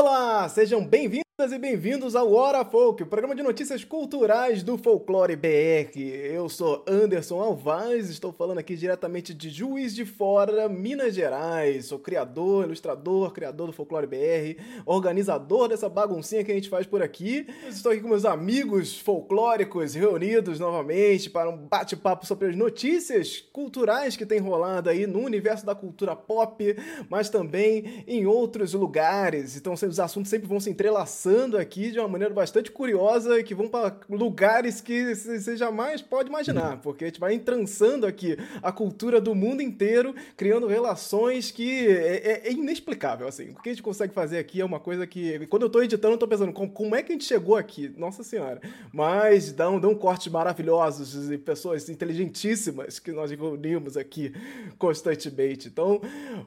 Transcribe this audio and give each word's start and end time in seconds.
Olá, 0.00 0.48
sejam 0.48 0.82
bem-vindos 0.82 1.29
e 1.40 1.58
bem-vindos 1.58 2.14
ao 2.14 2.34
Hora 2.34 2.62
Folk, 2.66 3.02
o 3.02 3.06
programa 3.06 3.34
de 3.34 3.42
notícias 3.42 3.82
culturais 3.82 4.62
do 4.62 4.76
Folclore 4.76 5.34
BR. 5.34 5.98
Eu 5.98 6.50
sou 6.50 6.84
Anderson 6.86 7.40
Alvaz, 7.40 8.10
estou 8.10 8.30
falando 8.30 8.58
aqui 8.58 8.76
diretamente 8.76 9.32
de 9.32 9.48
Juiz 9.48 9.94
de 9.94 10.04
Fora, 10.04 10.68
Minas 10.68 11.14
Gerais. 11.14 11.86
Sou 11.86 11.98
criador, 11.98 12.66
ilustrador, 12.66 13.32
criador 13.32 13.68
do 13.68 13.72
Folclore 13.72 14.06
BR, 14.06 14.60
organizador 14.84 15.68
dessa 15.68 15.88
baguncinha 15.88 16.44
que 16.44 16.52
a 16.52 16.54
gente 16.54 16.68
faz 16.68 16.86
por 16.86 17.02
aqui. 17.02 17.46
Estou 17.70 17.90
aqui 17.90 18.02
com 18.02 18.08
meus 18.08 18.26
amigos 18.26 18.98
folclóricos 18.98 19.94
reunidos 19.94 20.60
novamente 20.60 21.30
para 21.30 21.48
um 21.48 21.56
bate-papo 21.56 22.26
sobre 22.26 22.48
as 22.48 22.54
notícias 22.54 23.40
culturais 23.50 24.14
que 24.14 24.26
tem 24.26 24.40
rolado 24.40 24.90
aí 24.90 25.06
no 25.06 25.20
universo 25.20 25.64
da 25.64 25.74
cultura 25.74 26.14
pop, 26.14 26.76
mas 27.08 27.30
também 27.30 28.04
em 28.06 28.26
outros 28.26 28.74
lugares. 28.74 29.56
Então, 29.56 29.72
os 29.72 29.98
assuntos 29.98 30.28
sempre 30.28 30.46
vão 30.46 30.60
se 30.60 30.68
entrelaçando 30.68 31.29
aqui 31.56 31.90
de 31.90 31.98
uma 31.98 32.08
maneira 32.08 32.32
bastante 32.32 32.70
curiosa 32.70 33.38
e 33.38 33.44
que 33.44 33.54
vão 33.54 33.68
para 33.68 33.96
lugares 34.08 34.80
que 34.80 35.14
você 35.14 35.56
jamais 35.56 36.02
pode 36.02 36.28
imaginar, 36.28 36.72
uhum. 36.72 36.78
porque 36.78 37.04
a 37.04 37.06
gente 37.08 37.20
vai 37.20 37.34
entrançando 37.34 38.06
aqui 38.06 38.36
a 38.62 38.72
cultura 38.72 39.20
do 39.20 39.34
mundo 39.34 39.62
inteiro, 39.62 40.14
criando 40.36 40.66
relações 40.66 41.50
que 41.50 41.88
é, 41.88 42.16
é, 42.16 42.48
é 42.48 42.52
inexplicável, 42.52 43.28
assim. 43.28 43.50
O 43.50 43.62
que 43.62 43.68
a 43.68 43.72
gente 43.72 43.82
consegue 43.82 44.12
fazer 44.12 44.38
aqui 44.38 44.60
é 44.60 44.64
uma 44.64 44.80
coisa 44.80 45.06
que, 45.06 45.46
quando 45.46 45.62
eu 45.62 45.66
estou 45.66 45.82
editando, 45.82 46.14
eu 46.14 46.18
tô 46.18 46.28
pensando, 46.28 46.52
como, 46.52 46.70
como, 46.70 46.94
é 46.94 47.02
que 47.02 47.12
a 47.12 47.14
gente 47.14 47.24
chegou 47.24 47.56
aqui? 47.56 47.92
Nossa 47.96 48.22
Senhora. 48.22 48.60
Mas 48.92 49.52
dão, 49.52 49.78
dão 49.78 49.94
cortes 49.94 50.32
maravilhosos 50.32 51.30
e 51.30 51.38
pessoas 51.38 51.88
inteligentíssimas 51.88 52.98
que 52.98 53.12
nós 53.12 53.30
reunimos 53.30 53.96
aqui 53.96 54.32
constantemente. 54.78 55.68
Então, 55.68 56.00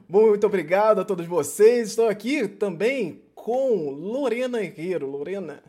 muito 0.08 0.46
obrigado 0.46 1.00
a 1.00 1.04
todos 1.04 1.26
vocês. 1.26 1.90
Estou 1.90 2.08
aqui 2.08 2.46
também 2.48 3.23
com 3.44 3.90
Lorena 3.90 4.62
Herreiro. 4.62 5.06
Lorena. 5.06 5.62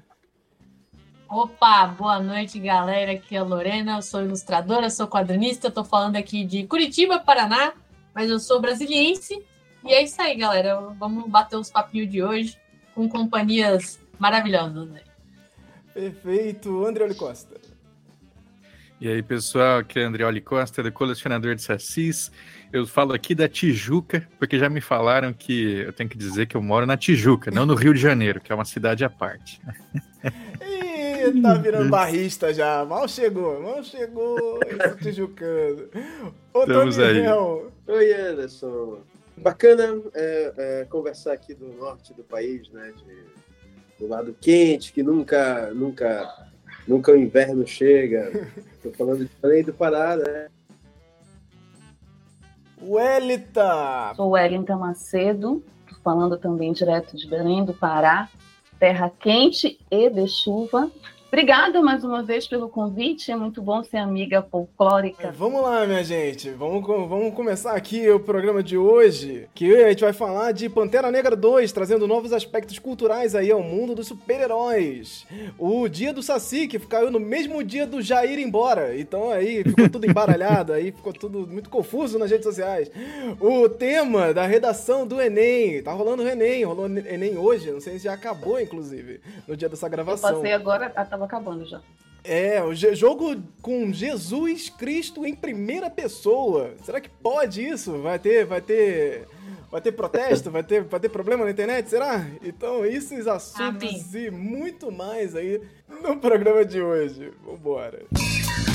Opa, 1.27 1.87
boa 1.87 2.21
noite, 2.21 2.57
galera. 2.57 3.11
Aqui 3.11 3.35
é 3.35 3.39
a 3.39 3.43
Lorena, 3.43 3.97
eu 3.97 4.01
sou 4.01 4.21
ilustradora, 4.21 4.89
sou 4.89 5.09
quadrinista, 5.09 5.67
estou 5.67 5.83
falando 5.83 6.15
aqui 6.15 6.45
de 6.45 6.65
Curitiba, 6.65 7.19
Paraná, 7.19 7.73
mas 8.13 8.29
eu 8.29 8.39
sou 8.39 8.61
brasiliense. 8.61 9.43
E 9.83 9.91
é 9.91 10.01
isso 10.01 10.21
aí, 10.21 10.37
galera. 10.37 10.79
Vamos 10.97 11.29
bater 11.29 11.57
os 11.57 11.69
papinhos 11.69 12.09
de 12.09 12.23
hoje 12.23 12.57
com 12.93 13.09
companhias 13.09 13.99
maravilhosas. 14.17 14.87
Né? 14.87 15.01
Perfeito. 15.93 16.85
André 16.85 17.13
Costa. 17.13 17.59
E 19.01 19.09
aí, 19.09 19.21
pessoal, 19.21 19.79
aqui 19.79 19.99
é 19.99 20.03
Andrioli 20.03 20.39
Costa, 20.39 20.81
do 20.81 20.93
colecionador 20.93 21.53
de 21.53 21.61
sacis. 21.61 22.31
Eu 22.75 22.85
falo 22.85 23.13
aqui 23.13 23.33
da 23.33 23.47
Tijuca, 23.47 24.27
porque 24.37 24.59
já 24.59 24.69
me 24.69 24.81
falaram 24.81 25.31
que 25.31 25.79
eu 25.79 25.93
tenho 25.93 26.09
que 26.09 26.17
dizer 26.17 26.45
que 26.45 26.57
eu 26.57 26.61
moro 26.61 26.85
na 26.85 26.97
Tijuca, 26.97 27.49
não 27.49 27.65
no 27.65 27.73
Rio 27.73 27.93
de 27.93 28.01
Janeiro, 28.01 28.41
que 28.41 28.51
é 28.51 28.55
uma 28.55 28.65
cidade 28.65 29.05
à 29.05 29.09
parte. 29.09 29.61
Ih, 30.61 31.41
tá 31.41 31.53
virando 31.53 31.89
barrista 31.89 32.53
já. 32.53 32.83
Mal 32.83 33.07
chegou, 33.07 33.61
mal 33.61 33.81
chegou, 33.81 34.59
esse 34.67 35.03
tijucano. 35.03 35.87
Ô, 36.53 36.63
Estamos 36.63 36.99
aí. 36.99 37.23
Oi, 37.87 38.13
Anderson. 38.13 38.99
Bacana 39.37 40.01
é, 40.13 40.53
é, 40.57 40.85
conversar 40.89 41.31
aqui 41.31 41.53
do 41.53 41.69
norte 41.77 42.13
do 42.13 42.25
país, 42.25 42.69
né? 42.71 42.91
De, 42.97 44.03
do 44.03 44.09
lado 44.09 44.35
quente, 44.41 44.91
que 44.91 45.01
nunca, 45.01 45.71
nunca 45.73 46.45
Nunca 46.87 47.11
o 47.11 47.17
inverno 47.17 47.65
chega. 47.65 48.31
Tô 48.81 48.91
falando 48.91 49.25
de 49.25 49.31
lei 49.43 49.63
do 49.63 49.73
Pará, 49.73 50.15
né? 50.15 50.47
Welita! 52.87 54.13
Sou 54.15 54.29
Wellington 54.31 54.77
Macedo, 54.77 55.63
falando 56.03 56.37
também 56.37 56.71
direto 56.71 57.17
de 57.17 57.27
Belém 57.27 57.65
do 57.65 57.73
Pará, 57.73 58.29
terra 58.79 59.09
quente 59.09 59.79
e 59.89 60.07
de 60.07 60.27
chuva. 60.27 60.91
Obrigada 61.35 61.81
mais 61.81 62.01
uma 62.01 62.23
vez 62.23 62.47
pelo 62.47 62.69
convite, 62.69 63.29
é 63.29 63.35
muito 63.35 63.61
bom 63.61 63.83
ser 63.83 63.97
amiga 63.97 64.41
folclórica. 64.41 65.33
Vamos 65.33 65.61
lá, 65.61 65.85
minha 65.85 66.01
gente, 66.01 66.49
vamos, 66.51 66.81
vamos 66.87 67.33
começar 67.33 67.73
aqui 67.73 68.09
o 68.09 68.21
programa 68.21 68.63
de 68.63 68.77
hoje, 68.77 69.49
que 69.53 69.75
a 69.75 69.89
gente 69.89 69.99
vai 69.99 70.13
falar 70.13 70.53
de 70.53 70.69
Pantera 70.69 71.11
Negra 71.11 71.35
2, 71.35 71.73
trazendo 71.73 72.07
novos 72.07 72.31
aspectos 72.31 72.79
culturais 72.79 73.35
aí 73.35 73.51
ao 73.51 73.61
mundo 73.61 73.93
dos 73.93 74.07
super-heróis. 74.07 75.27
O 75.59 75.89
dia 75.89 76.13
do 76.13 76.23
Saci, 76.23 76.69
que 76.69 76.79
caiu 76.79 77.11
no 77.11 77.19
mesmo 77.19 77.61
dia 77.65 77.85
do 77.85 78.01
Jair 78.01 78.39
embora, 78.39 78.97
então 78.97 79.29
aí 79.29 79.61
ficou 79.61 79.89
tudo 79.89 80.09
embaralhado, 80.09 80.71
aí 80.71 80.93
ficou 80.93 81.11
tudo 81.11 81.45
muito 81.45 81.69
confuso 81.69 82.17
nas 82.17 82.31
redes 82.31 82.45
sociais. 82.45 82.89
O 83.41 83.67
tema 83.67 84.33
da 84.33 84.45
redação 84.45 85.05
do 85.05 85.21
Enem, 85.21 85.83
tá 85.83 85.91
rolando 85.91 86.23
o 86.23 86.27
Enem, 86.29 86.63
rolou 86.63 86.87
o 86.87 86.97
Enem 86.97 87.37
hoje, 87.37 87.71
não 87.71 87.81
sei 87.81 87.99
se 87.99 88.05
já 88.05 88.13
acabou, 88.13 88.57
inclusive, 88.57 89.19
no 89.45 89.57
dia 89.57 89.67
dessa 89.67 89.89
gravação. 89.89 90.29
Eu 90.29 90.35
passei 90.37 90.53
agora, 90.53 90.89
tava 90.89 91.24
acabando 91.25 91.65
já. 91.65 91.81
É, 92.23 92.63
o 92.63 92.73
jogo 92.73 93.35
com 93.61 93.93
Jesus 93.93 94.67
Cristo 94.69 95.25
em 95.25 95.35
primeira 95.35 95.91
pessoa. 95.91 96.73
Será 96.83 96.99
que 96.99 97.09
pode 97.09 97.63
isso? 97.63 98.01
Vai 98.01 98.17
ter, 98.17 98.45
vai 98.45 98.61
ter, 98.61 99.27
vai 99.69 99.79
ter 99.79 99.91
protesto, 99.91 100.49
vai 100.49 100.63
ter, 100.63 100.83
vai 100.83 100.99
ter 100.99 101.09
problema 101.09 101.45
na 101.45 101.51
internet, 101.51 101.87
será? 101.87 102.25
Então, 102.43 102.83
esses 102.83 103.27
assuntos 103.27 104.15
Amém. 104.15 104.25
e 104.25 104.31
muito 104.31 104.91
mais 104.91 105.35
aí 105.35 105.61
no 106.01 106.17
programa 106.17 106.65
de 106.65 106.81
hoje. 106.81 107.31
Vambora. 107.45 108.03
Música 108.11 108.74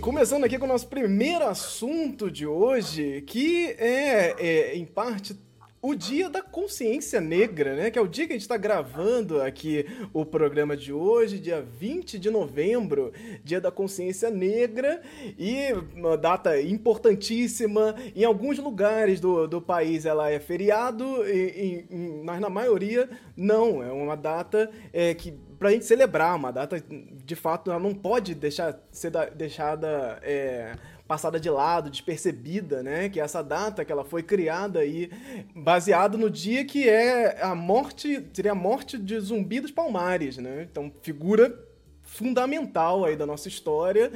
Começando 0.00 0.44
aqui 0.44 0.58
com 0.58 0.64
o 0.64 0.68
nosso 0.68 0.88
primeiro 0.88 1.46
assunto 1.46 2.30
de 2.30 2.46
hoje, 2.46 3.22
que 3.26 3.74
é, 3.78 4.34
é 4.38 4.76
em 4.76 4.84
parte 4.84 5.36
o 5.84 5.94
dia 5.94 6.30
da 6.30 6.40
consciência 6.40 7.20
negra, 7.20 7.76
né? 7.76 7.90
Que 7.90 7.98
é 7.98 8.02
o 8.02 8.08
dia 8.08 8.26
que 8.26 8.32
a 8.32 8.36
gente 8.36 8.40
está 8.40 8.56
gravando 8.56 9.42
aqui 9.42 9.84
o 10.14 10.24
programa 10.24 10.74
de 10.74 10.94
hoje, 10.94 11.38
dia 11.38 11.60
20 11.60 12.18
de 12.18 12.30
novembro, 12.30 13.12
dia 13.44 13.60
da 13.60 13.70
consciência 13.70 14.30
negra, 14.30 15.02
e 15.38 15.74
uma 15.94 16.16
data 16.16 16.58
importantíssima. 16.58 17.94
Em 18.16 18.24
alguns 18.24 18.58
lugares 18.58 19.20
do, 19.20 19.46
do 19.46 19.60
país 19.60 20.06
ela 20.06 20.30
é 20.30 20.40
feriado, 20.40 21.04
e, 21.28 21.84
e, 21.90 22.22
mas 22.24 22.40
na 22.40 22.48
maioria 22.48 23.06
não. 23.36 23.82
É 23.82 23.92
uma 23.92 24.16
data 24.16 24.70
é, 24.90 25.12
que 25.12 25.34
pra 25.58 25.70
gente 25.70 25.84
celebrar, 25.84 26.34
uma 26.34 26.50
data 26.50 26.82
de 26.82 27.34
fato 27.34 27.70
ela 27.70 27.80
não 27.80 27.94
pode 27.94 28.34
deixar 28.34 28.80
ser 28.90 29.10
da, 29.10 29.26
deixada. 29.26 30.18
É, 30.22 30.72
passada 31.06 31.38
de 31.38 31.50
lado, 31.50 31.90
despercebida, 31.90 32.82
né? 32.82 33.08
Que 33.08 33.20
é 33.20 33.22
essa 33.22 33.42
data 33.42 33.84
que 33.84 33.92
ela 33.92 34.04
foi 34.04 34.22
criada 34.22 34.80
aí, 34.80 35.10
baseado 35.54 36.16
no 36.16 36.30
dia 36.30 36.64
que 36.64 36.88
é 36.88 37.42
a 37.42 37.54
morte, 37.54 38.26
seria 38.32 38.52
a 38.52 38.56
morte 38.56 38.98
de 38.98 39.18
Zumbi 39.20 39.60
dos 39.60 39.70
Palmares, 39.70 40.38
né? 40.38 40.66
Então, 40.70 40.92
figura 41.02 41.58
fundamental 42.02 43.04
aí 43.04 43.16
da 43.16 43.26
nossa 43.26 43.48
história 43.48 44.12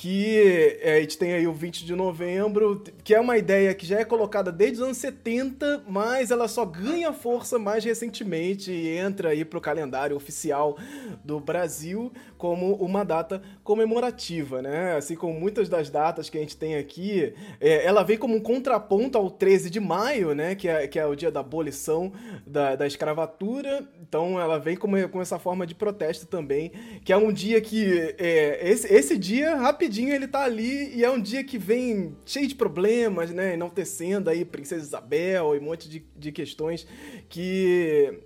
que 0.00 0.78
é, 0.80 0.98
a 0.98 1.00
gente 1.00 1.18
tem 1.18 1.32
aí 1.32 1.48
o 1.48 1.52
20 1.52 1.84
de 1.84 1.92
novembro, 1.92 2.84
que 3.02 3.12
é 3.12 3.20
uma 3.20 3.36
ideia 3.36 3.74
que 3.74 3.84
já 3.84 3.98
é 3.98 4.04
colocada 4.04 4.52
desde 4.52 4.76
os 4.76 4.82
anos 4.84 4.98
70, 4.98 5.82
mas 5.88 6.30
ela 6.30 6.46
só 6.46 6.64
ganha 6.64 7.12
força 7.12 7.58
mais 7.58 7.84
recentemente 7.84 8.70
e 8.70 8.96
entra 8.96 9.30
aí 9.30 9.44
para 9.44 9.58
o 9.58 9.60
calendário 9.60 10.14
oficial 10.14 10.78
do 11.24 11.40
Brasil 11.40 12.12
como 12.38 12.74
uma 12.76 13.04
data 13.04 13.42
comemorativa, 13.64 14.62
né? 14.62 14.96
Assim 14.96 15.16
como 15.16 15.38
muitas 15.38 15.68
das 15.68 15.90
datas 15.90 16.30
que 16.30 16.38
a 16.38 16.40
gente 16.40 16.56
tem 16.56 16.76
aqui, 16.76 17.34
é, 17.60 17.84
ela 17.84 18.04
vem 18.04 18.16
como 18.16 18.36
um 18.36 18.40
contraponto 18.40 19.18
ao 19.18 19.28
13 19.28 19.68
de 19.68 19.80
maio, 19.80 20.34
né? 20.34 20.54
Que 20.54 20.68
é, 20.68 20.86
que 20.86 20.98
é 20.98 21.04
o 21.04 21.16
dia 21.16 21.30
da 21.30 21.40
abolição 21.40 22.12
da, 22.46 22.76
da 22.76 22.86
escravatura, 22.86 23.86
então 24.00 24.40
ela 24.40 24.58
vem 24.58 24.76
com, 24.76 24.88
com 25.08 25.20
essa 25.20 25.38
forma 25.38 25.66
de 25.66 25.74
protesto 25.74 26.26
também, 26.26 26.70
que 27.04 27.12
é 27.12 27.16
um 27.16 27.32
dia 27.32 27.60
que, 27.60 28.14
é, 28.18 28.70
esse, 28.70 28.92
esse 28.92 29.18
dia, 29.18 29.56
rapidinho 29.56 30.14
ele 30.14 30.28
tá 30.28 30.44
ali 30.44 30.94
e 30.94 31.04
é 31.04 31.10
um 31.10 31.20
dia 31.20 31.42
que 31.42 31.58
vem 31.58 32.16
cheio 32.24 32.46
de 32.46 32.54
problemas, 32.54 33.30
né? 33.30 33.54
Enaltecendo 33.54 34.30
aí 34.30 34.44
Princesa 34.44 34.84
Isabel 34.84 35.56
e 35.56 35.58
um 35.58 35.62
monte 35.62 35.88
de, 35.88 36.06
de 36.16 36.30
questões 36.30 36.86
que 37.28 38.20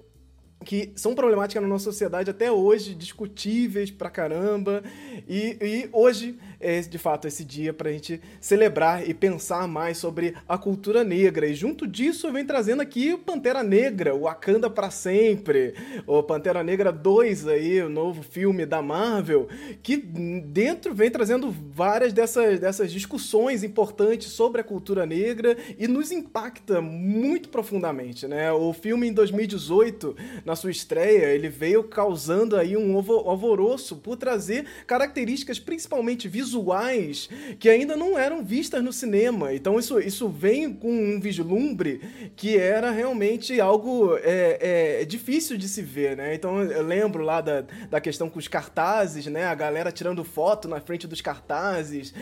que 0.65 0.93
são 0.95 1.15
problemáticas 1.15 1.63
na 1.63 1.69
nossa 1.69 1.85
sociedade 1.85 2.31
até 2.31 2.51
hoje, 2.51 2.95
discutíveis 2.95 3.91
pra 3.91 4.11
caramba. 4.11 4.83
E, 5.29 5.57
e 5.61 5.89
hoje 5.93 6.37
é, 6.63 6.81
de 6.81 6.97
fato, 6.97 7.27
esse 7.27 7.45
dia 7.45 7.73
pra 7.73 7.91
gente 7.91 8.21
celebrar 8.41 9.07
e 9.07 9.13
pensar 9.13 9.67
mais 9.67 9.99
sobre 9.99 10.35
a 10.49 10.57
cultura 10.57 11.03
negra. 11.03 11.47
E 11.49 11.55
junto 11.55 11.89
disso, 11.89 12.29
eu 12.29 12.33
venho 12.33 12.47
trazendo 12.47 12.81
aqui 12.81 13.13
o 13.13 13.19
Pantera 13.19 13.65
Negra, 13.65 14.15
o 14.15 14.21
Wakanda 14.21 14.71
para 14.71 14.89
sempre, 14.89 15.75
o 16.07 16.23
Pantera 16.23 16.63
Negra 16.63 16.93
2 16.93 17.49
aí, 17.49 17.83
o 17.83 17.89
novo 17.89 18.23
filme 18.23 18.65
da 18.65 18.81
Marvel, 18.81 19.49
que 19.83 19.97
dentro 19.97 20.95
vem 20.95 21.11
trazendo 21.11 21.51
várias 21.51 22.13
dessas, 22.13 22.61
dessas 22.61 22.93
discussões 22.93 23.65
importantes 23.65 24.29
sobre 24.29 24.61
a 24.61 24.65
cultura 24.65 25.05
negra 25.05 25.57
e 25.77 25.89
nos 25.89 26.13
impacta 26.13 26.81
muito 26.81 27.49
profundamente, 27.49 28.29
né? 28.29 28.53
O 28.53 28.73
filme 28.73 29.09
em 29.09 29.13
2018, 29.13 30.15
na 30.53 30.57
sua 30.57 30.71
estreia, 30.71 31.27
ele 31.29 31.49
veio 31.49 31.83
causando 31.83 32.57
aí 32.59 32.77
um 32.77 32.95
alvoroço 32.95 33.97
por 33.97 34.17
trazer 34.19 34.67
características 34.87 35.59
principalmente 35.59 36.29
visuais 36.29 37.31
que 37.59 37.71
ainda 37.71 37.97
não 37.97 38.19
eram 38.19 38.45
vistas 38.45 38.85
no 38.85 38.93
cinema. 38.93 39.55
Então 39.55 39.79
isso, 39.79 39.99
isso 39.99 40.29
vem 40.29 40.71
com 40.75 40.93
um 40.93 41.19
vislumbre 41.19 42.03
que 42.37 42.59
era 42.59 42.91
realmente 42.91 43.59
algo 43.63 44.15
é, 44.19 45.01
é, 45.01 45.05
difícil 45.07 45.57
de 45.57 45.67
se 45.67 45.81
ver, 45.81 46.19
né? 46.19 46.35
Então 46.35 46.63
eu 46.63 46.83
lembro 46.83 47.25
lá 47.25 47.41
da, 47.41 47.65
da 47.89 47.99
questão 47.99 48.29
com 48.29 48.39
os 48.39 48.47
cartazes, 48.47 49.25
né? 49.27 49.47
A 49.47 49.55
galera 49.55 49.91
tirando 49.91 50.23
foto 50.23 50.69
na 50.69 50.81
frente 50.83 51.07
dos 51.07 51.23
cartazes, 51.23 52.13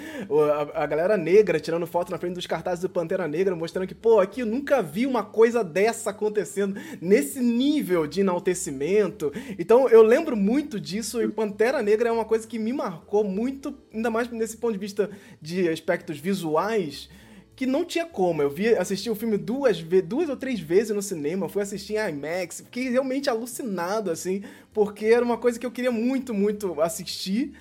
a, 0.74 0.84
a 0.84 0.86
galera 0.86 1.16
negra 1.16 1.58
tirando 1.58 1.84
foto 1.84 2.12
na 2.12 2.18
frente 2.18 2.34
dos 2.34 2.46
cartazes 2.46 2.80
do 2.80 2.88
Pantera 2.88 3.26
Negra, 3.26 3.56
mostrando 3.56 3.88
que, 3.88 3.94
pô, 3.94 4.20
aqui 4.20 4.40
eu 4.40 4.46
nunca 4.46 4.80
vi 4.80 5.04
uma 5.04 5.24
coisa 5.24 5.64
dessa 5.64 6.10
acontecendo 6.10 6.76
nesse 7.00 7.40
nível 7.40 8.06
de 8.06 8.19
enaltecimento. 8.20 9.32
Então 9.58 9.88
eu 9.88 10.02
lembro 10.02 10.36
muito 10.36 10.78
disso 10.78 11.20
e 11.20 11.28
Pantera 11.28 11.82
Negra 11.82 12.08
é 12.08 12.12
uma 12.12 12.24
coisa 12.24 12.46
que 12.46 12.58
me 12.58 12.72
marcou 12.72 13.24
muito, 13.24 13.74
ainda 13.92 14.08
mais 14.08 14.20
mais 14.20 14.30
nesse 14.30 14.56
ponto 14.56 14.72
de 14.72 14.78
vista 14.78 15.10
de 15.40 15.68
aspectos 15.68 16.18
visuais, 16.18 17.08
que 17.56 17.66
não 17.66 17.84
tinha 17.84 18.04
como. 18.04 18.42
Eu 18.42 18.50
vi, 18.50 18.68
assisti 18.68 19.08
o 19.08 19.14
filme 19.14 19.36
duas, 19.36 19.82
duas 20.06 20.28
ou 20.28 20.36
três 20.36 20.60
vezes 20.60 20.94
no 20.94 21.02
cinema, 21.02 21.48
fui 21.48 21.62
assistir 21.62 21.96
em 21.96 22.10
IMAX, 22.10 22.62
fiquei 22.62 22.90
realmente 22.90 23.30
alucinado, 23.30 24.10
assim, 24.10 24.42
porque 24.72 25.06
era 25.06 25.24
uma 25.24 25.38
coisa 25.38 25.58
que 25.58 25.66
eu 25.66 25.70
queria 25.70 25.92
muito, 25.92 26.34
muito 26.34 26.80
assistir. 26.80 27.52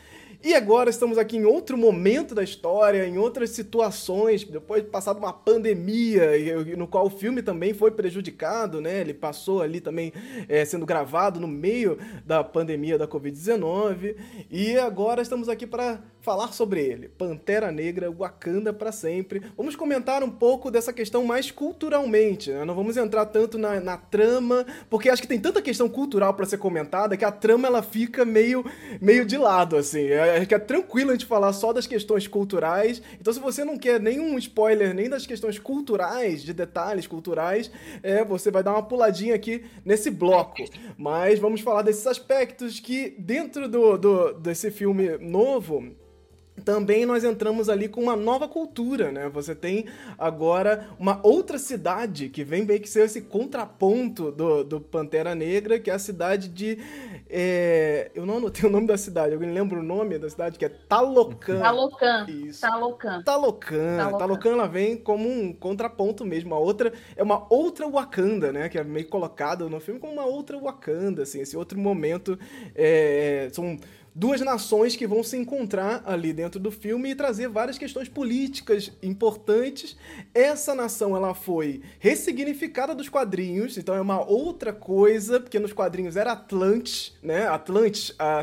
E 0.41 0.53
agora 0.53 0.89
estamos 0.89 1.17
aqui 1.17 1.35
em 1.35 1.43
outro 1.43 1.77
momento 1.77 2.33
da 2.33 2.41
história, 2.41 3.05
em 3.05 3.17
outras 3.17 3.49
situações, 3.49 4.45
depois 4.45 4.81
de 4.81 4.89
passar 4.89 5.13
uma 5.17 5.33
pandemia, 5.33 6.31
no 6.77 6.87
qual 6.87 7.07
o 7.07 7.09
filme 7.09 7.41
também 7.41 7.73
foi 7.73 7.91
prejudicado, 7.91 8.79
né? 8.79 9.01
Ele 9.01 9.13
passou 9.13 9.61
ali 9.61 9.81
também 9.81 10.13
é, 10.47 10.63
sendo 10.63 10.85
gravado 10.85 11.41
no 11.41 11.47
meio 11.47 11.97
da 12.25 12.41
pandemia 12.41 12.97
da 12.97 13.05
Covid-19. 13.05 14.15
E 14.49 14.77
agora 14.77 15.21
estamos 15.21 15.49
aqui 15.49 15.67
para 15.67 15.99
falar 16.21 16.53
sobre 16.53 16.81
ele. 16.81 17.09
Pantera 17.09 17.71
Negra, 17.71 18.11
Wakanda 18.11 18.71
para 18.71 18.91
sempre. 18.91 19.41
Vamos 19.57 19.75
comentar 19.75 20.23
um 20.23 20.29
pouco 20.29 20.69
dessa 20.69 20.93
questão 20.93 21.25
mais 21.25 21.51
culturalmente, 21.51 22.51
né? 22.51 22.63
Não 22.63 22.75
vamos 22.75 22.95
entrar 22.97 23.25
tanto 23.25 23.57
na, 23.57 23.79
na 23.79 23.97
trama, 23.97 24.65
porque 24.89 25.09
acho 25.09 25.21
que 25.21 25.27
tem 25.27 25.39
tanta 25.39 25.61
questão 25.61 25.89
cultural 25.89 26.33
para 26.33 26.45
ser 26.45 26.57
comentada 26.57 27.17
que 27.17 27.25
a 27.25 27.31
trama 27.31 27.67
ela 27.67 27.81
fica 27.81 28.23
meio, 28.23 28.63
meio 29.01 29.25
de 29.25 29.37
lado, 29.37 29.75
assim. 29.75 30.07
É, 30.07 30.28
é, 30.37 30.47
é 30.49 30.59
tranquilo 30.59 31.09
a 31.09 31.13
gente 31.13 31.25
falar 31.25 31.53
só 31.53 31.73
das 31.73 31.87
questões 31.87 32.27
culturais. 32.27 33.01
Então, 33.19 33.33
se 33.33 33.39
você 33.39 33.63
não 33.63 33.77
quer 33.77 33.99
nenhum 33.99 34.37
spoiler 34.37 34.93
nem 34.93 35.09
das 35.09 35.25
questões 35.25 35.57
culturais, 35.57 36.43
de 36.43 36.53
detalhes 36.53 37.07
culturais, 37.07 37.71
é, 38.03 38.23
você 38.23 38.51
vai 38.51 38.63
dar 38.63 38.73
uma 38.73 38.83
puladinha 38.83 39.35
aqui 39.35 39.65
nesse 39.83 40.09
bloco. 40.09 40.63
Mas 40.97 41.39
vamos 41.39 41.61
falar 41.61 41.81
desses 41.81 42.05
aspectos 42.07 42.79
que, 42.79 43.15
dentro 43.17 43.67
do, 43.67 43.97
do 43.97 44.33
desse 44.33 44.71
filme 44.71 45.17
novo, 45.17 45.95
também 46.59 47.05
nós 47.05 47.23
entramos 47.23 47.69
ali 47.69 47.87
com 47.87 48.01
uma 48.01 48.15
nova 48.15 48.47
cultura, 48.47 49.11
né? 49.11 49.29
Você 49.29 49.55
tem 49.55 49.85
agora 50.17 50.87
uma 50.99 51.19
outra 51.23 51.57
cidade 51.57 52.29
que 52.29 52.43
vem 52.43 52.65
bem 52.65 52.79
que 52.79 52.89
ser 52.89 53.05
esse 53.05 53.21
contraponto 53.21 54.31
do, 54.31 54.63
do 54.63 54.81
Pantera 54.81 55.33
Negra, 55.33 55.79
que 55.79 55.89
é 55.89 55.93
a 55.93 55.99
cidade 55.99 56.49
de. 56.49 56.77
É... 57.29 58.11
Eu 58.13 58.25
não 58.25 58.37
anotei 58.37 58.65
o 58.69 58.71
nome 58.71 58.87
da 58.87 58.97
cidade, 58.97 59.33
alguém 59.33 59.51
lembra 59.51 59.79
o 59.79 59.83
nome 59.83 60.17
da 60.17 60.29
cidade? 60.29 60.57
Que 60.57 60.65
é 60.65 60.69
Talocan. 60.69 61.59
Talocan. 61.59 62.25
Isso. 62.29 62.61
Talocan. 62.61 63.23
Talocan. 63.23 63.97
Talocan. 63.97 64.17
Talocan 64.17 64.49
ela 64.51 64.67
vem 64.67 64.97
como 64.97 65.29
um 65.29 65.53
contraponto 65.53 66.25
mesmo. 66.25 66.53
A 66.53 66.59
outra 66.59 66.93
é 67.15 67.23
uma 67.23 67.45
outra 67.51 67.87
Wakanda, 67.89 68.51
né? 68.51 68.69
Que 68.69 68.77
é 68.77 68.83
meio 68.83 69.07
colocado 69.07 69.69
no 69.69 69.79
filme 69.79 69.99
como 69.99 70.13
uma 70.13 70.25
outra 70.25 70.57
Wakanda, 70.59 71.23
assim, 71.23 71.41
esse 71.41 71.55
outro 71.55 71.79
momento. 71.79 72.37
É... 72.75 73.49
São 73.51 73.77
duas 74.19 74.41
nações 74.41 74.97
que 74.97 75.07
vão 75.07 75.23
se 75.23 75.37
encontrar 75.37 76.03
ali 76.05 76.33
dentro 76.33 76.59
do 76.59 76.69
filme 76.69 77.11
e 77.11 77.15
trazer 77.15 77.47
várias 77.47 77.77
questões 77.77 78.09
políticas 78.09 78.91
importantes. 79.01 79.95
Essa 80.33 80.75
nação 80.75 81.15
ela 81.15 81.33
foi 81.33 81.81
ressignificada 81.99 82.93
dos 82.93 83.07
quadrinhos, 83.07 83.77
então 83.77 83.95
é 83.95 84.01
uma 84.01 84.21
outra 84.21 84.73
coisa, 84.73 85.39
porque 85.39 85.57
nos 85.57 85.71
quadrinhos 85.71 86.17
era 86.17 86.33
Atlantis, 86.33 87.17
né? 87.23 87.47
Atlantis, 87.47 88.13
a, 88.19 88.41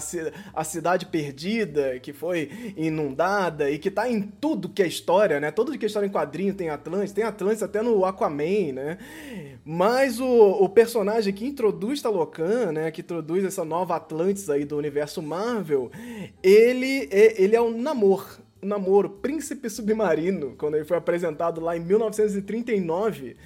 a 0.55 0.65
cidade 0.65 1.05
perdida 1.05 1.99
que 2.01 2.15
foi 2.15 2.75
inundada 2.75 3.71
e 3.71 3.79
que 3.79 3.91
tá 3.91 4.09
em 4.09 4.23
tudo 4.23 4.71
que 4.71 4.83
é 4.83 4.87
história, 4.87 5.39
né? 5.39 5.51
Tudo 5.51 5.77
que 5.77 5.85
é 5.85 5.89
história 5.89 6.07
em 6.07 6.11
quadrinho 6.11 6.55
tem 6.55 6.71
Atlantis, 6.71 7.13
tem 7.13 7.23
Atlantis 7.23 7.63
até 7.63 7.83
no 7.83 8.03
Aquaman, 8.07 8.73
né? 8.73 8.99
Mas 9.63 10.21
o, 10.21 10.27
o 10.27 10.71
personagem 10.71 11.35
que 11.35 11.45
introduz 11.45 12.01
Talocan, 12.01 12.73
né? 12.73 12.91
Que 12.91 13.03
introduz 13.03 13.45
essa 13.45 13.63
nova 13.63 13.97
Atlantis 13.97 14.49
aí 14.49 14.65
do 14.65 14.79
universo 14.79 15.21
Marvel 15.21 15.66
Marvel, 15.67 15.91
ele 16.43 17.09
é, 17.11 17.43
ele 17.43 17.57
é 17.57 17.61
o 17.61 17.71
Namor. 17.71 18.39
O 18.63 18.67
Namor, 18.67 19.09
Príncipe 19.09 19.69
Submarino, 19.69 20.55
quando 20.57 20.77
ele 20.77 20.85
foi 20.85 20.97
apresentado 20.97 21.61
lá 21.61 21.77
em 21.77 21.81
1939 21.81 23.37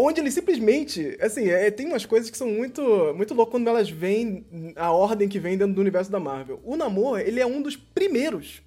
onde 0.00 0.20
ele 0.20 0.30
simplesmente, 0.30 1.16
assim, 1.20 1.48
é, 1.48 1.70
tem 1.70 1.86
umas 1.86 2.04
coisas 2.04 2.30
que 2.30 2.36
são 2.36 2.46
muito, 2.46 2.82
muito 3.16 3.34
loucas 3.34 3.52
quando 3.52 3.68
elas 3.68 3.90
vêm, 3.90 4.44
a 4.76 4.92
ordem 4.92 5.28
que 5.28 5.40
vem 5.40 5.56
dentro 5.56 5.74
do 5.74 5.80
universo 5.80 6.12
da 6.12 6.20
Marvel. 6.20 6.60
O 6.62 6.76
Namor, 6.76 7.18
ele 7.18 7.40
é 7.40 7.46
um 7.46 7.60
dos 7.60 7.74
primeiros 7.74 8.62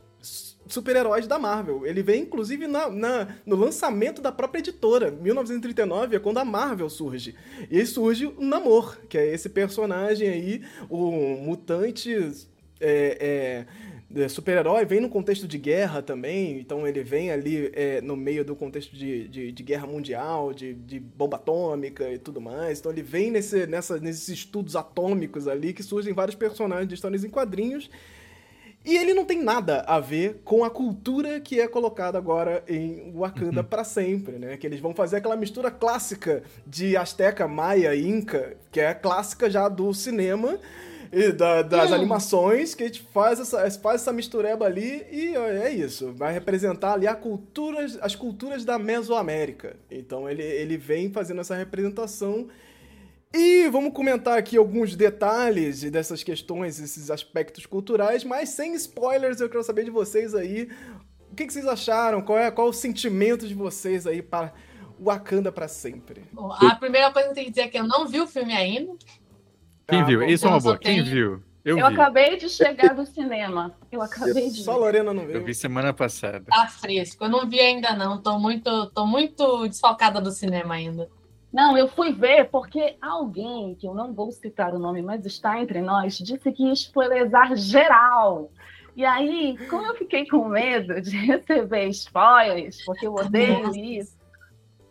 super-heróis 0.67 1.27
da 1.27 1.37
Marvel. 1.37 1.85
Ele 1.85 2.01
vem, 2.01 2.23
inclusive, 2.23 2.67
na, 2.67 2.89
na, 2.89 3.35
no 3.45 3.55
lançamento 3.55 4.21
da 4.21 4.31
própria 4.31 4.59
editora. 4.59 5.11
1939 5.11 6.15
é 6.15 6.19
quando 6.19 6.37
a 6.37 6.45
Marvel 6.45 6.89
surge. 6.89 7.35
E 7.69 7.77
aí 7.77 7.85
surge 7.85 8.25
o 8.25 8.41
Namor, 8.41 8.97
que 9.07 9.17
é 9.17 9.33
esse 9.33 9.49
personagem 9.49 10.29
aí, 10.29 10.61
o 10.89 11.11
mutante 11.37 12.13
é, 12.79 13.65
é, 14.15 14.27
super-herói, 14.27 14.85
vem 14.85 14.99
no 14.99 15.09
contexto 15.09 15.47
de 15.47 15.57
guerra 15.57 16.01
também, 16.01 16.59
então 16.59 16.85
ele 16.85 17.03
vem 17.03 17.31
ali 17.31 17.71
é, 17.73 18.01
no 18.01 18.17
meio 18.17 18.43
do 18.43 18.55
contexto 18.55 18.95
de, 18.95 19.27
de, 19.27 19.51
de 19.51 19.63
guerra 19.63 19.87
mundial, 19.87 20.53
de, 20.53 20.73
de, 20.73 20.99
bomba 20.99 21.37
atômica 21.37 22.11
e 22.11 22.17
tudo 22.17 22.41
mais. 22.41 22.79
Então 22.79 22.91
ele 22.91 23.01
vem 23.01 23.31
nesse, 23.31 23.65
nessa, 23.67 23.99
nesses 23.99 24.27
estudos 24.27 24.75
atômicos 24.75 25.47
ali 25.47 25.73
que 25.73 25.83
surgem 25.83 26.13
vários 26.13 26.35
personagens 26.35 26.87
de 26.87 26.95
histórias 26.95 27.23
em 27.23 27.29
quadrinhos 27.29 27.89
e 28.83 28.97
ele 28.97 29.13
não 29.13 29.25
tem 29.25 29.43
nada 29.43 29.81
a 29.81 29.99
ver 29.99 30.41
com 30.43 30.63
a 30.63 30.69
cultura 30.69 31.39
que 31.39 31.61
é 31.61 31.67
colocada 31.67 32.17
agora 32.17 32.63
em 32.67 33.11
Wakanda 33.13 33.61
uhum. 33.61 33.67
para 33.67 33.83
sempre, 33.83 34.39
né? 34.39 34.57
Que 34.57 34.65
eles 34.65 34.79
vão 34.79 34.93
fazer 34.93 35.17
aquela 35.17 35.35
mistura 35.35 35.69
clássica 35.69 36.41
de 36.65 36.97
Azteca, 36.97 37.47
Maia, 37.47 37.95
Inca, 37.95 38.57
que 38.71 38.79
é 38.79 38.93
clássica 38.93 39.49
já 39.49 39.69
do 39.69 39.93
cinema 39.93 40.57
e 41.11 41.31
da, 41.31 41.61
das 41.61 41.91
animações, 41.91 42.73
que 42.73 42.83
a 42.83 42.85
gente 42.87 43.01
faz 43.13 43.39
essa, 43.39 43.69
faz 43.81 44.01
essa 44.01 44.13
mistureba 44.13 44.65
ali 44.65 45.05
e 45.11 45.35
é 45.35 45.69
isso. 45.69 46.11
Vai 46.13 46.33
representar 46.33 46.93
ali 46.93 47.05
a 47.05 47.13
cultura, 47.13 47.85
as 48.01 48.15
culturas 48.15 48.65
da 48.65 48.79
Mesoamérica. 48.79 49.75
Então 49.91 50.27
ele, 50.27 50.41
ele 50.41 50.77
vem 50.77 51.11
fazendo 51.11 51.41
essa 51.41 51.55
representação 51.55 52.47
e 53.33 53.69
vamos 53.69 53.93
comentar 53.93 54.37
aqui 54.37 54.57
alguns 54.57 54.95
detalhes 54.95 55.89
dessas 55.89 56.21
questões, 56.21 56.79
esses 56.79 57.09
aspectos 57.09 57.65
culturais, 57.65 58.23
mas 58.23 58.49
sem 58.49 58.73
spoilers, 58.75 59.39
eu 59.39 59.49
quero 59.49 59.63
saber 59.63 59.85
de 59.85 59.91
vocês 59.91 60.35
aí. 60.35 60.69
O 61.31 61.35
que, 61.35 61.47
que 61.47 61.53
vocês 61.53 61.65
acharam? 61.65 62.21
Qual 62.21 62.37
é, 62.37 62.51
qual 62.51 62.67
é 62.67 62.69
o 62.69 62.73
sentimento 62.73 63.47
de 63.47 63.53
vocês 63.53 64.05
aí 64.05 64.21
para 64.21 64.53
Wakanda 64.99 65.49
para 65.49 65.69
sempre? 65.69 66.23
Bom, 66.33 66.51
a 66.51 66.75
primeira 66.75 67.09
coisa 67.11 67.29
que 67.29 67.31
eu 67.31 67.35
tenho 67.35 67.45
que 67.47 67.51
dizer 67.51 67.67
é 67.67 67.67
que 67.69 67.79
eu 67.79 67.87
não 67.87 68.05
vi 68.05 68.19
o 68.19 68.27
filme 68.27 68.53
ainda. 68.53 68.93
Quem 69.87 70.01
ah, 70.01 70.05
viu? 70.05 70.23
Isso 70.23 70.45
é 70.45 70.49
uma 70.49 70.59
boa. 70.59 70.77
Quem 70.77 71.01
viu? 71.01 71.41
Eu, 71.63 71.77
eu 71.77 71.85
acabei 71.85 72.37
de 72.37 72.49
chegar 72.49 72.93
do 72.95 73.05
cinema. 73.05 73.73
Eu 73.91 74.01
acabei 74.01 74.49
de. 74.49 74.63
Só 74.63 74.73
a 74.73 74.77
Lorena 74.77 75.13
não 75.13 75.25
viu. 75.25 75.35
Eu 75.35 75.45
vi 75.45 75.53
semana 75.53 75.93
passada. 75.93 76.45
Tá 76.49 76.67
fresco. 76.67 77.23
Eu 77.23 77.29
não 77.29 77.47
vi 77.47 77.59
ainda, 77.59 77.95
não. 77.95 78.17
Tô 78.21 78.39
muito, 78.39 78.87
tô 78.87 79.05
muito 79.05 79.67
desfalcada 79.67 80.19
do 80.19 80.31
cinema 80.31 80.73
ainda. 80.73 81.07
Não, 81.51 81.77
eu 81.77 81.87
fui 81.89 82.13
ver 82.13 82.49
porque 82.49 82.95
alguém, 83.01 83.75
que 83.75 83.85
eu 83.85 83.93
não 83.93 84.13
vou 84.13 84.31
citar 84.31 84.73
o 84.73 84.79
nome, 84.79 85.01
mas 85.01 85.25
está 85.25 85.59
entre 85.59 85.81
nós, 85.81 86.17
disse 86.17 86.51
que 86.51 86.63
ia 86.63 86.73
spoilerizar 86.73 87.55
geral. 87.55 88.49
E 88.95 89.05
aí, 89.05 89.57
como 89.69 89.85
eu 89.85 89.95
fiquei 89.95 90.25
com 90.27 90.47
medo 90.47 91.01
de 91.01 91.15
receber 91.25 91.87
spoilers, 91.89 92.83
porque 92.85 93.07
eu 93.07 93.13
odeio 93.15 93.75
isso, 93.75 94.17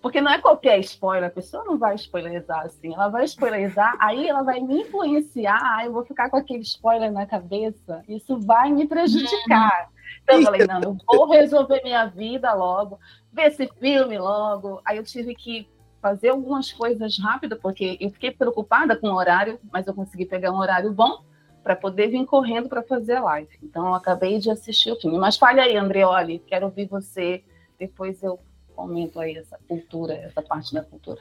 Porque 0.03 0.21
não 0.21 0.33
é 0.33 0.39
qualquer 0.39 0.81
spoiler, 0.81 1.29
a 1.29 1.33
pessoa 1.33 1.65
não 1.65 1.79
vai 1.79 1.95
spoilerizar 1.95 2.65
assim, 2.65 2.95
ela 2.95 3.09
vai 3.09 3.25
spoilerizar, 3.25 3.97
aí 3.99 4.29
ela 4.29 4.43
vai 4.43 4.61
me 4.61 4.83
influenciar, 4.83 5.61
aí 5.77 5.87
eu 5.87 5.93
vou 5.93 6.05
ficar 6.05 6.31
com 6.31 6.39
aquele 6.39 6.63
spoiler 6.63 7.13
na 7.13 7.27
cabeça, 7.27 8.03
isso 8.09 8.39
vai 8.39 8.71
me 8.71 8.87
prejudicar. 8.87 9.91
Então 10.23 10.37
eu 10.37 10.45
falei, 10.45 10.67
não, 10.67 10.81
eu 10.83 10.97
vou 11.07 11.31
resolver 11.31 11.83
minha 11.83 12.07
vida 12.07 12.53
logo, 12.53 12.99
ver 13.33 13.49
esse 13.49 13.67
filme 13.79 14.19
logo. 14.19 14.81
Aí 14.85 14.97
eu 14.97 15.05
tive 15.05 15.35
que 15.35 15.69
fazer 16.01 16.31
algumas 16.31 16.73
coisas 16.73 17.19
rápido, 17.19 17.57
porque 17.57 17.97
eu 18.01 18.11
fiquei 18.11 18.31
preocupada 18.31 18.97
com 18.97 19.09
o 19.09 19.15
horário, 19.15 19.59
mas 19.73 19.87
eu 19.87 19.95
consegui 19.95 20.25
pegar 20.25 20.51
um 20.53 20.59
horário 20.59 20.93
bom 20.93 21.23
para 21.63 21.77
poder 21.77 22.09
vir 22.09 22.25
correndo 22.25 22.69
para 22.69 22.83
fazer 22.83 23.15
a 23.15 23.23
live. 23.23 23.51
Então, 23.63 23.87
eu 23.87 23.95
acabei 23.95 24.39
de 24.39 24.51
assistir 24.51 24.91
o 24.91 25.01
filme. 25.01 25.19
Mas 25.19 25.37
fale 25.37 25.61
aí, 25.61 25.77
Andreoli, 25.77 26.43
quero 26.47 26.67
ouvir 26.67 26.87
você. 26.87 27.45
Depois 27.79 28.23
eu 28.23 28.41
comento 28.75 29.21
aí 29.21 29.37
essa 29.37 29.59
cultura, 29.69 30.15
essa 30.15 30.41
parte 30.41 30.73
da 30.73 30.83
cultura. 30.83 31.21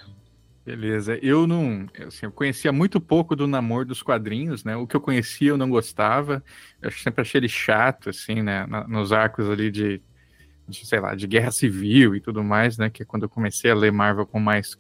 Beleza. 0.66 1.18
Eu 1.22 1.48
não. 1.48 1.88
Assim, 2.08 2.26
eu 2.26 2.32
conhecia 2.32 2.72
muito 2.72 3.02
pouco 3.02 3.36
do 3.36 3.48
namoro 3.48 3.86
dos 3.86 4.04
quadrinhos, 4.04 4.64
né? 4.64 4.76
O 4.76 4.86
que 4.86 4.96
eu 4.96 5.02
conhecia 5.02 5.50
eu 5.50 5.58
não 5.58 5.70
gostava. 5.70 6.44
Eu 6.82 6.92
sempre 6.92 7.22
achei 7.22 7.40
ele 7.40 7.50
chato, 7.50 8.10
assim, 8.10 8.42
né? 8.42 8.66
nos 8.88 9.12
arcos 9.12 9.50
ali 9.50 9.72
de, 9.72 10.02
de, 10.70 10.86
sei 10.86 11.00
lá, 11.00 11.16
de 11.16 11.28
guerra 11.28 11.52
civil 11.52 12.16
e 12.16 12.22
tudo 12.22 12.44
mais, 12.44 12.78
né? 12.78 12.90
Que 12.90 13.04
é 13.04 13.06
quando 13.06 13.24
eu 13.24 13.30
comecei 13.30 13.72
a 13.72 13.76
ler 13.76 13.92
Marvel 13.92 14.26
com 14.26 14.40
mais 14.40 14.78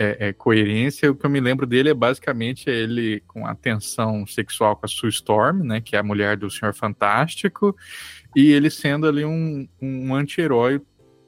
é, 0.00 0.28
é, 0.28 0.32
coerência, 0.32 1.10
o 1.10 1.14
que 1.14 1.26
eu 1.26 1.28
me 1.28 1.40
lembro 1.40 1.66
dele 1.66 1.90
é 1.90 1.94
basicamente 1.94 2.70
ele 2.70 3.22
com 3.26 3.46
a 3.46 3.54
tensão 3.54 4.26
sexual 4.26 4.74
com 4.74 4.86
a 4.86 4.88
Sue 4.88 5.10
Storm, 5.10 5.62
né, 5.62 5.82
que 5.82 5.94
é 5.94 5.98
a 5.98 6.02
mulher 6.02 6.38
do 6.38 6.50
Senhor 6.50 6.72
Fantástico, 6.72 7.76
e 8.34 8.50
ele 8.50 8.70
sendo 8.70 9.06
ali 9.06 9.26
um, 9.26 9.68
um 9.78 10.14
anti-herói 10.14 10.80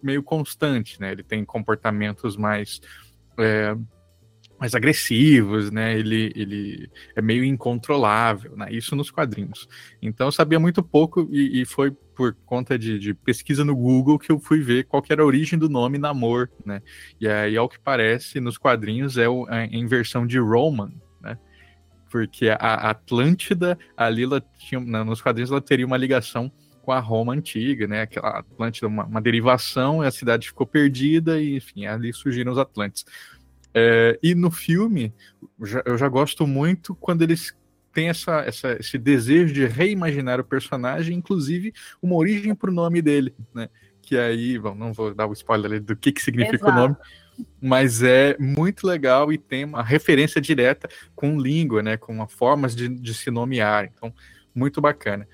meio 0.02 0.23
constante, 0.23 0.99
né, 0.99 1.12
ele 1.12 1.23
tem 1.23 1.45
comportamentos 1.45 2.35
mais 2.35 2.81
é, 3.38 3.76
mais 4.62 4.76
agressivos, 4.76 5.73
né? 5.73 5.99
Ele, 5.99 6.33
ele 6.37 6.88
é 7.16 7.21
meio 7.21 7.45
incontrolável, 7.45 8.57
né? 8.57 8.69
Isso 8.71 8.95
nos 8.95 9.11
quadrinhos. 9.11 9.69
Então 10.00 10.28
eu 10.28 10.33
sabia 10.33 10.61
muito 10.61 10.85
pouco 10.85 11.28
e, 11.33 11.62
e 11.62 11.64
foi 11.66 11.90
por 11.90 12.33
conta 12.47 12.78
de, 12.78 12.97
de, 12.97 13.12
pesquisa 13.12 13.64
no 13.64 13.75
Google 13.75 14.21
que 14.21 14.31
eu 14.31 14.38
fui 14.38 14.61
ver 14.61 14.85
qual 14.85 15.02
era 15.09 15.21
a 15.21 15.26
origem 15.26 15.59
do 15.59 15.69
nome 15.69 15.99
Namor, 15.99 16.49
né? 16.64 16.81
E 17.21 17.26
aí, 17.26 17.57
ao 17.57 17.69
que 17.69 17.81
parece, 17.81 18.38
nos 18.38 18.57
quadrinhos 18.57 19.19
é, 19.19 19.28
o, 19.28 19.49
é 19.50 19.66
em 19.66 19.85
versão 19.85 20.25
de 20.25 20.38
Roman, 20.38 20.92
né? 21.21 21.37
Porque 22.09 22.49
a 22.49 22.90
Atlântida, 22.90 23.76
ali 23.97 24.23
ela 24.23 24.40
tinha, 24.61 24.78
nos 24.81 25.21
quadrinhos 25.21 25.50
ela 25.50 25.61
teria 25.61 25.87
uma 25.87 25.97
ligação 25.97 26.52
com 26.83 26.92
a 26.92 27.00
Roma 27.00 27.33
antiga, 27.33 27.88
né? 27.88 28.02
Aquela 28.02 28.38
Atlântida, 28.38 28.87
uma, 28.87 29.07
uma 29.07 29.21
derivação, 29.21 30.02
a 30.02 30.11
cidade 30.12 30.47
ficou 30.47 30.69
perdida 30.69 31.40
e, 31.40 31.57
enfim, 31.57 31.87
ali 31.87 32.12
surgiram 32.12 32.52
os 32.52 32.59
Atlantes. 32.59 33.04
É, 33.75 34.19
e 34.23 34.35
no 34.35 34.50
filme, 34.50 35.12
eu 35.85 35.97
já 35.97 36.09
gosto 36.09 36.47
muito 36.47 36.95
quando 36.95 37.23
eles 37.23 37.55
têm 37.93 38.09
essa, 38.09 38.41
essa, 38.41 38.73
esse 38.79 38.99
desejo 38.99 39.52
de 39.52 39.67
reimaginar 39.67 40.41
o 40.41 40.45
personagem, 40.45 41.17
inclusive 41.17 41.73
uma 42.00 42.17
origem 42.17 42.55
para 42.55 42.71
o 42.71 42.75
nome 42.75 43.02
dele, 43.02 43.35
né? 43.55 43.69
Que 44.00 44.19
aí, 44.19 44.59
bom, 44.59 44.75
não 44.75 44.93
vou 44.93 45.14
dar 45.14 45.26
o 45.26 45.33
spoiler 45.33 45.81
do 45.81 45.95
que, 45.95 46.12
que 46.12 46.23
significa 46.23 46.57
Exato. 46.57 46.73
o 46.73 46.75
nome, 46.75 46.97
mas 47.61 48.02
é 48.02 48.37
muito 48.38 48.87
legal 48.87 49.33
e 49.33 49.38
tem 49.38 49.64
uma 49.64 49.83
referência 49.83 50.41
direta 50.41 50.88
com 51.14 51.38
língua, 51.38 51.83
né? 51.83 51.97
Com 51.97 52.26
formas 52.26 52.75
de, 52.75 52.88
de 52.88 53.14
se 53.14 53.31
nomear. 53.31 53.85
Então, 53.85 54.12
muito 54.55 54.81
bacana. 54.81 55.26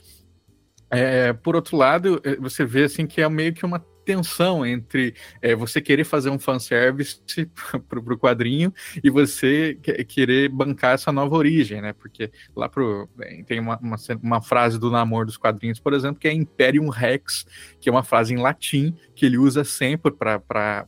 É, 0.90 1.33
por 1.33 1.54
outro 1.54 1.76
lado, 1.76 2.21
é, 2.25 2.37
você 2.37 2.64
vê 2.64 2.85
assim 2.85 3.07
que 3.07 3.21
é 3.21 3.28
meio 3.28 3.52
que 3.52 3.64
uma 3.64 3.85
tensão 4.09 4.65
entre 4.65 5.15
é, 5.43 5.55
você 5.55 5.83
querer 5.83 6.05
fazer 6.05 6.31
um 6.31 6.38
fanservice 6.38 7.21
para 7.87 7.99
o 7.99 8.19
quadrinho 8.19 8.73
e 9.05 9.11
você 9.11 9.79
querer 10.09 10.49
bancar 10.49 10.95
essa 10.95 11.12
nova 11.12 11.37
origem, 11.37 11.83
né? 11.83 11.93
Porque 11.93 12.31
lá 12.57 12.71
pro, 12.71 13.07
tem 13.47 13.61
uma, 13.61 13.77
uma, 13.77 13.97
uma, 14.23 14.41
frase 14.41 14.79
do 14.79 14.91
namoro 14.91 15.27
dos 15.27 15.37
quadrinhos, 15.37 15.79
por 15.79 15.93
exemplo, 15.93 16.19
que 16.19 16.27
é 16.27 16.33
Imperium 16.33 16.88
Rex, 16.88 17.45
que 17.79 17.91
é 17.91 17.93
uma 17.93 18.03
frase 18.03 18.33
em 18.33 18.38
latim 18.38 18.97
que 19.15 19.27
ele 19.27 19.37
usa 19.37 19.62
sempre 19.62 20.11
para. 20.11 20.87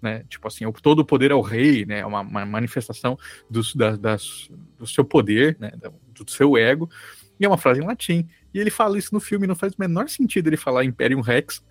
Né? 0.00 0.24
Tipo 0.28 0.48
assim, 0.48 0.64
todo 0.82 0.98
o 0.98 1.04
poder 1.04 1.30
ao 1.30 1.40
rei, 1.40 1.86
né? 1.86 2.04
Uma, 2.04 2.22
uma 2.22 2.44
manifestação 2.44 3.16
do, 3.48 3.60
da, 3.76 3.94
das, 3.94 4.50
do 4.76 4.88
seu 4.88 5.04
poder, 5.04 5.56
né? 5.60 5.70
do 6.12 6.28
seu 6.28 6.56
ego. 6.56 6.90
E 7.38 7.44
é 7.44 7.48
uma 7.48 7.58
frase 7.58 7.80
em 7.80 7.86
latim. 7.86 8.28
E 8.52 8.58
ele 8.58 8.70
fala 8.70 8.98
isso 8.98 9.14
no 9.14 9.20
filme, 9.20 9.46
não 9.46 9.54
faz 9.54 9.72
o 9.72 9.76
menor 9.78 10.08
sentido 10.08 10.48
ele 10.48 10.56
falar 10.56 10.84
Imperium 10.84 11.20
Rex, 11.20 11.62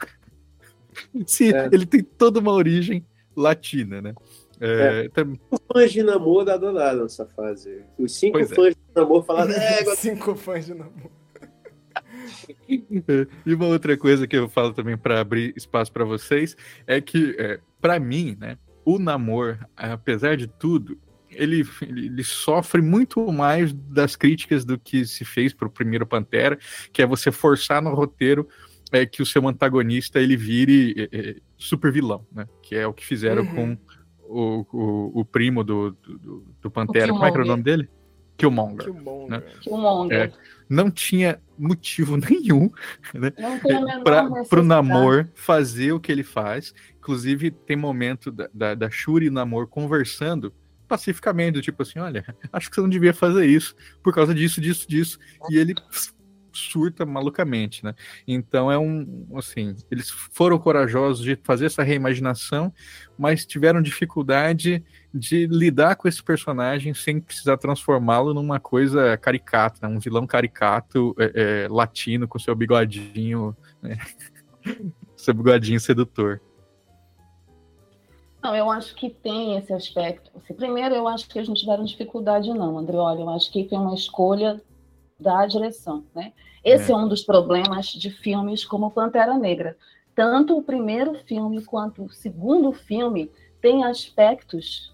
se 1.26 1.54
é. 1.54 1.70
ele 1.72 1.86
tem 1.86 2.04
toda 2.04 2.40
uma 2.40 2.52
origem 2.52 3.06
latina, 3.36 4.02
né? 4.02 4.14
É, 4.60 5.06
é. 5.06 5.10
Tam... 5.10 5.34
fãs 5.72 5.92
de 5.92 6.04
namoro 6.04 6.52
adoraram 6.52 7.06
essa 7.06 7.26
fase. 7.26 7.84
Os 7.98 8.16
cinco 8.16 8.34
pois 8.34 8.52
é. 8.52 8.56
fãs 8.56 8.68
é. 8.68 8.72
de 8.72 8.96
namoro 8.96 9.24
falaram. 9.24 9.52
É, 9.54 9.84
cinco 9.96 10.36
fãs 10.36 10.66
de 10.66 10.74
namoro. 10.74 11.12
É, 13.08 13.28
e 13.46 13.54
uma 13.54 13.66
outra 13.66 13.98
coisa 13.98 14.28
que 14.28 14.38
eu 14.38 14.48
falo 14.48 14.74
também 14.74 14.98
para 14.98 15.20
abrir 15.20 15.54
espaço 15.56 15.92
para 15.92 16.06
vocês 16.06 16.56
é 16.86 17.02
que, 17.02 17.36
é, 17.38 17.60
para 17.82 18.00
mim, 18.00 18.38
né, 18.40 18.58
o 18.86 19.00
namoro, 19.00 19.58
apesar 19.76 20.38
de 20.38 20.48
tudo, 20.48 20.98
ele, 21.32 21.66
ele, 21.82 22.24
sofre 22.24 22.82
muito 22.82 23.32
mais 23.32 23.74
das 23.74 24.16
críticas 24.16 24.66
do 24.66 24.78
que 24.78 25.06
se 25.06 25.24
fez 25.24 25.54
para 25.54 25.68
o 25.68 25.72
primeiro 25.72 26.06
Pantera, 26.06 26.58
que 26.92 27.02
é 27.02 27.06
você 27.06 27.32
forçar 27.32 27.82
no 27.82 27.94
roteiro 27.94 28.48
é 28.92 29.06
que 29.06 29.22
o 29.22 29.26
seu 29.26 29.48
antagonista 29.48 30.20
ele 30.20 30.36
vire 30.36 31.10
é, 31.12 31.18
é, 31.18 31.36
super 31.58 31.92
vilão, 31.92 32.26
né? 32.32 32.48
Que 32.62 32.76
é 32.76 32.86
o 32.86 32.94
que 32.94 33.06
fizeram 33.06 33.44
uhum. 33.44 33.56
com 33.56 33.78
o, 34.22 34.66
o, 34.72 35.22
o, 35.22 35.26
primo 35.26 35.64
do, 35.64 35.92
do, 35.92 36.46
do 36.62 36.72
Pantera. 36.72 37.12
Como 37.12 37.26
é 37.26 37.32
que 37.32 37.38
era 37.38 37.46
o 37.46 37.48
nome 37.48 37.64
dele? 37.64 37.90
Killmonger. 38.38 38.86
Killmonger. 38.86 39.30
Né? 39.30 39.44
Killmonger. 39.62 40.18
É, 40.18 40.32
não 40.70 40.90
tinha 40.90 41.40
motivo 41.58 42.18
nenhum 42.30 42.72
né, 43.14 43.32
para 44.04 44.60
o 44.60 44.64
Namor 44.64 45.28
fazer 45.36 45.92
o 45.92 46.00
que 46.00 46.12
ele 46.12 46.24
faz. 46.24 46.74
Inclusive, 46.98 47.52
tem 47.52 47.78
momento 47.78 48.32
da, 48.32 48.50
da, 48.54 48.76
da 48.76 48.90
Shuri 48.90 49.26
e 49.26 49.30
o 49.30 49.32
Namor 49.32 49.68
conversando 49.68 50.54
pacificamente, 50.88 51.54
do 51.54 51.62
tipo 51.62 51.82
assim, 51.84 52.00
olha, 52.00 52.26
acho 52.52 52.70
que 52.70 52.76
você 52.76 52.82
não 52.82 52.90
devia 52.90 53.14
fazer 53.14 53.46
isso 53.46 53.74
por 54.04 54.14
causa 54.14 54.36
disso, 54.36 54.60
disso, 54.60 54.86
disso. 54.90 55.20
E 55.50 55.58
ele 55.58 55.74
surta 56.54 57.06
malucamente, 57.06 57.84
né? 57.84 57.94
Então 58.28 58.72
é 58.72 58.78
um, 58.78 59.28
assim, 59.36 59.76
eles 59.90 60.10
foram 60.10 60.58
corajosos 60.58 61.24
de 61.24 61.38
fazer 61.44 61.66
essa 61.66 61.84
reimaginação, 61.84 62.74
mas 63.18 63.46
tiveram 63.46 63.82
dificuldade 63.82 64.84
de 65.14 65.48
lidar 65.48 65.96
com 65.96 66.08
esse 66.08 66.24
personagem 66.24 66.94
sem 66.94 67.20
precisar 67.20 67.58
transformá-lo 67.58 68.34
numa 68.34 68.60
coisa 68.60 69.18
caricata, 69.18 69.88
né? 69.88 69.96
um 69.96 70.00
vilão 70.00 70.26
caricato 70.26 71.16
é, 71.20 71.32
é, 71.36 71.68
latino 71.70 72.28
com 72.28 72.40
seu 72.40 72.56
bigodinho, 72.56 73.56
né? 73.82 73.98
seu 75.16 75.34
bigodinho 75.34 75.80
sedutor. 75.80 76.42
Não, 78.42 78.56
eu 78.56 78.72
acho 78.72 78.96
que 78.96 79.10
tem 79.10 79.56
esse 79.58 79.72
aspecto. 79.72 80.32
Assim, 80.36 80.54
primeiro, 80.56 80.96
eu 80.96 81.08
acho 81.08 81.28
que 81.30 81.38
eles 81.38 81.48
não 81.48 81.54
tiveram 81.54 81.84
dificuldade, 81.84 82.52
não, 82.52 82.78
André. 82.78 82.98
Olha, 82.98 83.20
eu 83.20 83.30
acho 83.30 83.52
que 83.52 83.70
foi 83.70 83.78
uma 83.78 83.94
escolha 83.94 84.60
da 85.22 85.46
direção, 85.46 86.04
né? 86.14 86.34
Esse 86.64 86.92
é. 86.92 86.94
é 86.94 86.98
um 86.98 87.08
dos 87.08 87.22
problemas 87.22 87.88
de 87.88 88.10
filmes 88.10 88.66
como 88.66 88.92
Pantera 88.92 89.38
Negra. 89.38 89.78
Tanto 90.16 90.58
o 90.58 90.64
primeiro 90.64 91.16
filme 91.26 91.64
quanto 91.64 92.04
o 92.04 92.10
segundo 92.10 92.72
filme 92.72 93.32
têm 93.62 93.84
aspectos 93.84 94.94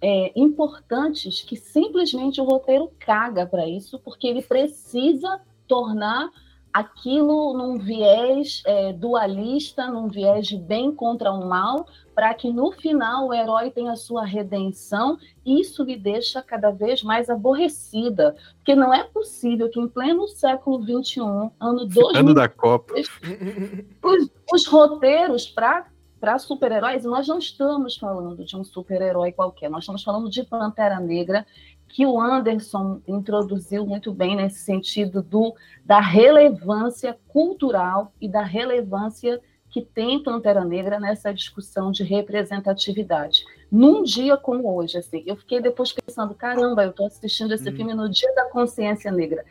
é, 0.00 0.32
importantes 0.36 1.42
que 1.42 1.56
simplesmente 1.56 2.40
o 2.40 2.44
roteiro 2.44 2.92
caga 2.98 3.46
para 3.46 3.66
isso, 3.66 3.98
porque 4.00 4.26
ele 4.26 4.42
precisa 4.42 5.40
tornar 5.66 6.30
aquilo 6.72 7.52
num 7.54 7.78
viés 7.78 8.62
é, 8.66 8.92
dualista, 8.92 9.88
num 9.88 10.08
viés 10.08 10.46
de 10.46 10.56
bem 10.56 10.94
contra 10.94 11.32
o 11.32 11.48
mal, 11.48 11.86
para 12.14 12.34
que 12.34 12.52
no 12.52 12.72
final 12.72 13.28
o 13.28 13.34
herói 13.34 13.70
tenha 13.70 13.94
sua 13.96 14.24
redenção. 14.24 15.18
Isso 15.44 15.84
me 15.84 15.96
deixa 15.96 16.42
cada 16.42 16.70
vez 16.70 17.02
mais 17.02 17.30
aborrecida, 17.30 18.36
porque 18.56 18.74
não 18.74 18.92
é 18.92 19.04
possível 19.04 19.70
que 19.70 19.80
em 19.80 19.88
pleno 19.88 20.28
século 20.28 20.82
XXI, 20.82 21.20
ano 21.60 21.86
2000, 21.86 22.16
ano 22.16 22.34
da 22.34 22.48
Copa, 22.48 22.94
os, 22.94 24.30
os 24.52 24.66
roteiros 24.66 25.46
para 25.46 25.86
para 26.20 26.36
super-heróis, 26.38 27.04
nós 27.04 27.28
não 27.28 27.38
estamos 27.38 27.96
falando 27.96 28.44
de 28.44 28.56
um 28.56 28.64
super-herói 28.64 29.30
qualquer, 29.30 29.70
nós 29.70 29.84
estamos 29.84 30.02
falando 30.02 30.28
de 30.28 30.42
Pantera 30.42 30.98
Negra, 30.98 31.46
que 31.88 32.04
o 32.04 32.20
Anderson 32.20 33.00
introduziu 33.08 33.86
muito 33.86 34.12
bem 34.12 34.36
nesse 34.36 34.60
sentido 34.60 35.22
do, 35.22 35.54
da 35.84 36.00
relevância 36.00 37.18
cultural 37.26 38.12
e 38.20 38.28
da 38.28 38.42
relevância 38.42 39.40
que 39.70 39.82
tem 39.82 40.22
Pantera 40.22 40.64
Negra 40.64 40.98
nessa 40.98 41.32
discussão 41.32 41.90
de 41.90 42.02
representatividade. 42.02 43.44
Num 43.70 44.02
dia 44.02 44.36
como 44.36 44.74
hoje, 44.74 44.98
assim, 44.98 45.22
eu 45.26 45.36
fiquei 45.36 45.60
depois 45.60 45.92
pensando, 45.92 46.34
caramba, 46.34 46.84
eu 46.84 46.90
estou 46.90 47.06
assistindo 47.06 47.52
esse 47.52 47.68
hum. 47.68 47.76
filme 47.76 47.94
no 47.94 48.08
dia 48.08 48.34
da 48.34 48.46
consciência 48.46 49.10
negra. 49.10 49.44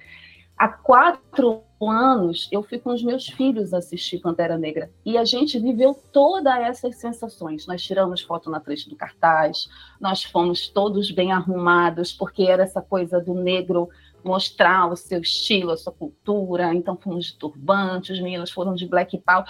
Há 0.58 0.68
quatro 0.68 1.64
anos 1.86 2.50
eu 2.52 2.64
fui 2.64 2.80
com 2.80 2.92
os 2.92 3.04
meus 3.04 3.28
filhos 3.28 3.74
assistir 3.74 4.20
Pantera 4.20 4.58
Negra 4.58 4.90
e 5.06 5.18
a 5.18 5.24
gente 5.24 5.60
viveu 5.60 5.94
todas 6.12 6.58
essas 6.60 6.96
sensações. 6.96 7.68
Nós 7.68 7.84
tiramos 7.84 8.22
foto 8.22 8.50
na 8.50 8.60
frente 8.60 8.90
do 8.90 8.96
cartaz, 8.96 9.70
nós 10.02 10.24
fomos 10.24 10.68
todos 10.68 11.12
bem 11.12 11.32
arrumados, 11.32 12.12
porque 12.12 12.44
era 12.44 12.64
essa 12.64 12.82
coisa 12.82 13.20
do 13.20 13.36
negro 13.36 13.90
mostrar 14.24 14.92
o 14.92 14.96
seu 14.96 15.22
estilo, 15.22 15.72
a 15.72 15.78
sua 15.78 15.94
cultura. 15.94 16.74
Então 16.74 16.98
fomos 16.98 17.28
de 17.28 17.36
turbante, 17.36 18.12
os 18.12 18.20
meninos 18.20 18.52
foram 18.52 18.74
de 18.74 18.88
black 18.88 19.18
power. 19.20 19.46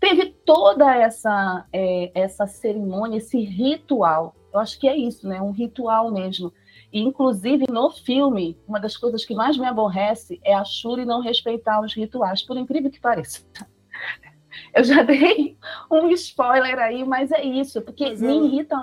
Teve 0.00 0.26
toda 0.44 0.94
essa, 0.94 1.66
é, 1.72 2.10
essa 2.14 2.46
cerimônia, 2.46 3.18
esse 3.18 3.40
ritual. 3.40 4.34
Eu 4.52 4.60
acho 4.60 4.78
que 4.78 4.88
é 4.88 4.96
isso, 4.96 5.28
né? 5.28 5.40
Um 5.40 5.50
ritual 5.50 6.10
mesmo 6.10 6.52
e, 6.92 7.00
inclusive, 7.00 7.66
no 7.70 7.90
filme, 7.90 8.58
uma 8.66 8.80
das 8.80 8.96
coisas 8.96 9.24
que 9.24 9.34
mais 9.34 9.56
me 9.58 9.66
aborrece 9.66 10.40
é 10.42 10.54
a 10.54 10.64
Shuri 10.64 11.04
não 11.04 11.20
respeitar 11.20 11.80
os 11.80 11.94
rituais, 11.94 12.42
por 12.42 12.56
incrível 12.56 12.90
que 12.90 13.00
pareça. 13.00 13.42
Eu 14.74 14.82
já 14.82 15.02
dei 15.02 15.56
um 15.90 16.08
spoiler 16.10 16.78
aí, 16.78 17.04
mas 17.04 17.30
é 17.30 17.44
isso, 17.44 17.80
porque 17.82 18.08
mas 18.08 18.20
me 18.20 18.36
ela... 18.36 18.46
irrita 18.46 18.76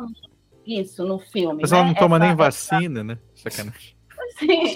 isso 0.66 1.06
no 1.06 1.20
filme. 1.20 1.62
Mas 1.62 1.72
né? 1.72 1.78
ela 1.78 1.88
não 1.88 1.94
toma 1.94 2.18
essa, 2.18 2.26
nem 2.26 2.36
vacina, 2.36 3.00
essa... 3.00 3.04
né? 3.04 3.20
Sacanagem. 3.36 3.96
Sim, 4.38 4.76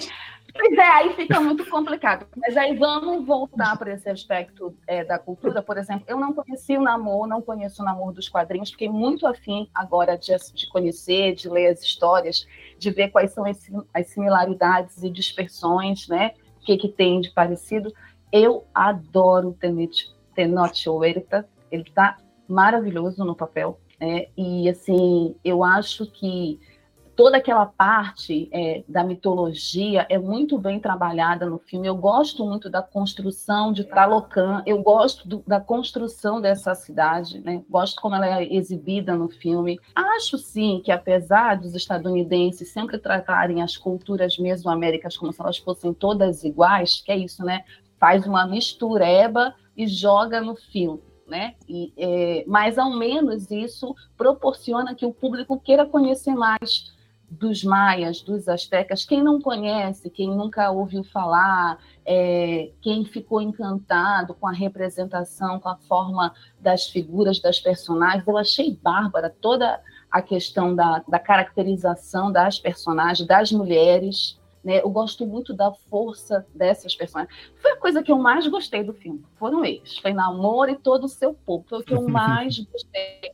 Pois 0.52 0.72
é, 0.72 0.88
aí 0.88 1.14
fica 1.14 1.40
muito 1.40 1.64
complicado. 1.68 2.26
Mas 2.36 2.56
aí 2.56 2.76
vamos 2.76 3.24
voltar 3.26 3.76
para 3.78 3.92
esse 3.92 4.08
aspecto 4.08 4.76
é, 4.86 5.04
da 5.04 5.18
cultura. 5.18 5.62
Por 5.62 5.78
exemplo, 5.78 6.04
eu 6.08 6.18
não 6.18 6.32
conheci 6.32 6.76
o 6.76 6.82
namoro, 6.82 7.28
não 7.28 7.40
conheço 7.40 7.82
o 7.82 7.84
namoro 7.84 8.14
dos 8.14 8.28
quadrinhos, 8.28 8.70
fiquei 8.70 8.88
muito 8.88 9.26
afim 9.26 9.68
agora 9.74 10.16
de, 10.16 10.34
de 10.54 10.68
conhecer, 10.68 11.34
de 11.34 11.48
ler 11.48 11.68
as 11.68 11.82
histórias, 11.82 12.46
de 12.80 12.90
ver 12.90 13.10
quais 13.10 13.32
são 13.32 13.44
as, 13.44 14.06
similaridades 14.06 15.02
e 15.02 15.10
dispersões, 15.10 16.08
né? 16.08 16.32
O 16.60 16.64
que, 16.64 16.76
que 16.78 16.88
tem 16.88 17.20
de 17.20 17.30
parecido. 17.30 17.92
Eu 18.32 18.64
adoro 18.74 19.50
o 19.50 19.56
Tenoch 20.34 20.88
Huerta, 20.88 21.46
ele 21.70 21.82
está 21.82 22.16
maravilhoso 22.48 23.24
no 23.24 23.36
papel. 23.36 23.78
Né? 24.00 24.26
E, 24.36 24.68
assim, 24.68 25.36
eu 25.44 25.62
acho 25.62 26.10
que 26.10 26.58
toda 27.16 27.36
aquela 27.36 27.66
parte 27.66 28.48
é, 28.52 28.82
da 28.88 29.04
mitologia 29.04 30.06
é 30.08 30.18
muito 30.18 30.58
bem 30.58 30.80
trabalhada 30.80 31.46
no 31.46 31.58
filme. 31.58 31.86
Eu 31.86 31.96
gosto 31.96 32.44
muito 32.44 32.70
da 32.70 32.82
construção 32.82 33.72
de 33.72 33.84
Talocan, 33.84 34.62
eu 34.66 34.82
gosto 34.82 35.28
do, 35.28 35.42
da 35.46 35.60
construção 35.60 36.40
dessa 36.40 36.74
cidade, 36.74 37.40
né? 37.40 37.62
gosto 37.68 38.00
como 38.00 38.14
ela 38.14 38.40
é 38.40 38.54
exibida 38.54 39.14
no 39.14 39.28
filme. 39.28 39.78
Acho 39.94 40.38
sim 40.38 40.80
que, 40.84 40.90
apesar 40.90 41.56
dos 41.58 41.74
estadunidenses 41.74 42.72
sempre 42.72 42.98
tratarem 42.98 43.62
as 43.62 43.76
culturas 43.76 44.38
mesoaméricas 44.38 45.16
como 45.16 45.32
se 45.32 45.40
elas 45.40 45.58
fossem 45.58 45.92
todas 45.92 46.44
iguais, 46.44 47.02
que 47.04 47.12
é 47.12 47.16
isso, 47.16 47.44
né? 47.44 47.64
Faz 47.98 48.26
uma 48.26 48.46
mistureba 48.46 49.54
e 49.76 49.86
joga 49.86 50.40
no 50.40 50.56
filme. 50.56 51.02
Né? 51.26 51.54
E, 51.68 51.92
é, 51.96 52.44
mas 52.48 52.76
ao 52.76 52.90
menos 52.90 53.52
isso 53.52 53.94
proporciona 54.16 54.96
que 54.96 55.06
o 55.06 55.12
público 55.12 55.60
queira 55.60 55.86
conhecer 55.86 56.34
mais 56.34 56.90
dos 57.30 57.62
maias, 57.62 58.20
dos 58.20 58.48
astecas, 58.48 59.04
quem 59.04 59.22
não 59.22 59.40
conhece, 59.40 60.10
quem 60.10 60.28
nunca 60.28 60.70
ouviu 60.70 61.04
falar, 61.04 61.78
é, 62.04 62.72
quem 62.82 63.04
ficou 63.04 63.40
encantado 63.40 64.34
com 64.34 64.48
a 64.48 64.52
representação, 64.52 65.60
com 65.60 65.68
a 65.68 65.76
forma 65.76 66.34
das 66.58 66.88
figuras, 66.88 67.40
das 67.40 67.60
personagens, 67.60 68.26
eu 68.26 68.36
achei 68.36 68.76
bárbara 68.82 69.30
toda 69.40 69.80
a 70.10 70.20
questão 70.20 70.74
da, 70.74 71.04
da 71.06 71.20
caracterização 71.20 72.32
das 72.32 72.58
personagens, 72.58 73.28
das 73.28 73.52
mulheres, 73.52 74.40
né? 74.62 74.82
Eu 74.82 74.90
gosto 74.90 75.24
muito 75.24 75.54
da 75.54 75.72
força 75.72 76.44
dessas 76.54 76.94
personagens. 76.94 77.34
Foi 77.62 77.72
a 77.72 77.76
coisa 77.76 78.02
que 78.02 78.10
eu 78.12 78.18
mais 78.18 78.46
gostei 78.46 78.82
do 78.82 78.92
filme. 78.92 79.24
Foram 79.36 79.64
eles. 79.64 79.98
Foi 79.98 80.12
Namoro 80.12 80.70
e 80.70 80.76
todo 80.76 81.04
o 81.04 81.08
seu 81.08 81.32
povo. 81.32 81.64
Foi 81.68 81.78
o 81.78 81.82
que 81.82 81.94
eu 81.94 82.02
mais 82.10 82.58
gostei 82.58 83.32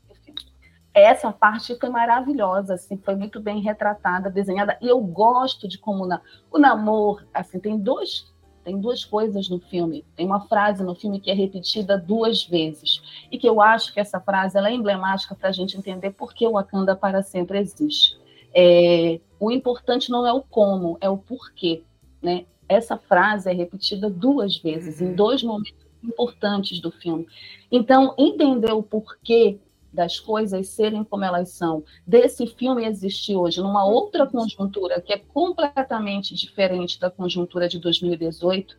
essa 0.97 1.31
parte 1.31 1.79
foi 1.79 1.91
maravilhosa, 1.91 2.75
assim, 2.75 2.97
foi 2.97 3.15
muito 3.15 3.39
bem 3.39 3.61
retratada, 3.61 4.31
desenhada. 4.31 4.79
E 4.81 4.89
eu 4.89 4.99
gosto 4.99 5.69
de 5.69 5.77
como 5.77 6.07
na, 6.07 6.23
o 6.51 6.59
namoro, 6.59 7.27
assim, 7.35 7.61
tem 7.61 7.79
dois 7.79 8.35
tem 8.65 8.81
duas 8.81 9.05
coisas 9.05 9.49
no 9.49 9.61
filme. 9.61 10.05
Tem 10.17 10.27
uma 10.27 10.41
frase 10.49 10.83
no 10.83 10.93
filme 10.97 11.21
que 11.21 11.31
é 11.31 11.35
repetida 11.35 11.97
duas 11.97 12.45
vezes 12.45 13.01
e 13.31 13.39
que 13.39 13.49
eu 13.49 13.61
acho 13.61 13.95
que 13.95 14.01
essa 14.01 14.19
frase 14.19 14.59
é 14.59 14.73
emblemática 14.73 15.37
para 15.37 15.51
a 15.51 15.53
gente 15.53 15.79
entender 15.79 16.11
por 16.11 16.35
que 16.35 16.45
o 16.45 16.55
Wakanda 16.55 16.97
para 16.97 17.23
sempre 17.23 17.61
existe. 17.61 18.19
É, 18.53 19.21
o 19.39 19.53
importante 19.53 20.11
não 20.11 20.27
é 20.27 20.33
o 20.33 20.43
como, 20.43 20.99
é 21.01 21.09
o 21.09 21.17
porquê, 21.17 21.85
né? 22.21 22.45
Essa 22.69 22.97
frase 22.97 23.49
é 23.49 23.53
repetida 23.53 24.11
duas 24.11 24.57
vezes 24.57 25.01
em 25.01 25.11
uhum. 25.11 25.15
dois 25.15 25.45
momentos 25.45 25.87
importantes 26.03 26.81
do 26.81 26.91
filme. 26.91 27.25
Então, 27.71 28.15
entender 28.19 28.73
o 28.73 28.83
porquê 28.83 29.61
das 29.97 30.21
coisas 30.21 30.69
serem 30.69 31.03
como 31.03 31.25
elas 31.25 31.49
são, 31.49 31.83
desse 32.07 32.47
filme 32.47 32.85
existir 32.85 33.35
hoje 33.35 33.61
numa 33.61 33.85
outra 33.85 34.27
conjuntura 34.27 35.01
que 35.01 35.13
é 35.13 35.19
completamente 35.19 36.35
diferente 36.35 37.01
da 37.01 37.11
conjuntura 37.11 37.69
de 37.69 37.81
2018, 37.81 38.77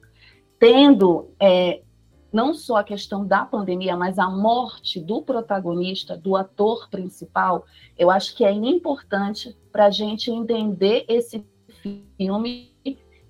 tendo 0.59 1.29
é, 1.39 1.81
não 2.31 2.53
só 2.53 2.77
a 2.77 2.83
questão 2.83 3.25
da 3.25 3.45
pandemia, 3.45 3.95
mas 3.95 4.19
a 4.19 4.29
morte 4.29 4.99
do 4.99 5.21
protagonista, 5.21 6.17
do 6.17 6.35
ator 6.35 6.89
principal, 6.89 7.65
eu 7.97 8.11
acho 8.11 8.35
que 8.35 8.45
é 8.45 8.51
importante 8.51 9.57
para 9.71 9.85
a 9.85 9.91
gente 9.91 10.29
entender 10.29 11.05
esse 11.07 11.45
filme, 12.17 12.75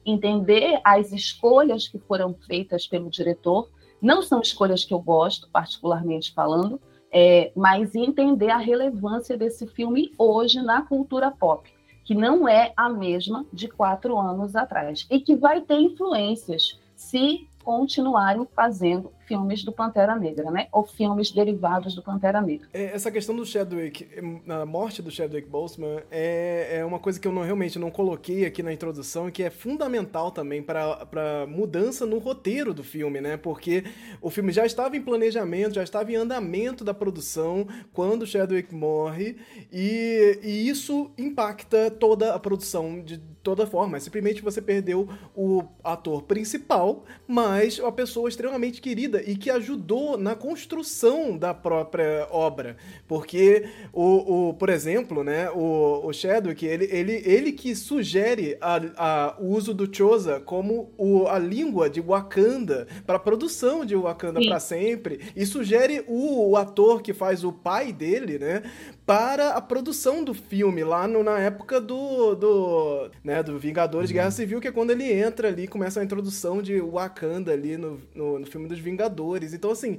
entender 0.05 0.79
as 0.83 1.11
escolhas 1.11 1.87
que 1.87 1.99
foram 1.99 2.33
feitas 2.33 2.87
pelo 2.87 3.09
diretor. 3.09 3.69
Não 4.01 4.21
são 4.21 4.41
escolhas 4.41 4.83
que 4.83 4.93
eu 4.93 4.99
gosto, 4.99 5.49
particularmente 5.49 6.33
falando, 6.33 6.79
é, 7.11 7.51
mas 7.55 7.95
entender 7.95 8.49
a 8.49 8.57
relevância 8.57 9.37
desse 9.37 9.65
filme 9.67 10.11
hoje 10.17 10.61
na 10.61 10.81
cultura 10.81 11.31
pop, 11.31 11.69
que 12.03 12.13
não 12.13 12.47
é 12.47 12.73
a 12.75 12.89
mesma 12.89 13.45
de 13.51 13.67
quatro 13.67 14.17
anos 14.17 14.55
atrás 14.55 15.05
e 15.09 15.19
que 15.19 15.35
vai 15.35 15.61
ter 15.61 15.79
influências 15.79 16.79
se 16.95 17.47
continuarem 17.63 18.47
fazendo 18.55 19.11
filmes 19.27 19.63
do 19.63 19.71
Pantera 19.71 20.15
Negra, 20.15 20.49
né? 20.49 20.67
Ou 20.71 20.85
filmes 20.85 21.31
derivados 21.31 21.93
do 21.93 22.01
Pantera 22.01 22.41
Negra. 22.41 22.67
É, 22.73 22.85
essa 22.95 23.11
questão 23.11 23.35
do 23.35 23.45
Chadwick, 23.45 24.07
a 24.47 24.65
morte 24.65 25.01
do 25.01 25.11
Chadwick 25.11 25.47
Boseman 25.47 26.01
é, 26.09 26.77
é 26.79 26.85
uma 26.85 26.99
coisa 26.99 27.19
que 27.19 27.27
eu 27.27 27.31
não, 27.31 27.43
realmente 27.43 27.77
não 27.77 27.91
coloquei 27.91 28.45
aqui 28.45 28.63
na 28.63 28.71
introdução 28.71 29.27
e 29.27 29.31
que 29.31 29.43
é 29.43 29.49
fundamental 29.49 30.31
também 30.31 30.63
para 30.63 31.45
mudança 31.47 32.05
no 32.05 32.17
roteiro 32.17 32.73
do 32.73 32.83
filme, 32.83 33.19
né? 33.19 33.37
Porque 33.37 33.83
o 34.21 34.29
filme 34.29 34.51
já 34.51 34.65
estava 34.65 34.95
em 34.95 35.01
planejamento, 35.01 35.75
já 35.75 35.83
estava 35.83 36.11
em 36.11 36.15
andamento 36.15 36.83
da 36.83 36.93
produção 36.93 37.67
quando 37.93 38.25
Chadwick 38.25 38.73
morre 38.73 39.37
e, 39.71 40.39
e 40.41 40.69
isso 40.69 41.11
impacta 41.17 41.91
toda 41.91 42.33
a 42.33 42.39
produção 42.39 43.01
de 43.01 43.17
toda 43.47 43.65
forma. 43.65 43.99
Simplesmente 43.99 44.41
você 44.41 44.61
perdeu 44.61 45.07
o 45.35 45.63
ator 45.83 46.23
principal, 46.23 47.05
mas 47.27 47.79
a 47.79 47.91
pessoa 47.91 48.27
extremamente 48.27 48.81
querida 48.81 49.16
vida 49.17 49.23
e 49.25 49.35
que 49.35 49.49
ajudou 49.49 50.17
na 50.17 50.35
construção 50.35 51.37
da 51.37 51.53
própria 51.53 52.27
obra. 52.29 52.77
Porque, 53.07 53.67
o, 53.91 54.49
o 54.49 54.53
por 54.53 54.69
exemplo, 54.69 55.23
né, 55.23 55.49
o, 55.51 56.05
o 56.05 56.13
Chadwick, 56.13 56.65
ele, 56.65 56.85
ele, 56.91 57.21
ele 57.25 57.51
que 57.51 57.75
sugere 57.75 58.57
a, 58.61 58.79
a, 58.97 59.35
o 59.39 59.55
uso 59.55 59.73
do 59.73 59.93
Choza 59.93 60.39
como 60.39 60.91
o, 60.97 61.27
a 61.27 61.39
língua 61.39 61.89
de 61.89 62.01
Wakanda 62.01 62.87
para 63.05 63.15
a 63.15 63.19
produção 63.19 63.85
de 63.85 63.95
Wakanda 63.95 64.39
para 64.41 64.59
sempre 64.59 65.19
e 65.35 65.45
sugere 65.45 66.03
o, 66.07 66.51
o 66.51 66.57
ator 66.57 67.01
que 67.01 67.13
faz 67.13 67.43
o 67.43 67.51
pai 67.51 67.91
dele, 67.91 68.37
né, 68.37 68.63
para 69.07 69.51
a 69.51 69.61
produção 69.61 70.21
do 70.21 70.33
filme, 70.33 70.83
lá 70.83 71.07
no, 71.07 71.23
na 71.23 71.39
época 71.39 71.79
do, 71.79 72.35
do, 72.35 73.09
né, 73.23 73.41
do 73.41 73.57
Vingadores 73.57 74.09
uhum. 74.09 74.15
Guerra 74.15 74.31
Civil, 74.31 74.59
que 74.59 74.67
é 74.67 74.71
quando 74.71 74.91
ele 74.91 75.09
entra 75.09 75.47
ali, 75.47 75.65
começa 75.65 76.01
a 76.01 76.03
introdução 76.03 76.61
de 76.61 76.81
Wakanda 76.81 77.53
ali 77.53 77.77
no, 77.77 78.01
no, 78.13 78.37
no 78.39 78.45
filme 78.45 78.67
dos 78.67 78.79
Vingadores. 78.79 79.53
Então, 79.53 79.71
assim, 79.71 79.97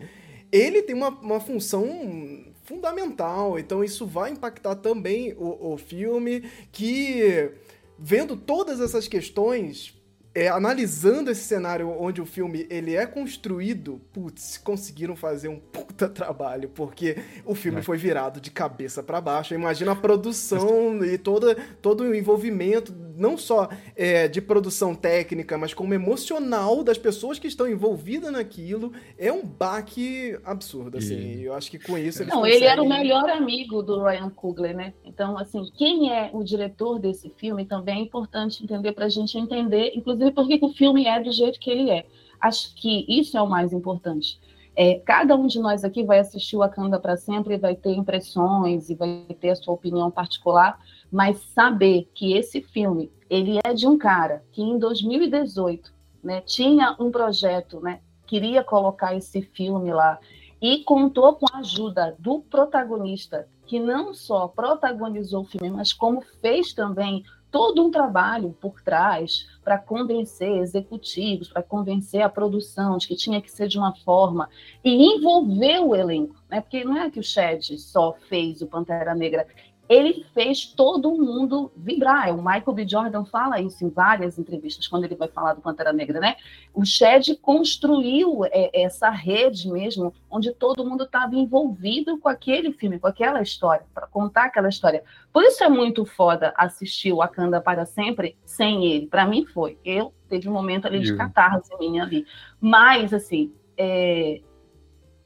ele 0.52 0.82
tem 0.82 0.94
uma, 0.94 1.08
uma 1.08 1.40
função 1.40 2.44
fundamental, 2.64 3.58
então 3.58 3.82
isso 3.82 4.06
vai 4.06 4.30
impactar 4.30 4.76
também 4.76 5.34
o, 5.38 5.72
o 5.72 5.78
filme, 5.78 6.42
que 6.70 7.50
vendo 7.98 8.36
todas 8.36 8.78
essas 8.78 9.08
questões, 9.08 9.97
é, 10.34 10.48
analisando 10.48 11.30
esse 11.30 11.42
cenário 11.42 11.90
onde 11.90 12.20
o 12.20 12.26
filme 12.26 12.66
ele 12.70 12.94
é 12.94 13.06
construído, 13.06 14.00
putz, 14.12 14.58
conseguiram 14.58 15.16
fazer 15.16 15.48
um 15.48 15.58
puta 15.58 16.08
trabalho, 16.08 16.68
porque 16.68 17.16
o 17.44 17.54
filme 17.54 17.80
é. 17.80 17.82
foi 17.82 17.96
virado 17.96 18.40
de 18.40 18.50
cabeça 18.50 19.02
para 19.02 19.20
baixo. 19.20 19.54
Imagina 19.54 19.92
a 19.92 19.96
produção 19.96 21.04
e 21.04 21.18
toda, 21.18 21.56
todo 21.80 22.02
o 22.02 22.14
envolvimento 22.14 22.94
não 23.16 23.36
só 23.36 23.68
é, 23.96 24.28
de 24.28 24.40
produção 24.40 24.94
técnica, 24.94 25.58
mas 25.58 25.74
como 25.74 25.92
emocional 25.92 26.84
das 26.84 26.96
pessoas 26.96 27.38
que 27.38 27.48
estão 27.48 27.66
envolvidas 27.66 28.30
naquilo, 28.30 28.92
é 29.18 29.32
um 29.32 29.44
baque 29.44 30.38
absurdo, 30.44 30.98
assim. 30.98 31.38
E... 31.38 31.44
Eu 31.44 31.54
acho 31.54 31.68
que 31.70 31.78
com 31.78 31.98
isso 31.98 32.24
Não, 32.24 32.42
conseguem... 32.42 32.56
ele 32.56 32.64
era 32.66 32.80
o 32.80 32.88
melhor 32.88 33.28
amigo 33.28 33.82
do 33.82 34.04
Ryan 34.04 34.30
Coogler, 34.30 34.76
né? 34.76 34.94
Então, 35.04 35.36
assim, 35.36 35.68
quem 35.76 36.12
é 36.12 36.30
o 36.32 36.44
diretor 36.44 37.00
desse 37.00 37.28
filme 37.36 37.64
também 37.64 37.98
é 37.98 38.02
importante 38.02 38.62
entender 38.62 38.92
para 38.92 39.06
a 39.06 39.08
gente 39.08 39.36
entender, 39.36 39.92
inclusive, 39.96 40.17
por 40.34 40.46
que 40.46 40.58
o 40.62 40.72
filme 40.72 41.06
é 41.06 41.20
do 41.20 41.32
jeito 41.32 41.58
que 41.58 41.70
ele 41.70 41.90
é. 41.90 42.06
Acho 42.40 42.74
que 42.74 43.04
isso 43.08 43.36
é 43.36 43.42
o 43.42 43.48
mais 43.48 43.72
importante. 43.72 44.38
É, 44.76 45.00
cada 45.00 45.34
um 45.34 45.48
de 45.48 45.58
nós 45.58 45.82
aqui 45.82 46.04
vai 46.04 46.20
assistir 46.20 46.54
o 46.54 46.60
Wakanda 46.60 47.00
para 47.00 47.16
sempre 47.16 47.54
e 47.54 47.58
vai 47.58 47.74
ter 47.74 47.94
impressões 47.94 48.88
e 48.88 48.94
vai 48.94 49.26
ter 49.40 49.50
a 49.50 49.56
sua 49.56 49.74
opinião 49.74 50.08
particular, 50.08 50.78
mas 51.10 51.38
saber 51.52 52.08
que 52.14 52.34
esse 52.34 52.62
filme 52.62 53.10
ele 53.28 53.58
é 53.64 53.74
de 53.74 53.88
um 53.88 53.98
cara 53.98 54.44
que 54.52 54.62
em 54.62 54.78
2018 54.78 55.92
né, 56.22 56.40
tinha 56.42 56.96
um 57.00 57.10
projeto, 57.10 57.80
né, 57.80 58.00
queria 58.24 58.62
colocar 58.62 59.16
esse 59.16 59.42
filme 59.42 59.92
lá 59.92 60.18
e 60.60 60.84
contou 60.84 61.34
com 61.34 61.46
a 61.52 61.58
ajuda 61.58 62.14
do 62.18 62.40
protagonista, 62.42 63.48
que 63.66 63.80
não 63.80 64.14
só 64.14 64.48
protagonizou 64.48 65.42
o 65.42 65.44
filme, 65.44 65.70
mas 65.70 65.92
como 65.92 66.22
fez 66.40 66.72
também 66.72 67.24
todo 67.50 67.84
um 67.84 67.90
trabalho 67.90 68.54
por 68.60 68.80
trás 68.82 69.46
para 69.62 69.78
convencer 69.78 70.58
executivos, 70.58 71.48
para 71.48 71.62
convencer 71.62 72.22
a 72.22 72.28
produção 72.28 72.96
de 72.96 73.06
que 73.06 73.16
tinha 73.16 73.40
que 73.40 73.50
ser 73.50 73.68
de 73.68 73.78
uma 73.78 73.94
forma 73.96 74.48
e 74.84 75.14
envolver 75.14 75.80
o 75.80 75.94
elenco, 75.94 76.36
né? 76.48 76.60
Porque 76.60 76.84
não 76.84 76.96
é 76.96 77.10
que 77.10 77.20
o 77.20 77.22
Shed 77.22 77.78
só 77.78 78.12
fez 78.28 78.62
o 78.62 78.66
Pantera 78.66 79.14
Negra, 79.14 79.46
ele 79.88 80.24
fez 80.34 80.66
todo 80.66 81.16
mundo 81.16 81.72
vibrar. 81.76 82.34
O 82.34 82.42
Michael 82.42 82.72
B. 82.72 82.86
Jordan 82.86 83.24
fala 83.24 83.60
isso 83.60 83.84
em 83.84 83.88
várias 83.88 84.38
entrevistas, 84.38 84.86
quando 84.86 85.04
ele 85.04 85.14
vai 85.14 85.28
falar 85.28 85.54
do 85.54 85.62
Pantera 85.62 85.92
Negra, 85.92 86.20
né? 86.20 86.36
O 86.74 86.84
Shed 86.84 87.36
construiu 87.36 88.44
é, 88.44 88.82
essa 88.82 89.08
rede 89.08 89.68
mesmo, 89.70 90.12
onde 90.30 90.52
todo 90.52 90.84
mundo 90.84 91.04
estava 91.04 91.34
envolvido 91.34 92.18
com 92.18 92.28
aquele 92.28 92.72
filme, 92.72 92.98
com 92.98 93.06
aquela 93.06 93.40
história, 93.40 93.86
para 93.94 94.06
contar 94.06 94.44
aquela 94.44 94.68
história. 94.68 95.02
Por 95.32 95.42
isso 95.42 95.64
é 95.64 95.68
muito 95.68 96.04
foda 96.04 96.52
assistir 96.56 97.12
o 97.12 97.16
Wakanda 97.16 97.60
para 97.60 97.86
sempre 97.86 98.36
sem 98.44 98.84
ele. 98.86 99.06
Para 99.06 99.26
mim 99.26 99.46
foi. 99.46 99.78
Eu 99.84 100.12
teve 100.28 100.48
um 100.48 100.52
momento 100.52 100.86
ali 100.86 101.00
de 101.00 101.16
catarse 101.16 101.70
minha 101.78 102.02
ali. 102.02 102.26
Mas, 102.60 103.14
assim, 103.14 103.52
é, 103.76 104.42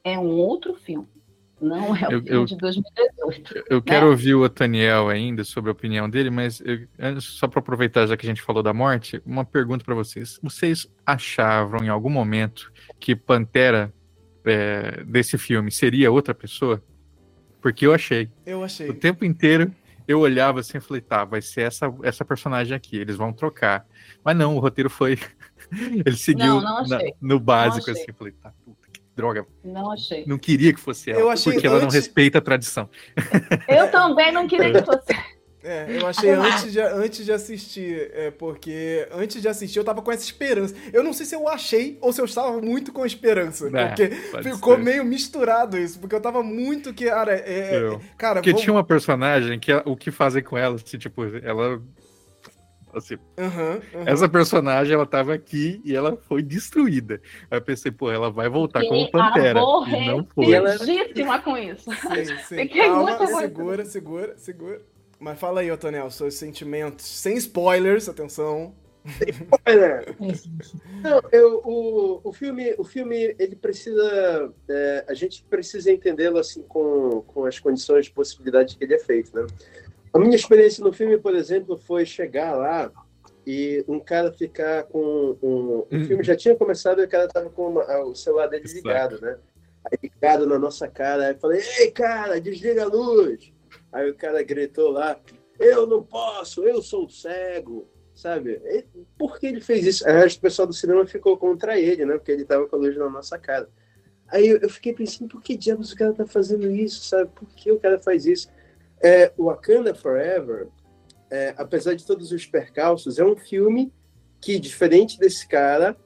é 0.04 0.18
um 0.18 0.38
outro 0.38 0.74
filme 0.74 1.11
não 1.62 1.96
é 1.96 2.08
o 2.08 2.12
eu, 2.12 2.22
filme 2.22 2.46
de 2.46 2.56
2018. 2.56 3.56
Eu, 3.56 3.64
eu 3.70 3.76
né? 3.76 3.82
quero 3.86 4.08
ouvir 4.08 4.34
o 4.34 4.42
Otaniel 4.42 5.08
ainda 5.08 5.44
sobre 5.44 5.70
a 5.70 5.72
opinião 5.72 6.10
dele, 6.10 6.28
mas 6.28 6.60
eu, 6.60 7.20
só 7.20 7.46
para 7.46 7.60
aproveitar, 7.60 8.06
já 8.06 8.16
que 8.16 8.26
a 8.26 8.28
gente 8.28 8.42
falou 8.42 8.62
da 8.62 8.74
morte, 8.74 9.22
uma 9.24 9.44
pergunta 9.44 9.84
para 9.84 9.94
vocês. 9.94 10.38
Vocês 10.42 10.88
achavam 11.06 11.84
em 11.84 11.88
algum 11.88 12.10
momento 12.10 12.72
que 12.98 13.14
Pantera 13.14 13.92
é, 14.44 15.04
desse 15.04 15.38
filme 15.38 15.70
seria 15.70 16.10
outra 16.10 16.34
pessoa? 16.34 16.82
Porque 17.60 17.86
eu 17.86 17.94
achei. 17.94 18.28
Eu 18.44 18.64
achei. 18.64 18.90
O 18.90 18.94
tempo 18.94 19.24
inteiro 19.24 19.72
eu 20.06 20.18
olhava 20.18 20.60
assim 20.60 20.78
e 20.78 20.80
falei, 20.80 21.00
tá, 21.00 21.24
vai 21.24 21.40
ser 21.40 21.62
essa, 21.62 21.92
essa 22.02 22.24
personagem 22.24 22.74
aqui, 22.76 22.96
eles 22.96 23.16
vão 23.16 23.32
trocar. 23.32 23.86
Mas 24.24 24.36
não, 24.36 24.56
o 24.56 24.58
roteiro 24.58 24.90
foi. 24.90 25.18
Ele 26.04 26.16
seguiu 26.16 26.60
não, 26.60 26.82
não 26.82 26.86
na, 26.86 26.98
no 27.20 27.40
básico, 27.40 27.90
assim, 27.90 28.12
falei, 28.12 28.32
tá, 28.32 28.52
puta 28.64 28.81
droga. 29.14 29.46
Não 29.64 29.92
achei. 29.92 30.24
Não 30.26 30.38
queria 30.38 30.72
que 30.72 30.80
fosse 30.80 31.10
ela, 31.10 31.20
eu 31.20 31.30
achei 31.30 31.52
porque 31.52 31.66
ela 31.66 31.80
não 31.80 31.88
respeita 31.88 32.38
a 32.38 32.40
tradição. 32.40 32.88
Eu 33.68 33.90
também 33.90 34.32
não 34.32 34.46
queria 34.46 34.72
que 34.72 34.84
fosse. 34.84 35.12
É, 35.64 35.86
eu 35.96 36.06
achei 36.08 36.30
antes 36.30 36.72
de, 36.72 36.80
antes 36.80 37.24
de 37.24 37.32
assistir, 37.32 38.10
é, 38.14 38.32
porque 38.32 39.06
antes 39.12 39.40
de 39.40 39.46
assistir 39.46 39.78
eu 39.78 39.84
tava 39.84 40.02
com 40.02 40.10
essa 40.10 40.24
esperança. 40.24 40.74
Eu 40.92 41.04
não 41.04 41.12
sei 41.12 41.24
se 41.24 41.36
eu 41.36 41.46
achei 41.46 41.98
ou 42.00 42.12
se 42.12 42.20
eu 42.20 42.24
estava 42.24 42.60
muito 42.60 42.92
com 42.92 43.06
esperança, 43.06 43.70
é, 43.72 43.86
porque 43.86 44.10
ficou 44.42 44.74
ser. 44.74 44.82
meio 44.82 45.04
misturado 45.04 45.78
isso, 45.78 46.00
porque 46.00 46.16
eu 46.16 46.20
tava 46.20 46.42
muito 46.42 46.92
que, 46.92 47.04
cara, 47.06 47.34
é, 47.34 47.76
é 47.76 47.98
cara, 48.18 48.40
porque 48.40 48.54
tinha 48.54 48.72
uma 48.72 48.82
personagem 48.82 49.58
que 49.60 49.72
o 49.84 49.96
que 49.96 50.10
fazer 50.10 50.42
com 50.42 50.58
ela, 50.58 50.74
assim, 50.74 50.98
tipo, 50.98 51.22
ela 51.44 51.80
Assim, 52.94 53.14
uhum, 53.38 54.00
uhum. 54.00 54.06
Essa 54.06 54.28
personagem, 54.28 54.94
ela 54.94 55.06
tava 55.06 55.32
aqui 55.32 55.80
e 55.84 55.96
ela 55.96 56.16
foi 56.28 56.42
destruída. 56.42 57.20
Aí 57.50 57.58
eu 57.58 57.62
pensei, 57.62 57.90
pô, 57.90 58.10
ela 58.10 58.30
vai 58.30 58.48
voltar 58.48 58.82
como 58.82 59.10
Pantera. 59.10 59.60
E 59.60 60.06
não 60.06 60.26
foi. 60.26 60.52
Ela 60.52 60.74
era... 60.74 61.38
com 61.40 61.56
isso. 61.56 61.90
Sim, 61.90 62.36
sim. 62.46 62.68
Calma, 62.68 63.26
segura, 63.26 63.84
segura, 63.84 64.34
segura. 64.36 64.82
Mas 65.18 65.38
fala 65.38 65.60
aí, 65.60 65.70
Otonel, 65.70 66.10
seus 66.10 66.34
sentimentos, 66.34 67.06
sem 67.06 67.36
spoilers, 67.36 68.08
atenção. 68.08 68.74
Spoiler! 69.04 70.14
não, 71.02 71.22
eu, 71.32 71.60
o, 71.64 72.20
o, 72.24 72.32
filme, 72.32 72.74
o 72.78 72.84
filme, 72.84 73.34
ele 73.38 73.56
precisa, 73.56 74.52
é, 74.68 75.04
a 75.08 75.14
gente 75.14 75.44
precisa 75.44 75.90
entendê-lo 75.90 76.38
assim 76.38 76.62
com, 76.62 77.22
com 77.26 77.44
as 77.44 77.58
condições 77.58 78.06
de 78.06 78.12
possibilidade 78.12 78.76
que 78.76 78.84
ele 78.84 78.94
é 78.94 78.98
feito, 78.98 79.34
né? 79.34 79.46
A 80.12 80.18
minha 80.18 80.36
experiência 80.36 80.84
no 80.84 80.92
filme, 80.92 81.18
por 81.18 81.34
exemplo, 81.34 81.78
foi 81.78 82.04
chegar 82.04 82.54
lá 82.54 82.92
e 83.46 83.84
um 83.88 83.98
cara 83.98 84.32
ficar 84.32 84.84
com 84.84 85.36
um, 85.42 85.46
o 85.46 85.88
uhum. 85.90 86.04
filme 86.04 86.22
já 86.22 86.36
tinha 86.36 86.54
começado 86.54 87.00
e 87.00 87.04
o 87.04 87.08
cara 87.08 87.26
tava 87.28 87.50
com 87.50 87.68
uma, 87.68 88.04
o 88.04 88.14
celular 88.14 88.46
dele 88.46 88.64
ligado, 88.66 89.20
né? 89.20 89.38
Aí 89.84 89.98
ligado 90.02 90.46
na 90.46 90.58
nossa 90.58 90.86
cara, 90.86 91.28
aí 91.28 91.34
falei: 91.34 91.60
"Ei, 91.78 91.90
cara, 91.90 92.40
desliga 92.40 92.84
a 92.84 92.86
luz". 92.86 93.52
Aí 93.92 94.10
o 94.10 94.14
cara 94.14 94.42
gritou 94.42 94.90
lá: 94.90 95.18
"Eu 95.58 95.86
não 95.86 96.02
posso, 96.02 96.62
eu 96.64 96.82
sou 96.82 97.08
cego". 97.08 97.88
Sabe? 98.14 98.60
E 98.66 98.84
por 99.18 99.40
que 99.40 99.46
ele 99.46 99.60
fez 99.60 99.86
isso? 99.86 100.06
Aí 100.06 100.26
o 100.28 100.40
pessoal 100.40 100.68
do 100.68 100.74
cinema 100.74 101.06
ficou 101.06 101.36
contra 101.38 101.80
ele, 101.80 102.04
né? 102.04 102.14
Porque 102.18 102.30
ele 102.30 102.44
tava 102.44 102.68
com 102.68 102.76
a 102.76 102.78
luz 102.78 102.94
na 102.96 103.08
nossa 103.08 103.38
cara. 103.38 103.68
Aí 104.28 104.48
eu 104.48 104.68
fiquei 104.68 104.92
pensando, 104.92 105.28
por 105.28 105.42
que 105.42 105.56
diabos 105.56 105.92
o 105.92 105.96
cara 105.96 106.12
tá 106.12 106.26
fazendo 106.26 106.70
isso, 106.70 107.04
sabe? 107.04 107.30
Por 107.34 107.48
que 107.48 107.72
o 107.72 107.80
cara 107.80 107.98
faz 107.98 108.26
isso? 108.26 108.48
É, 109.02 109.32
Wakanda 109.36 109.94
Forever, 109.94 110.68
é, 111.30 111.54
apesar 111.56 111.94
de 111.94 112.06
todos 112.06 112.30
os 112.30 112.46
percalços, 112.46 113.18
é 113.18 113.24
um 113.24 113.36
filme 113.36 113.92
que, 114.40 114.58
diferente 114.58 115.18
desse 115.18 115.46
cara, 115.48 115.96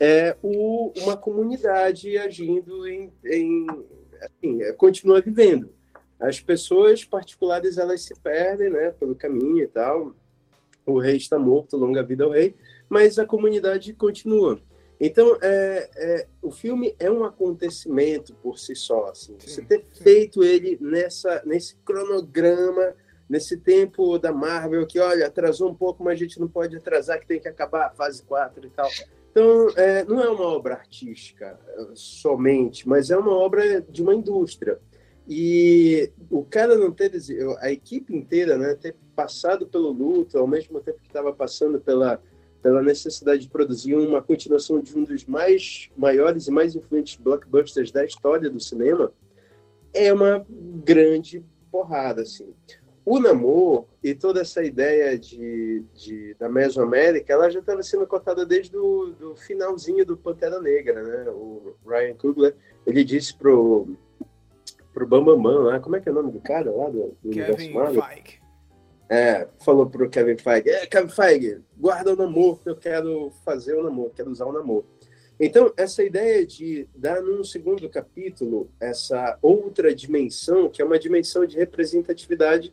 é 0.00 0.36
o, 0.42 0.92
uma 0.98 1.16
comunidade 1.16 2.16
agindo 2.16 2.86
em, 2.86 3.12
em 3.24 3.66
assim, 4.22 4.62
é, 4.62 4.72
continua 4.72 5.20
vivendo. 5.20 5.70
As 6.20 6.40
pessoas 6.40 7.04
particulares 7.04 7.78
elas 7.78 8.02
se 8.02 8.14
perdem, 8.20 8.70
né, 8.70 8.90
pelo 8.92 9.14
caminho 9.14 9.62
e 9.62 9.68
tal. 9.68 10.14
O 10.86 10.98
rei 10.98 11.16
está 11.16 11.38
morto, 11.38 11.76
longa 11.76 12.02
vida 12.02 12.24
ao 12.24 12.30
rei, 12.30 12.54
mas 12.88 13.18
a 13.18 13.26
comunidade 13.26 13.92
continua. 13.92 14.60
Então, 15.00 15.38
é, 15.40 15.90
é, 15.96 16.26
o 16.42 16.50
filme 16.50 16.94
é 16.98 17.10
um 17.10 17.24
acontecimento 17.24 18.34
por 18.34 18.58
si 18.58 18.74
só. 18.74 19.06
Assim. 19.06 19.36
Sim, 19.38 19.48
Você 19.48 19.62
ter 19.62 19.84
feito 20.02 20.42
ele 20.42 20.76
nessa, 20.80 21.42
nesse 21.46 21.76
cronograma, 21.84 22.94
nesse 23.28 23.56
tempo 23.56 24.18
da 24.18 24.32
Marvel, 24.32 24.86
que, 24.86 24.98
olha, 24.98 25.26
atrasou 25.26 25.70
um 25.70 25.74
pouco, 25.74 26.02
mas 26.02 26.14
a 26.14 26.16
gente 26.16 26.40
não 26.40 26.48
pode 26.48 26.76
atrasar, 26.76 27.20
que 27.20 27.26
tem 27.26 27.40
que 27.40 27.48
acabar 27.48 27.86
a 27.86 27.90
fase 27.90 28.22
4 28.24 28.66
e 28.66 28.70
tal. 28.70 28.90
Então, 29.30 29.68
é, 29.76 30.04
não 30.04 30.20
é 30.20 30.28
uma 30.28 30.46
obra 30.46 30.74
artística 30.74 31.58
somente, 31.94 32.88
mas 32.88 33.10
é 33.10 33.16
uma 33.16 33.32
obra 33.32 33.80
de 33.80 34.02
uma 34.02 34.14
indústria. 34.14 34.80
E 35.28 36.10
o 36.30 36.42
cara 36.42 36.76
não 36.76 36.90
ter, 36.90 37.12
a 37.60 37.70
equipe 37.70 38.16
inteira, 38.16 38.56
né, 38.56 38.74
ter 38.74 38.96
passado 39.14 39.66
pelo 39.66 39.92
luto, 39.92 40.38
ao 40.38 40.46
mesmo 40.46 40.80
tempo 40.80 40.98
que 41.00 41.06
estava 41.06 41.32
passando 41.32 41.78
pela 41.78 42.20
pela 42.68 42.82
necessidade 42.82 43.40
de 43.40 43.48
produzir 43.48 43.94
uma 43.94 44.20
continuação 44.20 44.78
de 44.78 44.96
um 44.96 45.02
dos 45.02 45.24
mais 45.24 45.88
maiores 45.96 46.48
e 46.48 46.50
mais 46.50 46.76
influentes 46.76 47.16
blockbusters 47.16 47.90
da 47.90 48.04
história 48.04 48.50
do 48.50 48.60
cinema, 48.60 49.10
é 49.94 50.12
uma 50.12 50.44
grande 50.84 51.42
porrada, 51.72 52.20
assim. 52.20 52.52
O 53.06 53.18
Namor 53.18 53.86
e 54.04 54.14
toda 54.14 54.42
essa 54.42 54.62
ideia 54.62 55.18
de, 55.18 55.82
de 55.94 56.36
da 56.38 56.46
Mesoamérica, 56.46 57.32
ela 57.32 57.48
já 57.48 57.60
estava 57.60 57.82
sendo 57.82 58.06
contada 58.06 58.44
desde 58.44 58.76
o 58.76 59.14
do 59.18 59.34
finalzinho 59.34 60.04
do 60.04 60.14
Pantera 60.14 60.60
Negra, 60.60 61.02
né? 61.02 61.30
O 61.30 61.74
Ryan 61.86 62.14
Coogler, 62.16 62.54
ele 62.86 63.02
disse 63.02 63.34
pro 63.34 63.88
pro 64.92 65.06
Bambambam 65.06 65.62
lá, 65.62 65.80
como 65.80 65.96
é 65.96 66.00
que 66.00 66.08
é 66.10 66.12
o 66.12 66.14
nome 66.14 66.32
do 66.32 66.40
cara 66.40 66.70
lá 66.70 66.90
do, 66.90 67.16
do 67.22 67.30
Kevin 67.30 67.56
Feige. 67.56 68.40
É, 69.10 69.48
falou 69.64 69.88
pro 69.88 70.10
Kevin 70.10 70.36
Feige, 70.36 70.68
é, 70.68 70.86
Kevin 70.86 71.08
Feige, 71.08 71.60
guarda 71.76 72.12
o 72.12 72.16
namoro, 72.16 72.60
que 72.62 72.68
eu 72.68 72.76
quero 72.76 73.32
fazer 73.42 73.74
o 73.74 73.82
namoro, 73.82 74.12
quero 74.14 74.30
usar 74.30 74.44
o 74.44 74.52
namoro. 74.52 74.84
Então, 75.40 75.72
essa 75.76 76.02
ideia 76.02 76.44
de 76.44 76.86
dar 76.94 77.22
num 77.22 77.44
segundo 77.44 77.88
capítulo 77.88 78.68
essa 78.80 79.38
outra 79.40 79.94
dimensão, 79.94 80.68
que 80.68 80.82
é 80.82 80.84
uma 80.84 80.98
dimensão 80.98 81.46
de 81.46 81.56
representatividade 81.56 82.72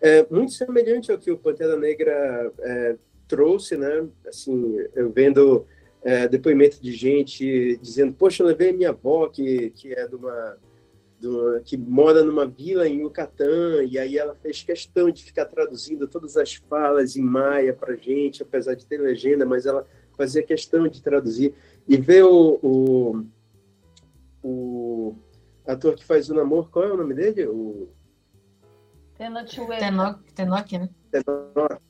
é, 0.00 0.26
muito 0.28 0.52
semelhante 0.52 1.12
ao 1.12 1.18
que 1.18 1.30
o 1.30 1.38
Pantera 1.38 1.76
Negra 1.76 2.52
é, 2.58 2.96
trouxe, 3.28 3.76
né? 3.76 4.08
Assim, 4.26 4.76
eu 4.94 5.10
vendo 5.10 5.66
é, 6.02 6.26
depoimento 6.26 6.82
de 6.82 6.92
gente 6.92 7.76
dizendo, 7.76 8.12
poxa, 8.14 8.42
eu 8.42 8.46
levei 8.48 8.72
minha 8.72 8.90
avó, 8.90 9.28
que, 9.28 9.70
que 9.70 9.92
é 9.92 10.08
de 10.08 10.16
uma 10.16 10.58
do, 11.20 11.60
que 11.62 11.76
mora 11.76 12.24
numa 12.24 12.46
vila 12.46 12.88
em 12.88 13.00
Yucatán, 13.00 13.84
e 13.84 13.98
aí 13.98 14.16
ela 14.16 14.34
fez 14.34 14.62
questão 14.62 15.10
de 15.10 15.22
ficar 15.22 15.44
traduzindo 15.44 16.08
todas 16.08 16.36
as 16.36 16.54
falas 16.54 17.14
em 17.16 17.22
maia 17.22 17.74
para 17.74 17.94
gente, 17.94 18.42
apesar 18.42 18.74
de 18.74 18.86
ter 18.86 18.98
legenda, 18.98 19.44
mas 19.44 19.66
ela 19.66 19.86
fazia 20.16 20.42
questão 20.42 20.88
de 20.88 21.02
traduzir. 21.02 21.54
E 21.86 21.96
ver 21.96 22.24
o, 22.24 22.58
o, 22.62 23.24
o 24.42 25.16
ator 25.66 25.94
que 25.94 26.04
faz 26.04 26.30
o 26.30 26.34
namoro, 26.34 26.68
qual 26.70 26.86
é 26.86 26.92
o 26.92 26.96
nome 26.96 27.14
dele? 27.14 27.46
O... 27.46 27.88
Tenoch 29.16 29.54
Tenoch, 30.34 30.78
né? 30.78 30.88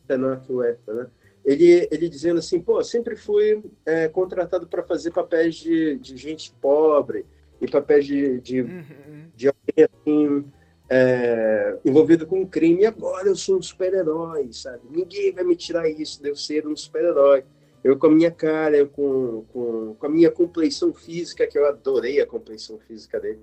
Tenoch 0.06 0.52
Huerta, 0.52 0.92
né? 0.92 1.06
Ele, 1.44 1.88
ele 1.90 2.08
dizendo 2.08 2.38
assim, 2.38 2.60
pô, 2.60 2.82
sempre 2.82 3.16
fui 3.16 3.62
é, 3.86 4.08
contratado 4.08 4.66
para 4.66 4.82
fazer 4.82 5.10
papéis 5.10 5.54
de, 5.54 5.96
de 5.98 6.16
gente 6.16 6.52
pobre, 6.60 7.24
e 7.61 7.68
papéis 7.68 8.07
de, 8.07 8.40
de, 8.40 8.62
uhum. 8.62 9.31
de 9.35 9.49
alguém 9.49 9.85
assim, 9.85 10.44
é, 10.88 11.79
envolvido 11.85 12.27
com 12.27 12.40
um 12.40 12.46
crime. 12.46 12.83
E 12.83 12.87
agora 12.87 13.29
eu 13.29 13.37
sou 13.37 13.59
um 13.59 13.62
super-herói, 13.62 14.53
sabe? 14.53 14.81
Ninguém 14.90 15.33
vai 15.33 15.44
me 15.44 15.55
tirar 15.55 15.88
isso 15.88 16.23
de 16.23 16.29
eu 16.29 16.37
ser 16.37 16.66
um 16.66 16.77
super-herói. 16.77 17.44
Eu 17.83 17.99
com 17.99 18.09
a 18.09 18.11
minha 18.11 18.31
cara, 18.31 18.77
eu 18.77 18.88
com, 18.88 19.44
com, 19.53 19.94
com 19.94 20.07
a 20.07 20.09
minha 20.09 20.31
compleição 20.31 20.92
física, 20.92 21.46
que 21.46 21.59
eu 21.59 21.66
adorei 21.66 22.20
a 22.20 22.27
compleição 22.27 22.79
física 22.79 23.18
dele. 23.18 23.40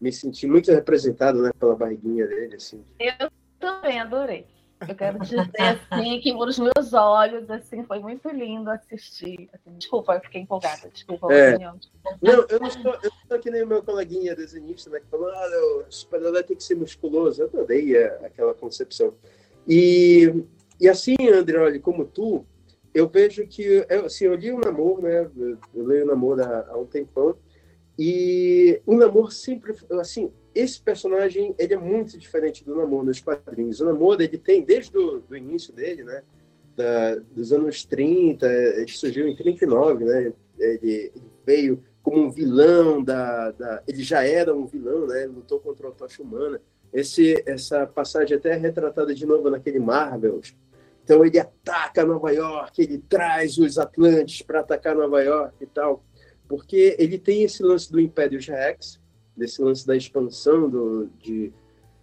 Me 0.00 0.12
senti 0.12 0.46
muito 0.46 0.70
representado 0.70 1.42
né, 1.42 1.50
pela 1.58 1.76
barriguinha 1.76 2.26
dele. 2.26 2.56
Assim. 2.56 2.82
Eu 2.98 3.30
também 3.58 4.00
adorei. 4.00 4.46
Eu 4.88 4.94
quero 4.94 5.18
dizer 5.18 5.50
assim 5.60 6.20
que 6.20 6.32
os 6.32 6.58
meus 6.58 6.92
olhos 6.94 7.50
assim 7.50 7.84
foi 7.84 7.98
muito 7.98 8.28
lindo 8.30 8.70
assistir. 8.70 9.50
Assim, 9.52 9.76
desculpa, 9.76 10.14
eu 10.14 10.20
fiquei 10.20 10.40
empolgada. 10.40 10.88
Desculpa 10.88 11.32
é. 11.32 11.58
Não, 11.58 12.46
eu 12.48 12.60
não 12.60 12.70
sou, 12.70 12.96
eu 13.02 13.10
sou 13.28 13.38
que 13.38 13.50
nem 13.50 13.62
o 13.62 13.66
meu 13.66 13.82
coleguinha 13.82 14.34
desenhista, 14.34 14.88
né, 14.88 15.00
que 15.00 15.06
falou: 15.06 15.28
ah, 15.28 15.84
o 15.86 15.92
super-herói 15.92 16.42
tem 16.42 16.56
que 16.56 16.64
ser 16.64 16.76
musculoso. 16.76 17.42
Eu 17.42 17.48
adorei 17.48 17.96
aquela 18.24 18.54
concepção. 18.54 19.12
E, 19.68 20.44
e 20.80 20.88
assim, 20.88 21.16
André, 21.28 21.58
olha, 21.58 21.78
como 21.78 22.06
tu, 22.06 22.46
eu 22.94 23.06
vejo 23.06 23.46
que 23.46 23.84
eu, 23.88 24.06
assim, 24.06 24.24
eu 24.24 24.34
li 24.34 24.50
o 24.50 24.58
Namor, 24.58 25.02
né? 25.02 25.30
Eu 25.74 25.86
leio 25.86 26.04
o 26.04 26.06
Namor 26.06 26.40
há, 26.40 26.66
há 26.70 26.76
um 26.78 26.86
tempão. 26.86 27.36
E 27.98 28.80
o 28.86 28.96
Namor 28.96 29.30
sempre, 29.30 29.74
assim, 30.00 30.32
esse 30.54 30.80
personagem 30.80 31.54
ele 31.58 31.74
é 31.74 31.78
muito 31.78 32.18
diferente 32.18 32.64
do 32.64 32.74
Namor 32.74 33.04
nos 33.04 33.20
quadrinhos. 33.20 33.80
O 33.80 33.84
Namor 33.84 34.20
ele 34.20 34.38
tem 34.38 34.62
desde 34.62 34.96
o 34.96 35.20
do 35.20 35.36
início 35.36 35.72
dele, 35.72 36.02
né? 36.02 36.22
Da, 36.76 37.16
dos 37.16 37.52
anos 37.52 37.84
30, 37.84 38.46
ele 38.46 38.88
surgiu 38.88 39.28
em 39.28 39.36
39, 39.36 40.04
né? 40.04 40.20
Ele, 40.20 40.34
ele 40.58 41.12
veio 41.44 41.82
como 42.02 42.22
um 42.22 42.30
vilão 42.30 43.02
da, 43.02 43.50
da, 43.52 43.82
ele 43.86 44.02
já 44.02 44.24
era 44.24 44.54
um 44.54 44.66
vilão, 44.66 45.06
né? 45.06 45.26
Lutou 45.26 45.60
contra 45.60 45.88
a 45.88 45.92
tocha 45.92 46.22
humana. 46.22 46.60
Esse 46.92 47.42
essa 47.46 47.86
passagem 47.86 48.36
até 48.36 48.50
é 48.50 48.56
retratada 48.56 49.14
de 49.14 49.24
novo 49.24 49.48
naquele 49.48 49.78
Marvel. 49.78 50.40
Então 51.04 51.24
ele 51.24 51.38
ataca 51.38 52.04
Nova 52.04 52.32
York, 52.32 52.82
ele 52.82 52.98
traz 52.98 53.58
os 53.58 53.78
Atlantes 53.78 54.42
para 54.42 54.60
atacar 54.60 54.94
Nova 54.94 55.22
York 55.22 55.54
e 55.60 55.66
tal, 55.66 56.04
porque 56.48 56.96
ele 56.98 57.18
tem 57.18 57.42
esse 57.42 57.62
lance 57.62 57.90
do 57.90 58.00
Império 58.00 58.40
Rex, 58.40 58.99
desse 59.40 59.60
lance 59.62 59.86
da 59.86 59.96
expansão 59.96 60.68
do, 60.68 61.10
de 61.18 61.52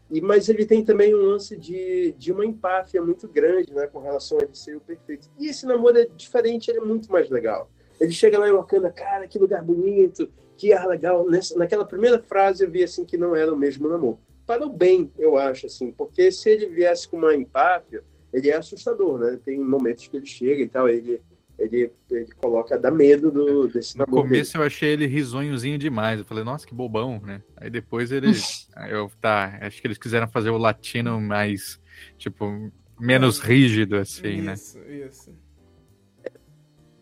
e 0.09 0.21
mas 0.21 0.47
ele 0.47 0.65
tem 0.65 0.83
também 0.83 1.13
um 1.13 1.21
lance 1.21 1.57
de, 1.57 2.13
de 2.17 2.31
uma 2.31 2.45
empáfia 2.45 3.01
muito 3.01 3.27
grande, 3.27 3.73
né, 3.73 3.87
com 3.87 3.99
relação 3.99 4.37
a 4.39 4.43
ele 4.43 4.55
ser 4.55 4.77
o 4.77 4.79
perfeito. 4.79 5.29
E 5.37 5.47
esse 5.47 5.65
namoro 5.65 5.97
é 5.97 6.05
diferente, 6.05 6.71
ele 6.71 6.79
é 6.79 6.83
muito 6.83 7.11
mais 7.11 7.29
legal. 7.29 7.69
Ele 7.99 8.11
chega 8.11 8.39
lá 8.39 8.47
em 8.47 8.53
Wakanda, 8.53 8.89
cara, 8.89 9.27
que 9.27 9.37
lugar 9.37 9.61
bonito, 9.61 10.29
que 10.55 10.71
ar 10.71 10.87
legal. 10.87 11.29
Nessa, 11.29 11.57
naquela 11.57 11.83
primeira 11.83 12.19
frase 12.19 12.63
eu 12.63 12.71
vi 12.71 12.83
assim 12.83 13.03
que 13.03 13.17
não 13.17 13.35
era 13.35 13.53
o 13.53 13.57
mesmo 13.57 13.89
namoro. 13.89 14.19
Para 14.45 14.65
o 14.65 14.69
bem, 14.69 15.11
eu 15.19 15.37
acho 15.37 15.65
assim, 15.65 15.91
porque 15.91 16.31
se 16.31 16.49
ele 16.49 16.67
viesse 16.67 17.05
com 17.07 17.17
uma 17.17 17.35
empáfia, 17.35 18.01
ele 18.31 18.49
é 18.49 18.55
assustador, 18.55 19.19
né? 19.19 19.37
Tem 19.43 19.59
momentos 19.59 20.07
que 20.07 20.15
ele 20.15 20.25
chega 20.25 20.61
e 20.61 20.69
tal, 20.69 20.87
ele 20.87 21.21
ele, 21.57 21.91
ele 22.11 22.31
coloca, 22.35 22.77
dá 22.77 22.91
medo 22.91 23.31
do, 23.31 23.67
desse 23.67 23.97
No 23.97 24.05
começo 24.05 24.53
dele. 24.53 24.63
eu 24.63 24.67
achei 24.67 24.89
ele 24.89 25.07
risonhozinho 25.07 25.77
demais. 25.77 26.19
Eu 26.19 26.25
falei, 26.25 26.43
nossa, 26.43 26.67
que 26.67 26.73
bobão, 26.73 27.19
né? 27.19 27.41
Aí 27.55 27.69
depois 27.69 28.11
ele. 28.11 28.31
eu, 28.89 29.11
tá, 29.19 29.57
acho 29.61 29.81
que 29.81 29.87
eles 29.87 29.97
quiseram 29.97 30.27
fazer 30.27 30.51
o 30.51 30.57
latino 30.57 31.19
mais, 31.19 31.81
tipo, 32.17 32.71
menos 32.99 33.39
rígido, 33.39 33.97
assim, 33.97 34.41
né? 34.41 34.53
isso, 34.53 34.77
né? 34.77 34.95
Isso, 35.07 35.35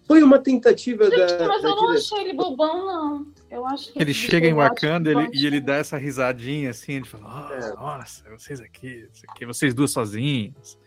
Foi 0.07 0.23
uma 0.23 0.39
tentativa 0.39 1.03
Gente, 1.09 1.37
da. 1.37 1.47
Mas 1.47 1.61
da 1.61 1.69
eu 1.69 1.75
não 1.75 1.89
achei 1.89 2.19
ele 2.19 2.33
bobão, 2.33 2.85
não. 2.85 3.33
Eu 3.51 3.65
acho 3.65 3.91
que 3.91 4.01
ele 4.01 4.13
chega 4.13 4.47
em 4.47 4.53
Wakanda 4.53 5.11
ele, 5.11 5.29
e 5.33 5.45
ele 5.45 5.59
dá 5.59 5.75
essa 5.75 5.97
risadinha 5.97 6.69
assim, 6.69 6.93
ele 6.93 7.05
fala, 7.05 7.49
oh, 7.49 7.53
é. 7.53 7.73
nossa, 7.73 8.23
vocês 8.29 8.61
aqui, 8.61 9.09
aqui, 9.27 9.45
vocês 9.45 9.73
duas 9.73 9.91
sozinhos. 9.91 10.77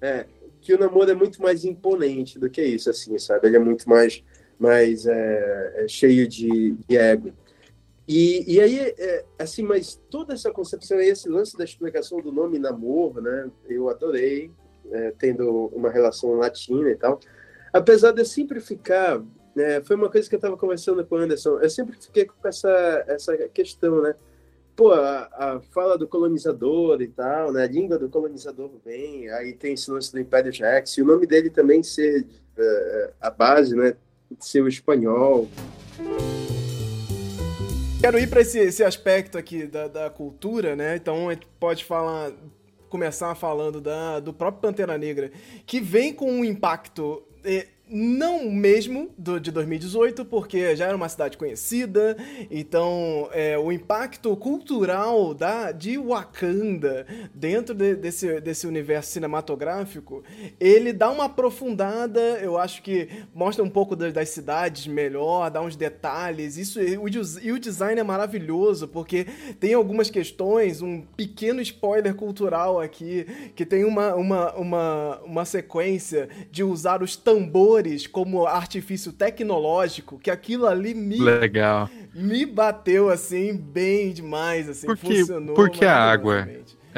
É, 0.00 0.26
que 0.68 0.74
o 0.74 0.78
namoro 0.78 1.10
é 1.10 1.14
muito 1.14 1.40
mais 1.40 1.64
imponente 1.64 2.38
do 2.38 2.50
que 2.50 2.62
isso, 2.62 2.90
assim, 2.90 3.18
sabe? 3.18 3.48
Ele 3.48 3.56
é 3.56 3.58
muito 3.58 3.88
mais, 3.88 4.22
mais 4.58 5.06
é, 5.06 5.72
é 5.76 5.88
cheio 5.88 6.28
de, 6.28 6.72
de, 6.86 6.94
ego. 6.94 7.32
E, 8.06 8.44
e 8.46 8.60
aí, 8.60 8.78
é, 8.78 9.24
assim, 9.38 9.62
mas 9.62 9.98
toda 10.10 10.34
essa 10.34 10.50
concepção, 10.50 11.00
esse 11.00 11.26
lance 11.26 11.56
da 11.56 11.64
explicação 11.64 12.20
do 12.20 12.30
nome 12.30 12.58
namoro, 12.58 13.22
né? 13.22 13.50
Eu 13.66 13.88
adorei, 13.88 14.50
é, 14.92 15.10
tendo 15.18 15.70
uma 15.74 15.88
relação 15.88 16.34
latina 16.34 16.90
e 16.90 16.96
tal. 16.96 17.18
Apesar 17.72 18.12
de 18.12 18.20
eu 18.20 18.26
sempre 18.26 18.60
ficar, 18.60 19.22
né, 19.56 19.82
foi 19.84 19.96
uma 19.96 20.10
coisa 20.10 20.28
que 20.28 20.34
eu 20.34 20.38
estava 20.38 20.58
conversando 20.58 21.02
com 21.06 21.14
o 21.14 21.18
Anderson, 21.18 21.60
eu 21.60 21.70
sempre 21.70 21.96
fiquei 21.98 22.26
com 22.26 22.46
essa, 22.46 23.04
essa 23.06 23.34
questão, 23.48 24.02
né? 24.02 24.14
Pô, 24.78 24.92
a, 24.92 25.28
a, 25.32 25.60
fala 25.72 25.98
do 25.98 26.06
colonizador 26.06 27.02
e 27.02 27.08
tal, 27.08 27.52
né? 27.52 27.64
A 27.64 27.66
língua 27.66 27.98
do 27.98 28.08
colonizador 28.08 28.70
vem, 28.84 29.28
aí 29.30 29.52
tem 29.52 29.74
esse 29.74 29.90
lance 29.90 30.12
do 30.12 30.20
Império 30.20 30.52
Jax, 30.52 30.96
e 30.96 31.02
o 31.02 31.04
nome 31.04 31.26
dele 31.26 31.50
também 31.50 31.82
ser 31.82 32.24
uh, 32.56 33.12
a 33.20 33.28
base, 33.28 33.74
né? 33.74 33.96
Ser 34.38 34.62
o 34.62 34.68
espanhol. 34.68 35.48
Quero 38.00 38.20
ir 38.20 38.30
para 38.30 38.40
esse, 38.40 38.60
esse 38.60 38.84
aspecto 38.84 39.36
aqui 39.36 39.66
da, 39.66 39.88
da 39.88 40.10
cultura, 40.10 40.76
né? 40.76 40.94
Então 40.94 41.28
a 41.28 41.32
gente 41.32 41.48
pode 41.58 41.84
falar, 41.84 42.30
começar 42.88 43.34
falando 43.34 43.80
da, 43.80 44.20
do 44.20 44.32
próprio 44.32 44.62
Pantera 44.62 44.96
Negra, 44.96 45.32
que 45.66 45.80
vem 45.80 46.14
com 46.14 46.30
um 46.30 46.44
impacto 46.44 47.24
eh, 47.44 47.66
não 47.90 48.50
mesmo 48.50 49.10
do, 49.16 49.40
de 49.40 49.50
2018, 49.50 50.24
porque 50.24 50.76
já 50.76 50.86
era 50.86 50.96
uma 50.96 51.08
cidade 51.08 51.36
conhecida, 51.36 52.16
então 52.50 53.28
é, 53.32 53.58
o 53.58 53.72
impacto 53.72 54.36
cultural 54.36 55.32
da, 55.34 55.72
de 55.72 55.96
Wakanda 55.96 57.06
dentro 57.34 57.74
de, 57.74 57.94
desse, 57.94 58.40
desse 58.40 58.66
universo 58.66 59.12
cinematográfico, 59.12 60.22
ele 60.60 60.92
dá 60.92 61.10
uma 61.10 61.24
aprofundada, 61.24 62.20
eu 62.40 62.58
acho 62.58 62.82
que 62.82 63.08
mostra 63.34 63.64
um 63.64 63.70
pouco 63.70 63.96
das, 63.96 64.12
das 64.12 64.28
cidades 64.28 64.86
melhor, 64.86 65.50
dá 65.50 65.60
uns 65.60 65.76
detalhes, 65.76 66.56
isso 66.56 66.80
e 66.80 66.96
o, 66.96 67.08
e 67.42 67.52
o 67.52 67.58
design 67.58 68.00
é 68.00 68.04
maravilhoso, 68.04 68.88
porque 68.88 69.26
tem 69.58 69.74
algumas 69.74 70.10
questões, 70.10 70.82
um 70.82 71.02
pequeno 71.16 71.60
spoiler 71.60 72.14
cultural 72.14 72.80
aqui, 72.80 73.26
que 73.54 73.64
tem 73.64 73.84
uma, 73.84 74.14
uma, 74.14 74.52
uma, 74.54 75.20
uma 75.24 75.44
sequência 75.44 76.28
de 76.50 76.62
usar 76.62 77.02
os 77.02 77.16
tambores 77.16 77.77
como 78.10 78.46
artifício 78.46 79.12
tecnológico, 79.12 80.18
que 80.18 80.30
aquilo 80.30 80.66
ali 80.66 80.94
me 80.94 81.18
Legal. 81.18 81.90
me 82.14 82.44
bateu 82.46 83.10
assim 83.10 83.56
bem 83.56 84.12
demais, 84.12 84.68
assim, 84.68 84.86
porque, 84.86 85.18
funcionou. 85.20 85.54
Porque 85.54 85.84
a 85.84 85.96
água 85.96 86.48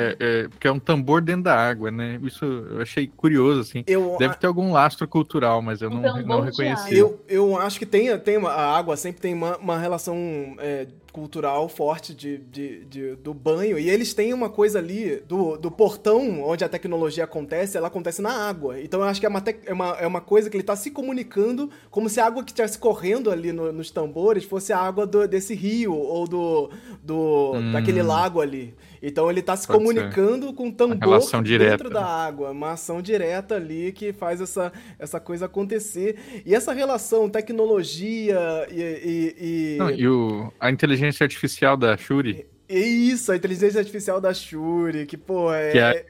é, 0.00 0.16
é, 0.18 0.48
porque 0.48 0.66
é 0.66 0.72
um 0.72 0.78
tambor 0.78 1.20
dentro 1.20 1.44
da 1.44 1.54
água, 1.54 1.90
né? 1.90 2.18
Isso 2.22 2.44
eu 2.44 2.80
achei 2.80 3.06
curioso, 3.06 3.60
assim. 3.60 3.84
Eu, 3.86 4.16
Deve 4.18 4.34
ter 4.36 4.46
algum 4.46 4.72
lastro 4.72 5.06
cultural, 5.06 5.60
mas 5.60 5.82
eu 5.82 5.90
não, 5.90 6.00
não 6.22 6.40
reconheci. 6.40 6.96
Eu, 6.96 7.20
eu 7.28 7.58
acho 7.58 7.78
que 7.78 7.86
tem, 7.86 8.16
tem 8.18 8.36
uma, 8.36 8.50
a 8.50 8.76
água 8.76 8.96
sempre 8.96 9.20
tem 9.20 9.34
uma, 9.34 9.56
uma 9.56 9.78
relação 9.78 10.16
é, 10.58 10.86
cultural 11.10 11.68
forte 11.68 12.14
de, 12.14 12.38
de, 12.38 12.84
de, 12.84 13.16
do 13.16 13.34
banho. 13.34 13.78
E 13.78 13.88
eles 13.90 14.14
têm 14.14 14.32
uma 14.32 14.48
coisa 14.48 14.78
ali 14.78 15.22
do, 15.28 15.56
do 15.56 15.70
portão 15.70 16.42
onde 16.42 16.64
a 16.64 16.68
tecnologia 16.68 17.24
acontece, 17.24 17.76
ela 17.76 17.88
acontece 17.88 18.22
na 18.22 18.48
água. 18.48 18.80
Então 18.80 19.00
eu 19.00 19.06
acho 19.06 19.20
que 19.20 19.26
é 19.26 19.28
uma, 19.28 19.40
te, 19.40 19.56
é 19.66 19.72
uma, 19.72 19.88
é 19.98 20.06
uma 20.06 20.20
coisa 20.20 20.48
que 20.48 20.56
ele 20.56 20.62
está 20.62 20.76
se 20.76 20.90
comunicando 20.90 21.70
como 21.90 22.08
se 22.08 22.20
a 22.20 22.26
água 22.26 22.42
que 22.42 22.50
estivesse 22.50 22.78
correndo 22.78 23.30
ali 23.30 23.52
no, 23.52 23.72
nos 23.72 23.90
tambores 23.90 24.44
fosse 24.44 24.72
a 24.72 24.78
água 24.78 25.06
do, 25.06 25.26
desse 25.26 25.54
rio 25.54 25.94
ou 25.94 26.26
do, 26.26 26.70
do 27.02 27.52
hum. 27.54 27.72
daquele 27.72 28.02
lago 28.02 28.40
ali. 28.40 28.74
Então 29.02 29.30
ele 29.30 29.40
está 29.40 29.56
se 29.56 29.66
Pode 29.66 29.78
comunicando 29.78 30.48
ser. 30.48 30.52
com 30.54 30.68
o 30.68 30.72
tambor 30.72 31.18
dentro 31.18 31.42
direta. 31.42 31.90
da 31.90 32.04
água. 32.04 32.50
Uma 32.50 32.72
ação 32.72 33.00
direta 33.00 33.54
ali 33.54 33.92
que 33.92 34.12
faz 34.12 34.40
essa, 34.40 34.72
essa 34.98 35.18
coisa 35.18 35.46
acontecer. 35.46 36.42
E 36.44 36.54
essa 36.54 36.72
relação 36.72 37.28
tecnologia 37.28 38.38
e. 38.70 38.80
e, 38.80 39.36
e... 39.40 39.76
Não, 39.78 39.90
e 39.90 40.06
o, 40.06 40.52
a 40.60 40.70
inteligência 40.70 41.24
artificial 41.24 41.76
da 41.76 41.96
Shuri. 41.96 42.46
Isso, 42.68 43.32
a 43.32 43.36
inteligência 43.36 43.80
artificial 43.80 44.20
da 44.20 44.32
Shuri, 44.32 45.04
que, 45.06 45.16
pô, 45.16 45.52
é. 45.52 45.72
Que 45.72 45.78
é, 45.78 46.06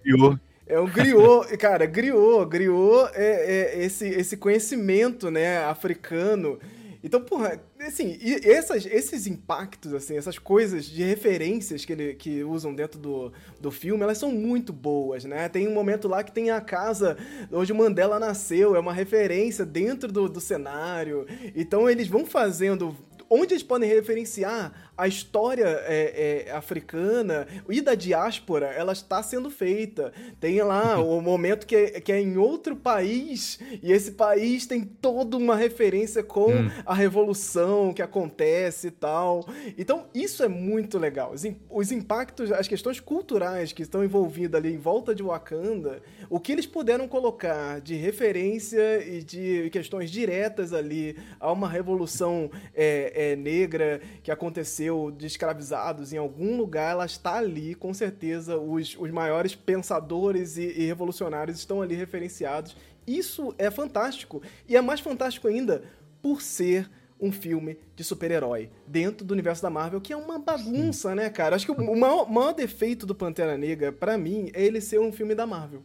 é 0.66 0.79
um 0.79 0.87
griot, 0.87 1.57
cara, 1.57 1.87
griot, 1.87 2.48
griot 2.48 3.11
é, 3.14 3.72
é 3.79 3.85
esse, 3.85 4.07
esse 4.07 4.37
conhecimento, 4.37 5.31
né, 5.31 5.64
africano. 5.64 6.59
Então, 7.02 7.20
porra, 7.20 7.60
assim, 7.80 8.18
essas, 8.44 8.84
esses 8.84 9.26
impactos, 9.26 9.94
assim, 9.94 10.16
essas 10.16 10.38
coisas 10.38 10.84
de 10.84 11.02
referências 11.02 11.84
que, 11.84 11.92
ele, 11.92 12.14
que 12.14 12.44
usam 12.44 12.74
dentro 12.74 12.98
do, 12.98 13.32
do 13.58 13.70
filme, 13.70 14.02
elas 14.02 14.18
são 14.18 14.30
muito 14.30 14.72
boas, 14.72 15.24
né? 15.24 15.48
Tem 15.48 15.66
um 15.66 15.72
momento 15.72 16.06
lá 16.06 16.22
que 16.22 16.32
tem 16.32 16.50
a 16.50 16.60
casa 16.60 17.16
onde 17.50 17.72
o 17.72 17.74
Mandela 17.74 18.18
nasceu, 18.18 18.76
é 18.76 18.78
uma 18.78 18.92
referência 18.92 19.64
dentro 19.64 20.12
do, 20.12 20.28
do 20.28 20.40
cenário. 20.40 21.26
Então 21.56 21.88
eles 21.88 22.06
vão 22.06 22.26
fazendo 22.26 22.94
onde 23.30 23.54
eles 23.54 23.62
podem 23.62 23.88
referenciar 23.88 24.89
a 25.00 25.08
história 25.08 25.64
é, 25.86 26.44
é, 26.46 26.52
africana 26.52 27.48
e 27.70 27.80
da 27.80 27.94
diáspora, 27.94 28.66
ela 28.66 28.92
está 28.92 29.22
sendo 29.22 29.50
feita. 29.50 30.12
Tem 30.38 30.60
lá 30.60 30.98
o 31.02 31.22
momento 31.22 31.66
que 31.66 31.74
é, 31.74 32.00
que 32.00 32.12
é 32.12 32.20
em 32.20 32.36
outro 32.36 32.76
país, 32.76 33.58
e 33.82 33.92
esse 33.92 34.12
país 34.12 34.66
tem 34.66 34.82
toda 34.84 35.38
uma 35.38 35.56
referência 35.56 36.22
com 36.22 36.52
hum. 36.52 36.70
a 36.84 36.94
revolução 36.94 37.94
que 37.94 38.02
acontece 38.02 38.88
e 38.88 38.90
tal. 38.90 39.48
Então, 39.78 40.04
isso 40.14 40.42
é 40.42 40.48
muito 40.48 40.98
legal. 40.98 41.32
Os, 41.32 41.44
os 41.70 41.90
impactos, 41.90 42.52
as 42.52 42.68
questões 42.68 43.00
culturais 43.00 43.72
que 43.72 43.82
estão 43.82 44.04
envolvidas 44.04 44.60
ali 44.60 44.74
em 44.74 44.78
volta 44.78 45.14
de 45.14 45.22
Wakanda, 45.22 46.02
o 46.28 46.38
que 46.38 46.52
eles 46.52 46.66
puderam 46.66 47.08
colocar 47.08 47.80
de 47.80 47.94
referência 47.94 49.02
e 49.02 49.22
de 49.22 49.70
questões 49.70 50.10
diretas 50.10 50.74
ali 50.74 51.16
a 51.38 51.50
uma 51.50 51.68
revolução 51.68 52.50
é, 52.74 53.30
é, 53.32 53.36
negra 53.36 54.02
que 54.22 54.30
aconteceu 54.30 54.89
de 55.16 55.26
escravizados 55.26 56.12
em 56.12 56.16
algum 56.16 56.57
lugar, 56.57 56.92
ela 56.92 57.07
está 57.07 57.37
ali, 57.37 57.74
com 57.74 57.92
certeza. 57.94 58.59
Os, 58.59 58.96
os 58.98 59.11
maiores 59.11 59.55
pensadores 59.55 60.57
e, 60.57 60.62
e 60.62 60.87
revolucionários 60.87 61.59
estão 61.59 61.83
ali 61.83 61.94
referenciados. 61.94 62.76
Isso 63.07 63.55
é 63.59 63.70
fantástico. 63.70 64.42
E 64.68 64.76
é 64.76 64.81
mais 64.81 65.00
fantástico 65.00 65.48
ainda 65.48 65.83
por 66.22 66.42
ser 66.42 66.88
um 67.20 67.31
filme 67.31 67.79
de 67.94 68.03
super-herói 68.03 68.70
dentro 68.87 69.24
do 69.24 69.33
universo 69.33 69.62
da 69.62 69.68
Marvel, 69.68 70.00
que 70.00 70.12
é 70.12 70.16
uma 70.16 70.38
bagunça, 70.38 71.14
né, 71.14 71.29
cara? 71.29 71.55
Acho 71.55 71.66
que 71.66 71.72
o 71.72 71.96
maior, 71.96 72.31
maior 72.31 72.53
defeito 72.53 73.05
do 73.05 73.14
Pantera 73.14 73.59
Negra, 73.59 73.92
para 73.92 74.16
mim, 74.16 74.50
é 74.55 74.64
ele 74.64 74.81
ser 74.81 74.98
um 74.98 75.12
filme 75.12 75.35
da 75.35 75.46
Marvel. 75.46 75.83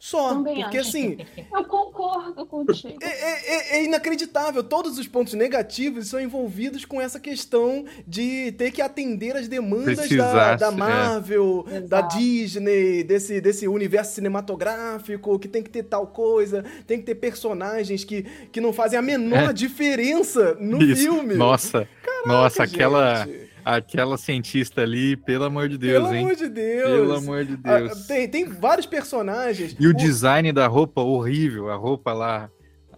Só. 0.00 0.30
Também 0.30 0.62
porque 0.62 0.78
acho. 0.78 0.88
assim. 0.88 1.18
Eu 1.52 1.64
concordo 1.66 2.46
contigo. 2.46 2.98
É, 3.02 3.06
é, 3.06 3.76
é, 3.76 3.76
é, 3.76 3.84
inacreditável. 3.84 4.64
Todos 4.64 4.98
os 4.98 5.06
pontos 5.06 5.34
negativos 5.34 6.08
são 6.08 6.18
envolvidos 6.18 6.86
com 6.86 6.98
essa 6.98 7.20
questão 7.20 7.84
de 8.06 8.50
ter 8.52 8.70
que 8.70 8.80
atender 8.80 9.36
as 9.36 9.46
demandas 9.46 10.08
da, 10.08 10.56
da, 10.56 10.68
é. 10.68 10.70
Marvel, 10.70 11.66
é. 11.70 11.80
da 11.82 12.00
Disney, 12.00 13.04
desse, 13.04 13.42
desse 13.42 13.68
universo 13.68 14.14
cinematográfico, 14.14 15.38
que 15.38 15.46
tem 15.46 15.62
que 15.62 15.68
ter 15.68 15.82
tal 15.82 16.06
coisa, 16.06 16.64
tem 16.86 16.98
que 16.98 17.04
ter 17.04 17.16
personagens 17.16 18.02
que, 18.02 18.22
que 18.50 18.60
não 18.60 18.72
fazem 18.72 18.98
a 18.98 19.02
menor 19.02 19.50
é. 19.50 19.52
diferença 19.52 20.54
no 20.58 20.82
Isso. 20.82 21.02
filme. 21.02 21.34
Nossa. 21.34 21.86
Caraca, 22.02 22.26
nossa, 22.26 22.62
aquela. 22.62 23.26
Gente 23.26 23.49
Aquela 23.64 24.16
cientista 24.16 24.82
ali, 24.82 25.16
pelo 25.16 25.44
amor 25.44 25.68
de 25.68 25.78
Deus, 25.78 26.04
pelo 26.04 26.14
hein? 26.14 26.26
Pelo 26.26 26.26
amor 26.26 26.36
de 26.36 26.48
Deus. 26.48 26.90
Pelo 26.90 27.14
amor 27.14 27.44
de 27.44 27.58
ah, 27.64 27.78
Deus. 27.78 27.92
Ah, 27.92 28.06
tem, 28.06 28.28
tem 28.28 28.44
vários 28.44 28.86
personagens. 28.86 29.76
E 29.78 29.86
o, 29.86 29.90
o 29.90 29.94
design 29.94 30.52
da 30.52 30.66
roupa 30.66 31.00
horrível, 31.00 31.70
a 31.70 31.76
roupa 31.76 32.12
lá. 32.12 32.50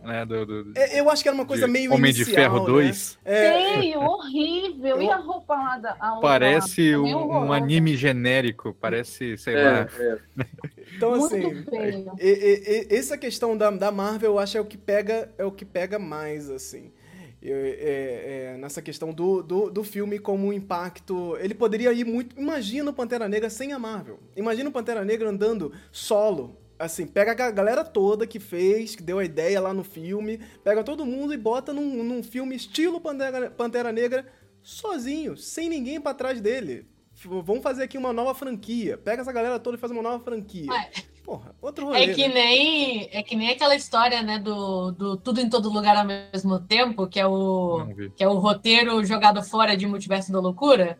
Né, 0.02 0.26
do, 0.26 0.44
do, 0.44 0.72
é, 0.74 0.98
eu 0.98 1.08
acho 1.08 1.22
que 1.22 1.28
era 1.28 1.34
uma 1.34 1.46
coisa 1.46 1.68
meio 1.68 1.94
Homem 1.94 2.10
inicial, 2.10 2.26
de 2.26 2.34
Ferro 2.34 2.60
2. 2.66 3.18
Né? 3.24 3.90
É... 3.90 3.96
horrível. 3.96 5.00
E 5.00 5.08
a 5.08 5.16
roupa 5.16 5.54
lá 5.54 5.78
da. 5.78 5.90
A 5.92 6.16
parece 6.16 6.96
um, 6.96 7.06
um, 7.06 7.52
anime 7.52 7.96
genérico, 7.96 8.76
parece, 8.80 9.38
sei 9.38 9.54
é, 9.54 9.62
lá. 9.62 9.88
É. 9.96 10.18
Então, 10.96 11.16
Muito 11.16 11.36
assim, 11.36 11.64
e, 12.18 12.26
e, 12.28 12.86
e, 12.90 12.96
essa 12.96 13.16
questão 13.16 13.56
da, 13.56 13.70
da 13.70 13.92
Marvel, 13.92 14.32
eu 14.32 14.38
acho 14.40 14.58
é 14.58 14.60
o 14.60 14.64
que 14.64 14.76
pega, 14.76 15.30
é 15.38 15.44
o 15.44 15.52
que 15.52 15.64
pega 15.64 16.00
mais, 16.00 16.50
assim 16.50 16.90
é, 17.50 18.52
é, 18.54 18.56
nessa 18.56 18.80
questão 18.80 19.12
do, 19.12 19.42
do, 19.42 19.70
do, 19.70 19.82
filme 19.82 20.18
como 20.18 20.46
um 20.46 20.52
impacto. 20.52 21.36
Ele 21.40 21.54
poderia 21.54 21.92
ir 21.92 22.04
muito. 22.04 22.38
Imagina 22.38 22.90
o 22.90 22.94
Pantera 22.94 23.28
Negra 23.28 23.50
sem 23.50 23.72
a 23.72 23.78
Marvel. 23.78 24.20
Imagina 24.36 24.68
o 24.70 24.72
Pantera 24.72 25.04
Negra 25.04 25.28
andando 25.28 25.72
solo. 25.90 26.56
Assim, 26.78 27.06
pega 27.06 27.32
a 27.32 27.50
galera 27.50 27.84
toda 27.84 28.26
que 28.26 28.40
fez, 28.40 28.96
que 28.96 29.02
deu 29.02 29.18
a 29.18 29.24
ideia 29.24 29.60
lá 29.60 29.72
no 29.72 29.84
filme, 29.84 30.40
pega 30.64 30.82
todo 30.82 31.06
mundo 31.06 31.32
e 31.32 31.36
bota 31.36 31.72
num, 31.72 32.02
num 32.02 32.22
filme 32.22 32.56
estilo 32.56 33.00
Pantera, 33.00 33.50
Pantera 33.50 33.92
Negra 33.92 34.26
sozinho, 34.62 35.36
sem 35.36 35.68
ninguém 35.68 36.00
para 36.00 36.14
trás 36.14 36.40
dele. 36.40 36.86
Vamos 37.24 37.62
fazer 37.62 37.84
aqui 37.84 37.98
uma 37.98 38.12
nova 38.12 38.34
franquia. 38.34 38.98
Pega 38.98 39.22
essa 39.22 39.32
galera 39.32 39.58
toda 39.58 39.76
e 39.76 39.80
faz 39.80 39.92
uma 39.92 40.02
nova 40.02 40.22
franquia. 40.24 40.70
Ué. 40.70 40.90
Porra, 41.32 41.54
outro 41.62 41.86
rolê, 41.86 42.04
é 42.04 42.14
que 42.14 42.28
né? 42.28 42.34
nem 42.34 43.08
É 43.10 43.22
que 43.22 43.34
nem 43.34 43.48
aquela 43.48 43.74
história, 43.74 44.22
né, 44.22 44.38
do, 44.38 44.92
do 44.92 45.16
Tudo 45.16 45.40
em 45.40 45.48
Todo 45.48 45.72
Lugar 45.72 45.96
ao 45.96 46.04
mesmo 46.04 46.60
tempo, 46.60 47.06
que 47.06 47.18
é 47.18 47.26
o, 47.26 47.86
que 48.14 48.22
é 48.22 48.28
o 48.28 48.34
roteiro 48.34 49.02
jogado 49.02 49.42
fora 49.42 49.74
de 49.74 49.86
Multiverso 49.86 50.30
da 50.30 50.38
Loucura. 50.38 50.98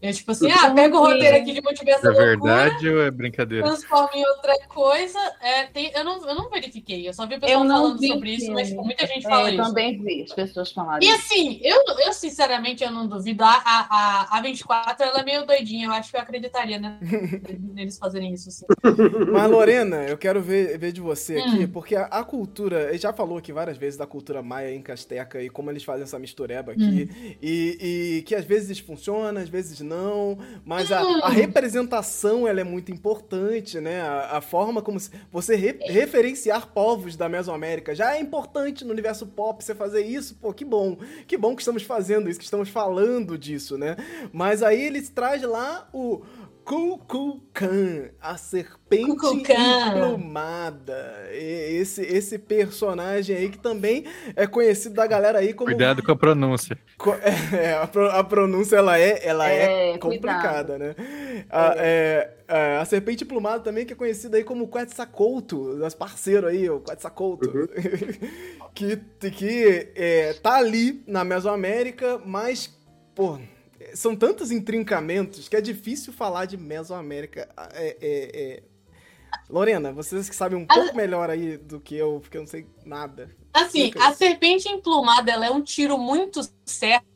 É 0.00 0.12
tipo 0.12 0.30
assim, 0.30 0.50
ah, 0.50 0.70
pega 0.70 0.96
o 0.96 1.00
roteiro 1.00 1.36
aqui 1.36 1.52
de 1.52 1.60
Multiverso 1.60 2.06
é 2.06 2.10
Loucura. 2.10 2.24
É 2.24 2.36
verdade 2.36 2.88
ou 2.88 3.02
é 3.02 3.10
brincadeira? 3.10 3.66
Transforma 3.66 4.10
em 4.14 4.24
outra 4.24 4.54
coisa. 4.68 5.18
É, 5.40 5.64
tem, 5.64 5.90
eu, 5.92 6.04
não, 6.04 6.24
eu 6.24 6.34
não 6.36 6.48
verifiquei, 6.48 7.08
eu 7.08 7.12
só 7.12 7.26
vi 7.26 7.38
pessoas 7.38 7.66
falando 7.66 8.06
sobre 8.06 8.34
isso, 8.34 8.52
mas 8.52 8.68
tipo, 8.68 8.84
muita 8.84 9.06
gente 9.06 9.22
fala 9.24 9.48
é, 9.48 9.52
isso. 9.52 9.60
Eu 9.60 9.66
também 9.66 10.00
vi 10.00 10.22
as 10.22 10.32
pessoas 10.32 10.70
falarem. 10.70 11.08
E 11.08 11.12
assim, 11.12 11.60
eu, 11.62 11.82
eu 12.06 12.12
sinceramente 12.12 12.84
eu 12.84 12.92
não 12.92 13.08
duvido. 13.08 13.42
A, 13.42 13.62
a, 13.64 14.38
a 14.38 14.40
24 14.40 15.04
ela 15.04 15.20
é 15.20 15.24
meio 15.24 15.44
doidinha, 15.44 15.86
eu 15.86 15.92
acho 15.92 16.10
que 16.10 16.16
eu 16.16 16.20
acreditaria 16.20 16.78
né, 16.78 16.98
neles 17.74 17.98
fazerem 17.98 18.32
isso. 18.32 18.48
Assim. 18.48 18.66
Mas, 19.32 19.50
Lorena, 19.50 20.04
eu 20.04 20.16
quero 20.16 20.40
ver, 20.40 20.78
ver 20.78 20.92
de 20.92 21.00
você 21.00 21.38
aqui, 21.38 21.64
hum. 21.64 21.68
porque 21.68 21.96
a, 21.96 22.04
a, 22.04 22.22
cultura, 22.22 22.88
ele 22.90 22.98
já 22.98 23.12
falou 23.12 23.38
aqui 23.38 23.52
várias 23.52 23.76
vezes 23.76 23.98
da 23.98 24.06
cultura 24.06 24.42
maia 24.42 24.72
em 24.72 24.80
Casteca 24.82 25.42
e 25.42 25.50
como 25.50 25.70
eles 25.70 25.82
fazem 25.82 26.04
essa 26.04 26.18
mistureba 26.18 26.72
aqui, 26.72 27.08
hum. 27.10 27.34
e, 27.42 27.78
e 28.18 28.22
que 28.22 28.34
às 28.34 28.44
vezes 28.44 28.78
funciona, 28.78 29.40
às 29.40 29.48
vezes 29.48 29.80
não, 29.80 29.87
mas 30.64 30.90
a, 30.92 31.00
a, 31.00 31.28
representação 31.28 32.46
ela 32.46 32.60
é 32.60 32.64
muito 32.64 32.92
importante, 32.92 33.80
né? 33.80 34.00
A, 34.00 34.38
a 34.38 34.40
forma 34.40 34.82
como 34.82 34.98
você 35.30 35.56
re, 35.56 35.78
referenciar 35.86 36.68
povos 36.68 37.16
da 37.16 37.28
Mesoamérica 37.28 37.94
já 37.94 38.16
é 38.16 38.20
importante 38.20 38.84
no 38.84 38.92
universo 38.92 39.26
pop 39.26 39.62
você 39.62 39.74
fazer 39.74 40.02
isso, 40.02 40.34
pô, 40.36 40.52
que 40.52 40.64
bom. 40.64 40.96
Que 41.26 41.36
bom 41.36 41.54
que 41.54 41.62
estamos 41.62 41.82
fazendo 41.82 42.28
isso, 42.28 42.38
que 42.38 42.44
estamos 42.44 42.68
falando 42.68 43.36
disso, 43.38 43.78
né? 43.78 43.96
Mas 44.32 44.62
aí 44.62 44.80
ele 44.80 45.02
traz 45.02 45.42
lá 45.42 45.88
o 45.92 46.22
Kukulkan, 46.68 48.10
a 48.20 48.36
serpente 48.36 49.26
emplumada. 49.26 51.26
Esse, 51.32 52.02
esse 52.02 52.38
personagem 52.38 53.34
aí 53.34 53.48
que 53.48 53.56
também 53.56 54.04
é 54.36 54.46
conhecido 54.46 54.94
da 54.94 55.06
galera 55.06 55.38
aí 55.38 55.54
como. 55.54 55.70
Cuidado 55.70 56.02
com 56.02 56.12
a 56.12 56.16
pronúncia. 56.16 56.78
É, 57.56 57.72
a, 57.72 58.18
a 58.18 58.24
pronúncia 58.24 58.76
ela 58.76 58.98
é, 58.98 59.26
ela 59.26 59.50
é, 59.50 59.92
é 59.92 59.98
complicada, 59.98 60.76
né? 60.76 60.94
A, 61.48 61.74
é. 61.78 62.34
é, 62.46 62.76
a, 62.76 62.84
serpente 62.84 63.24
emplumada 63.24 63.60
também 63.60 63.86
que 63.86 63.94
é 63.94 63.96
conhecida 63.96 64.36
aí 64.36 64.44
como 64.44 64.68
Quetzalcoatl, 64.68 65.76
nosso 65.76 65.96
parceiro 65.96 66.46
aí, 66.46 66.68
o 66.68 66.80
Quetzalcoatl. 66.80 67.48
Uhum. 67.48 67.66
que 68.74 68.96
que 69.30 69.88
é, 69.94 70.34
tá 70.34 70.56
ali 70.56 71.02
na 71.06 71.24
Mesoamérica, 71.24 72.20
mas, 72.26 72.78
pô 73.14 73.38
são 73.94 74.16
tantos 74.16 74.50
intrincamentos 74.50 75.48
que 75.48 75.56
é 75.56 75.60
difícil 75.60 76.12
falar 76.12 76.44
de 76.46 76.56
Mesoamérica. 76.56 77.48
É, 77.72 77.96
é, 78.00 78.42
é... 78.42 78.62
Lorena, 79.48 79.92
vocês 79.92 80.28
que 80.28 80.36
sabem 80.36 80.58
um 80.58 80.66
a... 80.68 80.74
pouco 80.74 80.96
melhor 80.96 81.30
aí 81.30 81.56
do 81.56 81.80
que 81.80 81.94
eu, 81.94 82.20
porque 82.20 82.36
eu 82.36 82.42
não 82.42 82.48
sei 82.48 82.66
nada. 82.84 83.34
Assim, 83.52 83.92
a 84.00 84.12
serpente 84.12 84.68
emplumada 84.68 85.30
ela 85.30 85.46
é 85.46 85.50
um 85.50 85.62
tiro 85.62 85.98
muito 85.98 86.40
certo, 86.64 87.06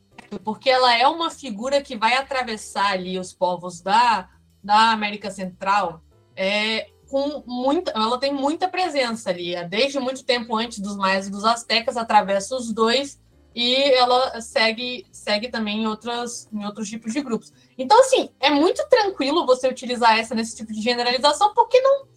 porque 0.43 0.69
ela 0.69 0.97
é 0.97 1.07
uma 1.07 1.29
figura 1.29 1.81
que 1.81 1.95
vai 1.95 2.15
atravessar 2.15 2.91
ali 2.91 3.17
os 3.17 3.33
povos 3.33 3.81
da, 3.81 4.29
da 4.63 4.91
América 4.91 5.31
Central 5.31 6.03
é, 6.35 6.89
com 7.09 7.43
muita. 7.45 7.91
Ela 7.91 8.19
tem 8.19 8.33
muita 8.33 8.67
presença 8.67 9.29
ali. 9.29 9.55
Desde 9.69 9.99
muito 9.99 10.25
tempo 10.25 10.55
antes 10.55 10.79
dos 10.79 10.97
maias 10.97 11.27
e 11.27 11.31
dos 11.31 11.45
astecas, 11.45 11.95
atravessa 11.95 12.55
os 12.55 12.73
dois 12.73 13.21
e 13.55 13.75
ela 13.93 14.41
segue 14.41 15.05
segue 15.11 15.49
também 15.49 15.83
em, 15.83 15.87
outras, 15.87 16.49
em 16.51 16.65
outros 16.65 16.89
tipos 16.89 17.13
de 17.13 17.21
grupos. 17.21 17.53
Então, 17.77 17.99
assim, 17.99 18.29
é 18.39 18.49
muito 18.49 18.83
tranquilo 18.89 19.45
você 19.45 19.67
utilizar 19.67 20.17
essa 20.17 20.33
nesse 20.33 20.55
tipo 20.55 20.73
de 20.73 20.81
generalização, 20.81 21.53
porque 21.53 21.79
não, 21.81 22.07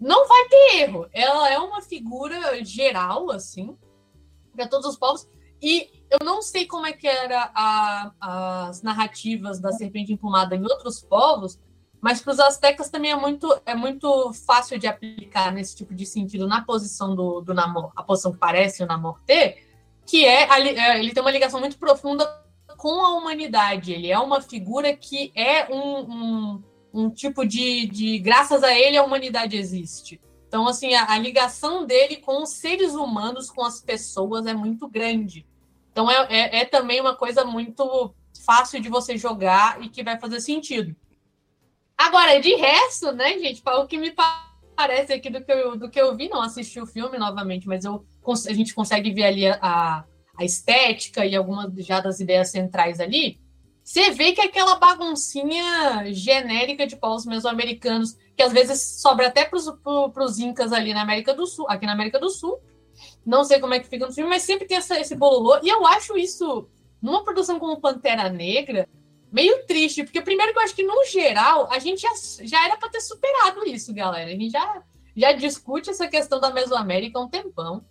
não 0.00 0.28
vai 0.28 0.48
ter 0.48 0.76
erro. 0.82 1.06
Ela 1.12 1.50
é 1.50 1.58
uma 1.58 1.80
figura 1.80 2.62
geral, 2.64 3.30
assim, 3.30 3.76
para 4.54 4.68
todos 4.68 4.86
os 4.86 4.96
povos. 4.96 5.26
E 5.60 5.90
eu 6.10 6.18
não 6.24 6.42
sei 6.42 6.66
como 6.66 6.86
é 6.86 6.92
que 6.92 7.08
era 7.08 7.50
a, 7.54 8.68
as 8.68 8.82
narrativas 8.82 9.58
da 9.58 9.72
serpente 9.72 10.12
emplumada 10.12 10.54
em 10.54 10.62
outros 10.62 11.00
povos, 11.00 11.58
mas 12.04 12.20
para 12.20 12.34
os 12.34 12.40
astecas 12.40 12.90
também 12.90 13.12
é 13.12 13.16
muito, 13.16 13.50
é 13.64 13.74
muito 13.74 14.30
fácil 14.46 14.78
de 14.78 14.86
aplicar 14.86 15.50
nesse 15.50 15.74
tipo 15.74 15.94
de 15.94 16.04
sentido 16.04 16.46
na 16.46 16.62
posição 16.62 17.14
do, 17.16 17.40
do 17.40 17.54
Namor, 17.54 17.92
a 17.96 18.02
posição 18.02 18.30
que 18.30 18.38
parece 18.38 18.82
o 18.82 18.86
Namor 18.86 19.18
ter, 19.24 19.63
que 20.06 20.24
é, 20.24 20.48
é, 20.48 20.98
ele 20.98 21.12
tem 21.12 21.22
uma 21.22 21.30
ligação 21.30 21.60
muito 21.60 21.78
profunda 21.78 22.26
com 22.76 23.04
a 23.04 23.14
humanidade. 23.16 23.92
Ele 23.92 24.10
é 24.10 24.18
uma 24.18 24.40
figura 24.40 24.94
que 24.94 25.32
é 25.34 25.72
um, 25.72 26.00
um, 26.00 26.62
um 26.92 27.10
tipo 27.10 27.46
de, 27.46 27.86
de. 27.86 28.18
Graças 28.18 28.62
a 28.62 28.72
ele, 28.72 28.96
a 28.96 29.04
humanidade 29.04 29.56
existe. 29.56 30.20
Então, 30.46 30.68
assim, 30.68 30.94
a, 30.94 31.12
a, 31.12 31.18
ligação 31.18 31.84
dele 31.84 32.16
com 32.16 32.42
os 32.42 32.50
seres 32.50 32.94
humanos, 32.94 33.50
com 33.50 33.64
as 33.64 33.80
pessoas, 33.80 34.46
é 34.46 34.54
muito 34.54 34.86
grande. 34.88 35.46
Então 35.94 36.10
é, 36.10 36.26
é, 36.28 36.60
é, 36.60 36.64
também 36.64 37.00
uma 37.00 37.14
coisa 37.14 37.44
muito 37.44 38.12
fácil 38.44 38.80
de 38.80 38.88
você 38.88 39.16
jogar 39.16 39.80
e 39.80 39.88
que 39.88 40.02
vai 40.02 40.18
fazer 40.18 40.40
sentido. 40.40 40.94
Agora, 41.96 42.40
de 42.40 42.52
resto, 42.56 43.12
né, 43.12 43.38
gente, 43.38 43.62
o 43.64 43.86
que 43.86 43.96
me 43.96 44.12
parece 44.76 45.12
aqui 45.12 45.30
do 45.30 45.42
que 45.44 45.52
eu, 45.52 45.76
do 45.76 45.88
que 45.88 46.00
eu 46.00 46.16
vi, 46.16 46.28
não 46.28 46.42
assisti 46.42 46.80
o 46.80 46.86
filme 46.86 47.16
novamente, 47.16 47.68
mas 47.68 47.84
eu, 47.84 48.04
a 48.32 48.52
gente 48.52 48.74
consegue 48.74 49.12
ver 49.12 49.24
ali 49.24 49.46
a, 49.46 50.04
a 50.36 50.44
estética 50.44 51.24
e 51.24 51.34
algumas 51.34 51.72
já 51.84 52.00
das 52.00 52.20
ideias 52.20 52.50
centrais 52.50 53.00
ali. 53.00 53.38
Você 53.82 54.10
vê 54.10 54.32
que 54.32 54.40
é 54.40 54.44
aquela 54.44 54.76
baguncinha 54.76 56.10
genérica 56.12 56.86
de 56.86 56.96
povos 56.96 57.26
mesoamericanos, 57.26 58.16
que 58.34 58.42
às 58.42 58.52
vezes 58.52 59.00
sobra 59.00 59.26
até 59.26 59.44
para 59.44 60.24
os 60.24 60.38
incas 60.38 60.72
ali 60.72 60.94
na 60.94 61.02
América 61.02 61.34
do 61.34 61.46
Sul, 61.46 61.66
aqui 61.68 61.84
na 61.84 61.92
América 61.92 62.18
do 62.18 62.30
Sul. 62.30 62.58
Não 63.26 63.44
sei 63.44 63.60
como 63.60 63.74
é 63.74 63.80
que 63.80 63.88
fica 63.88 64.06
no 64.06 64.12
filme, 64.12 64.30
mas 64.30 64.42
sempre 64.42 64.66
tem 64.66 64.78
essa, 64.78 64.98
esse 64.98 65.14
bololô. 65.14 65.58
E 65.62 65.68
eu 65.68 65.86
acho 65.86 66.16
isso, 66.16 66.66
numa 67.02 67.22
produção 67.22 67.58
como 67.58 67.80
Pantera 67.80 68.30
Negra, 68.30 68.88
meio 69.30 69.66
triste, 69.66 70.04
porque 70.04 70.22
primeiro 70.22 70.52
que 70.52 70.58
eu 70.58 70.62
acho 70.62 70.74
que, 70.74 70.82
no 70.82 71.04
geral, 71.06 71.70
a 71.70 71.78
gente 71.78 72.02
já, 72.02 72.12
já 72.42 72.64
era 72.64 72.76
para 72.78 72.88
ter 72.88 73.00
superado 73.00 73.66
isso, 73.66 73.92
galera. 73.92 74.30
A 74.30 74.32
gente 74.32 74.50
já, 74.50 74.82
já 75.14 75.32
discute 75.32 75.90
essa 75.90 76.08
questão 76.08 76.40
da 76.40 76.50
Mesoamérica 76.50 77.18
há 77.18 77.22
um 77.22 77.28
tempão. 77.28 77.84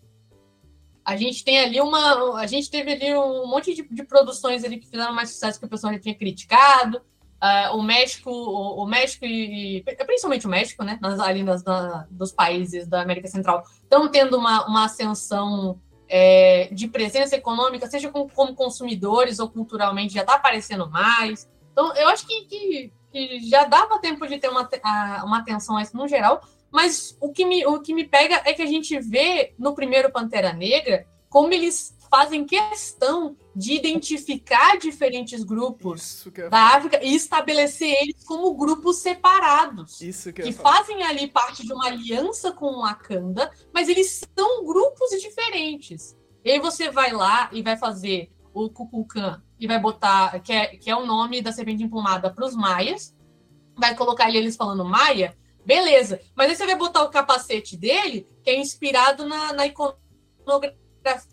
A 1.06 1.16
gente 1.16 1.44
tem 1.44 1.60
ali 1.60 1.82
uma. 1.82 2.40
A 2.40 2.48
gente 2.48 2.70
teve 2.70 2.94
ali 2.94 3.14
um 3.16 3.48
monte 3.48 3.74
de, 3.74 3.84
de 3.84 4.04
produções 4.04 4.64
ali 4.64 4.78
que 4.78 4.88
fizeram 4.88 5.14
mais 5.14 5.32
sucesso 5.32 5.60
que 5.60 5.66
o 5.66 5.70
pessoal 5.70 5.94
já 5.94 6.00
tinha 6.00 6.16
criticado. 6.16 7.02
Uh, 7.44 7.76
o 7.76 7.84
México, 7.84 8.32
o, 8.32 8.84
o, 8.84 8.86
México 8.86 9.26
e 9.26 9.84
principalmente 9.84 10.48
o 10.48 10.50
México, 10.50 10.82
né, 10.82 10.98
nas, 11.02 11.20
ali 11.20 11.44
nas, 11.44 11.62
na, 11.62 12.08
dos 12.10 12.32
países 12.32 12.88
da 12.88 13.02
América 13.02 13.28
Central, 13.28 13.64
estão 13.82 14.08
tendo 14.10 14.38
uma, 14.38 14.66
uma 14.66 14.86
ascensão 14.86 15.78
é, 16.08 16.70
de 16.72 16.88
presença 16.88 17.36
econômica, 17.36 17.86
seja 17.88 18.10
com, 18.10 18.30
como 18.30 18.56
consumidores 18.56 19.40
ou 19.40 19.50
culturalmente, 19.50 20.14
já 20.14 20.22
está 20.22 20.36
aparecendo 20.36 20.90
mais. 20.90 21.50
Então, 21.74 21.94
eu 21.96 22.08
acho 22.08 22.26
que, 22.26 22.46
que, 22.46 22.94
que, 23.12 23.50
já 23.50 23.66
dava 23.66 24.00
tempo 24.00 24.26
de 24.26 24.38
ter 24.38 24.48
uma, 24.48 24.70
uma 25.26 25.40
atenção 25.40 25.76
a 25.76 25.82
isso 25.82 25.98
no 25.98 26.08
geral, 26.08 26.40
mas 26.74 27.16
o 27.22 27.32
que, 27.32 27.46
me, 27.46 27.64
o 27.68 27.80
que 27.80 27.94
me 27.94 28.04
pega 28.04 28.42
é 28.46 28.52
que 28.52 28.64
a 28.64 28.66
gente 28.66 29.00
vê 29.00 29.54
no 29.60 29.76
primeiro 29.76 30.12
Pantera 30.12 30.52
Negra 30.52 31.06
como 31.30 31.54
eles 31.54 31.96
fazem 32.10 32.46
questão 32.46 33.36
de 33.56 33.74
identificar 33.74 34.78
diferentes 34.78 35.44
grupos 35.44 36.28
da 36.50 36.76
África 36.76 37.00
e 37.04 37.16
estabelecer 37.16 37.96
eles 38.02 38.24
como 38.24 38.54
grupos 38.56 38.98
separados. 38.98 40.02
Isso 40.02 40.34
que, 40.34 40.42
que 40.42 40.52
fazem 40.52 41.04
ali 41.04 41.28
parte 41.28 41.66
de 41.66 41.72
uma 41.72 41.86
aliança 41.88 42.52
com 42.52 42.66
o 42.66 42.82
Wakanda, 42.82 43.52
mas 43.72 43.88
eles 43.88 44.22
são 44.36 44.66
grupos 44.66 45.10
diferentes. 45.22 46.16
E 46.44 46.52
aí 46.52 46.60
você 46.60 46.90
vai 46.90 47.12
lá 47.12 47.50
e 47.52 47.62
vai 47.62 47.78
fazer 47.78 48.32
o 48.54 48.70
Kukulkan 48.70 49.42
e 49.60 49.68
vai 49.68 49.80
botar, 49.80 50.40
que 50.40 50.52
é, 50.52 50.68
que 50.78 50.90
é 50.90 50.96
o 50.96 51.06
nome 51.06 51.42
da 51.42 51.52
serpente 51.52 51.84
emplumada 51.84 52.32
para 52.32 52.46
os 52.46 52.56
maias, 52.56 53.16
vai 53.76 53.96
colocar 53.96 54.26
ali 54.26 54.38
eles 54.38 54.56
falando 54.56 54.86
maia, 54.86 55.36
beleza. 55.66 56.20
Mas 56.36 56.50
aí 56.50 56.56
você 56.56 56.66
vai 56.66 56.76
botar 56.76 57.04
o 57.04 57.10
capacete 57.10 57.78
dele, 57.78 58.28
que 58.44 58.50
é 58.50 58.58
inspirado 58.58 59.26
na, 59.26 59.54
na 59.54 59.66
iconografia 59.68 60.78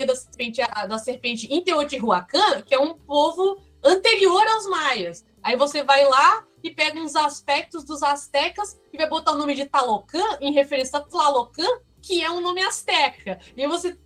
da 0.07 0.17
serpente, 0.17 0.61
da 0.61 0.99
serpente 0.99 1.47
em 1.53 1.63
Teotihuacan, 1.63 2.63
que 2.63 2.75
é 2.75 2.81
um 2.81 2.95
povo 2.95 3.61
anterior 3.83 4.47
aos 4.47 4.67
maias. 4.67 5.25
Aí 5.43 5.57
você 5.57 5.83
vai 5.83 6.05
lá 6.07 6.45
e 6.63 6.71
pega 6.71 7.01
uns 7.01 7.17
aspectos 7.17 7.85
dos 7.85 8.03
astecas 8.03 8.79
e 8.93 8.97
vai 8.97 9.09
botar 9.09 9.33
o 9.33 9.39
nome 9.39 9.55
de 9.55 9.65
Talocan 9.65 10.39
em 10.41 10.53
referência 10.53 10.99
a 10.99 11.03
Tlalocan, 11.03 11.69
que 12.03 12.23
é 12.23 12.31
um 12.31 12.41
nome 12.41 12.63
asteca. 12.63 13.39
E 13.57 13.63
aí 13.63 13.69
você 13.69 13.99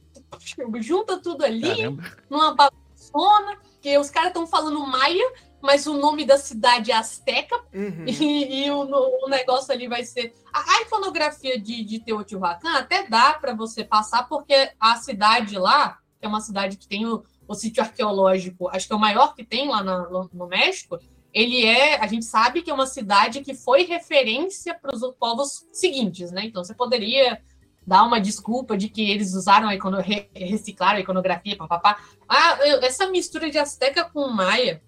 junta 0.80 1.20
tudo 1.20 1.44
ali 1.44 1.76
Caramba. 1.76 2.02
numa 2.28 2.54
bagunçona, 2.54 3.58
que 3.80 3.96
os 3.98 4.10
caras 4.10 4.28
estão 4.28 4.46
falando 4.46 4.86
maia, 4.86 5.32
mas 5.64 5.86
o 5.86 5.94
nome 5.94 6.26
da 6.26 6.36
cidade 6.36 6.92
é 6.92 6.94
Azteca, 6.94 7.56
uhum. 7.72 8.04
e, 8.06 8.66
e 8.66 8.70
o, 8.70 8.82
o, 8.82 9.28
negócio 9.28 9.72
ali 9.72 9.88
vai 9.88 10.04
ser. 10.04 10.34
A, 10.52 10.58
a 10.58 10.82
iconografia 10.82 11.58
de, 11.58 11.82
de 11.82 12.00
Teotihuacan 12.00 12.70
até 12.74 13.08
dá 13.08 13.32
para 13.32 13.54
você 13.54 13.82
passar, 13.82 14.28
porque 14.28 14.70
a 14.78 14.96
cidade 14.96 15.58
lá, 15.58 15.98
que 16.20 16.26
é 16.26 16.28
uma 16.28 16.42
cidade 16.42 16.76
que 16.76 16.86
tem 16.86 17.06
o, 17.06 17.24
o 17.48 17.54
sítio 17.54 17.82
arqueológico, 17.82 18.68
acho 18.68 18.86
que 18.86 18.92
é 18.92 18.96
o 18.96 19.00
maior 19.00 19.34
que 19.34 19.42
tem 19.42 19.66
lá 19.66 19.82
no, 19.82 20.28
no 20.32 20.46
México, 20.46 20.98
ele 21.32 21.64
é, 21.64 21.98
a 21.98 22.06
gente 22.06 22.26
sabe 22.26 22.60
que 22.60 22.70
é 22.70 22.74
uma 22.74 22.86
cidade 22.86 23.40
que 23.40 23.54
foi 23.54 23.84
referência 23.84 24.74
para 24.74 24.94
os 24.94 25.02
povos 25.16 25.66
seguintes, 25.72 26.30
né? 26.30 26.44
Então 26.44 26.62
você 26.62 26.74
poderia 26.74 27.40
dar 27.86 28.04
uma 28.04 28.20
desculpa 28.20 28.76
de 28.76 28.88
que 28.88 29.10
eles 29.10 29.32
usaram 29.34 29.68
a 29.68 29.74
icono, 29.74 29.98
reciclaram 30.34 30.98
a 30.98 31.00
iconografia, 31.00 31.56
papapá. 31.56 31.98
Ah, 32.28 32.58
essa 32.82 33.08
mistura 33.08 33.50
de 33.50 33.58
Azteca 33.58 34.04
com 34.04 34.28
Maia 34.28 34.82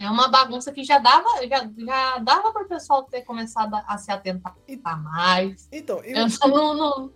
é 0.00 0.10
uma 0.10 0.28
bagunça 0.28 0.72
que 0.72 0.82
já 0.82 0.98
dava, 0.98 1.28
já, 1.46 1.70
já 1.78 2.18
dava 2.18 2.52
para 2.52 2.62
o 2.62 2.68
pessoal 2.68 3.02
ter 3.04 3.20
começado 3.20 3.74
a, 3.74 3.84
a 3.86 3.98
se 3.98 4.10
atentar 4.10 4.56
mais. 5.02 5.68
Então, 5.70 5.98
eu, 5.98 6.16
eu 6.16 6.48
não, 6.48 6.74
não, 6.74 7.12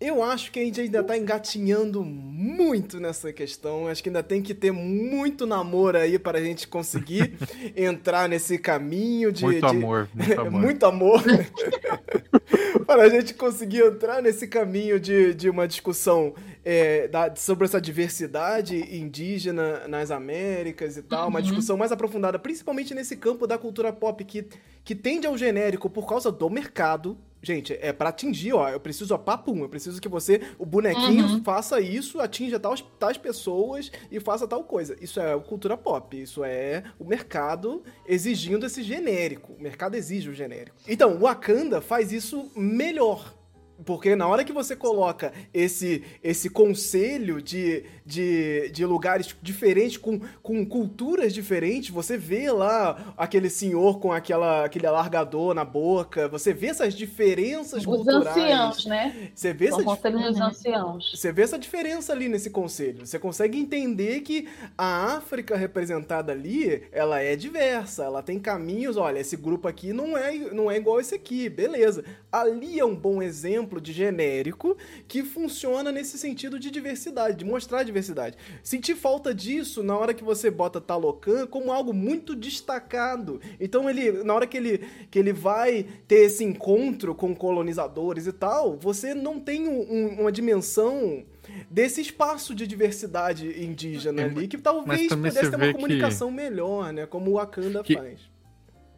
eu 0.00 0.22
acho 0.22 0.52
que 0.52 0.60
a 0.60 0.64
gente 0.64 0.80
ainda 0.80 1.02
tá 1.02 1.16
engatinhando 1.16 2.04
muito 2.04 3.00
nessa 3.00 3.32
questão. 3.32 3.88
Acho 3.88 4.02
que 4.02 4.08
ainda 4.08 4.22
tem 4.22 4.40
que 4.40 4.54
ter 4.54 4.70
muito 4.70 5.44
namoro 5.44 5.98
aí 5.98 6.18
para 6.18 6.38
a 6.38 6.42
gente 6.42 6.68
conseguir 6.68 7.34
entrar 7.76 8.28
nesse 8.28 8.58
caminho 8.58 9.32
de. 9.32 9.44
Muito 9.44 9.60
de... 9.60 9.66
amor, 9.66 10.08
muito 10.14 10.40
amor. 10.40 10.60
muito 10.60 10.86
amor. 10.86 11.22
para 12.86 13.02
a 13.02 13.08
gente 13.08 13.34
conseguir 13.34 13.82
entrar 13.82 14.22
nesse 14.22 14.46
caminho 14.46 15.00
de, 15.00 15.34
de 15.34 15.50
uma 15.50 15.66
discussão 15.66 16.32
é, 16.64 17.08
da, 17.08 17.34
sobre 17.34 17.64
essa 17.64 17.80
diversidade 17.80 18.76
indígena 18.96 19.86
nas 19.88 20.10
Américas 20.10 20.96
e 20.96 21.02
tal, 21.02 21.24
uhum. 21.24 21.28
uma 21.28 21.42
discussão 21.42 21.76
mais 21.76 21.92
aprofundada, 21.92 22.38
principalmente 22.38 22.94
nesse 22.94 23.16
campo 23.16 23.46
da 23.46 23.58
cultura 23.58 23.92
pop 23.92 24.24
que, 24.24 24.46
que 24.84 24.94
tende 24.94 25.26
ao 25.26 25.36
genérico 25.36 25.90
por 25.90 26.06
causa 26.06 26.30
do 26.30 26.48
mercado. 26.48 27.18
Gente, 27.42 27.78
é 27.80 27.92
para 27.92 28.08
atingir, 28.08 28.52
ó. 28.52 28.68
Eu 28.68 28.80
preciso, 28.80 29.14
ó, 29.14 29.18
papum. 29.18 29.60
Eu 29.60 29.68
preciso 29.68 30.00
que 30.00 30.08
você, 30.08 30.40
o 30.58 30.66
bonequinho, 30.66 31.26
uhum. 31.26 31.44
faça 31.44 31.80
isso, 31.80 32.20
atinja 32.20 32.58
tais, 32.58 32.84
tais 32.98 33.16
pessoas 33.16 33.90
e 34.10 34.18
faça 34.18 34.46
tal 34.46 34.64
coisa. 34.64 34.96
Isso 35.00 35.20
é 35.20 35.38
cultura 35.40 35.76
pop. 35.76 36.20
Isso 36.20 36.42
é 36.44 36.84
o 36.98 37.04
mercado 37.04 37.82
exigindo 38.06 38.66
esse 38.66 38.82
genérico. 38.82 39.52
O 39.52 39.62
mercado 39.62 39.94
exige 39.94 40.28
o 40.28 40.34
genérico. 40.34 40.76
Então, 40.86 41.16
o 41.16 41.20
Wakanda 41.20 41.80
faz 41.80 42.12
isso 42.12 42.50
melhor. 42.56 43.37
Porque 43.84 44.16
na 44.16 44.26
hora 44.26 44.44
que 44.44 44.52
você 44.52 44.74
coloca 44.74 45.32
esse, 45.54 46.02
esse 46.22 46.50
conselho 46.50 47.40
de, 47.40 47.84
de, 48.04 48.70
de 48.70 48.84
lugares 48.84 49.34
diferentes, 49.40 49.96
com, 49.96 50.20
com 50.42 50.66
culturas 50.66 51.32
diferentes, 51.32 51.90
você 51.90 52.16
vê 52.16 52.50
lá 52.50 53.14
aquele 53.16 53.48
senhor 53.48 54.00
com 54.00 54.12
aquela, 54.12 54.64
aquele 54.64 54.86
alargador 54.86 55.54
na 55.54 55.64
boca, 55.64 56.28
você 56.28 56.52
vê 56.52 56.68
essas 56.68 56.94
diferenças 56.94 57.80
Os 57.80 57.86
culturais. 57.86 58.26
Os 58.26 58.42
anciãos, 58.42 58.86
né? 58.86 59.30
Você 59.34 59.52
vê 59.52 59.68
essa 59.68 59.82
conselho 59.82 60.18
dos 60.18 60.40
anciãos. 60.40 61.12
Você 61.14 61.32
vê 61.32 61.42
essa 61.42 61.58
diferença 61.58 62.12
ali 62.12 62.28
nesse 62.28 62.50
conselho. 62.50 63.06
Você 63.06 63.18
consegue 63.18 63.58
entender 63.58 64.20
que 64.22 64.48
a 64.76 65.16
África 65.16 65.56
representada 65.56 66.32
ali, 66.32 66.82
ela 66.90 67.20
é 67.20 67.36
diversa, 67.36 68.04
ela 68.04 68.22
tem 68.22 68.40
caminhos, 68.40 68.96
olha, 68.96 69.20
esse 69.20 69.36
grupo 69.36 69.68
aqui 69.68 69.92
não 69.92 70.16
é, 70.16 70.36
não 70.52 70.70
é 70.70 70.76
igual 70.76 71.00
esse 71.00 71.14
aqui, 71.14 71.48
beleza. 71.48 72.04
Ali 72.32 72.78
é 72.80 72.84
um 72.84 72.94
bom 72.94 73.22
exemplo 73.22 73.67
exemplo 73.68 73.80
de 73.80 73.92
genérico 73.92 74.76
que 75.06 75.22
funciona 75.22 75.92
nesse 75.92 76.18
sentido 76.18 76.58
de 76.58 76.70
diversidade, 76.70 77.36
de 77.36 77.44
mostrar 77.44 77.82
diversidade. 77.82 78.36
Senti 78.62 78.94
falta 78.94 79.34
disso 79.34 79.82
na 79.82 79.96
hora 79.96 80.14
que 80.14 80.24
você 80.24 80.50
bota 80.50 80.80
Talocan 80.80 81.46
como 81.46 81.70
algo 81.70 81.92
muito 81.92 82.34
destacado. 82.34 83.40
Então 83.60 83.88
ele, 83.88 84.24
na 84.24 84.34
hora 84.34 84.46
que 84.46 84.56
ele, 84.56 84.88
que 85.10 85.18
ele 85.18 85.32
vai 85.32 85.86
ter 86.06 86.24
esse 86.26 86.42
encontro 86.42 87.14
com 87.14 87.34
colonizadores 87.34 88.26
e 88.26 88.32
tal, 88.32 88.76
você 88.76 89.14
não 89.14 89.38
tem 89.38 89.68
um, 89.68 90.20
uma 90.20 90.32
dimensão 90.32 91.24
desse 91.70 92.00
espaço 92.00 92.54
de 92.54 92.66
diversidade 92.66 93.62
indígena 93.62 94.22
é, 94.22 94.24
ali, 94.24 94.48
que 94.48 94.58
talvez 94.58 95.08
pudesse 95.08 95.50
ter 95.50 95.56
uma 95.56 95.72
comunicação 95.72 96.28
que... 96.28 96.36
melhor, 96.36 96.92
né? 96.92 97.06
Como 97.06 97.30
o 97.30 97.34
Wakanda 97.34 97.82
que... 97.82 97.94
faz. 97.94 98.37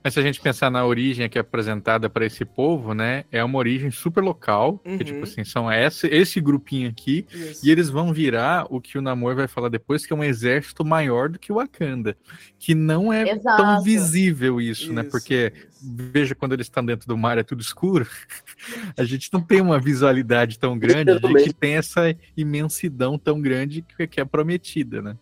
Mas 0.03 0.15
se 0.15 0.21
a 0.21 0.23
gente 0.23 0.41
pensar 0.41 0.71
na 0.71 0.85
origem 0.85 1.29
que 1.29 1.39
é 1.39 1.41
apresentada 1.41 2.09
para 2.09 2.25
esse 2.25 2.45
povo, 2.45 2.95
né? 2.95 3.25
É 3.31 3.45
uma 3.45 3.59
origem 3.59 3.91
super 3.91 4.23
local, 4.23 4.81
uhum. 4.85 4.97
que 4.97 5.05
tipo 5.05 5.23
assim, 5.23 5.45
são 5.45 5.71
esse, 5.71 6.07
esse 6.09 6.41
grupinho 6.41 6.89
aqui, 6.89 7.27
Isso. 7.33 7.67
e 7.67 7.71
eles 7.71 7.91
vão 7.91 8.13
virar 8.13 8.67
o 8.71 8.81
que 8.81 8.97
o 8.97 9.03
Namor 9.03 9.35
vai 9.35 9.47
falar 9.47 9.69
depois, 9.69 10.07
que 10.07 10.13
é 10.13 10.17
um 10.17 10.25
exército 10.25 10.85
maior 10.85 11.29
do 11.29 11.39
que 11.39 11.53
o 11.53 11.57
Wakanda. 11.57 12.17
Que 12.59 12.75
não 12.75 13.13
é 13.13 13.31
Exato. 13.31 13.63
tão 13.63 13.83
visível 13.83 14.61
isso, 14.61 14.85
isso 14.85 14.93
né? 14.93 15.03
Porque 15.03 15.53
veja 15.83 16.35
quando 16.35 16.53
eles 16.53 16.67
estão 16.67 16.85
dentro 16.85 17.07
do 17.07 17.17
mar, 17.17 17.37
é 17.39 17.43
tudo 17.43 17.61
escuro. 17.61 18.07
a 18.97 19.05
gente 19.05 19.31
não 19.33 19.41
tem 19.41 19.61
uma 19.61 19.79
visualidade 19.79 20.59
tão 20.59 20.79
grande 20.79 21.19
de 21.19 21.45
que 21.45 21.53
tem 21.53 21.77
essa 21.77 22.15
imensidão 22.37 23.19
tão 23.19 23.41
grande 23.41 23.83
que, 23.83 24.07
que 24.07 24.21
é 24.21 24.25
prometida, 24.25 25.03
né? 25.03 25.17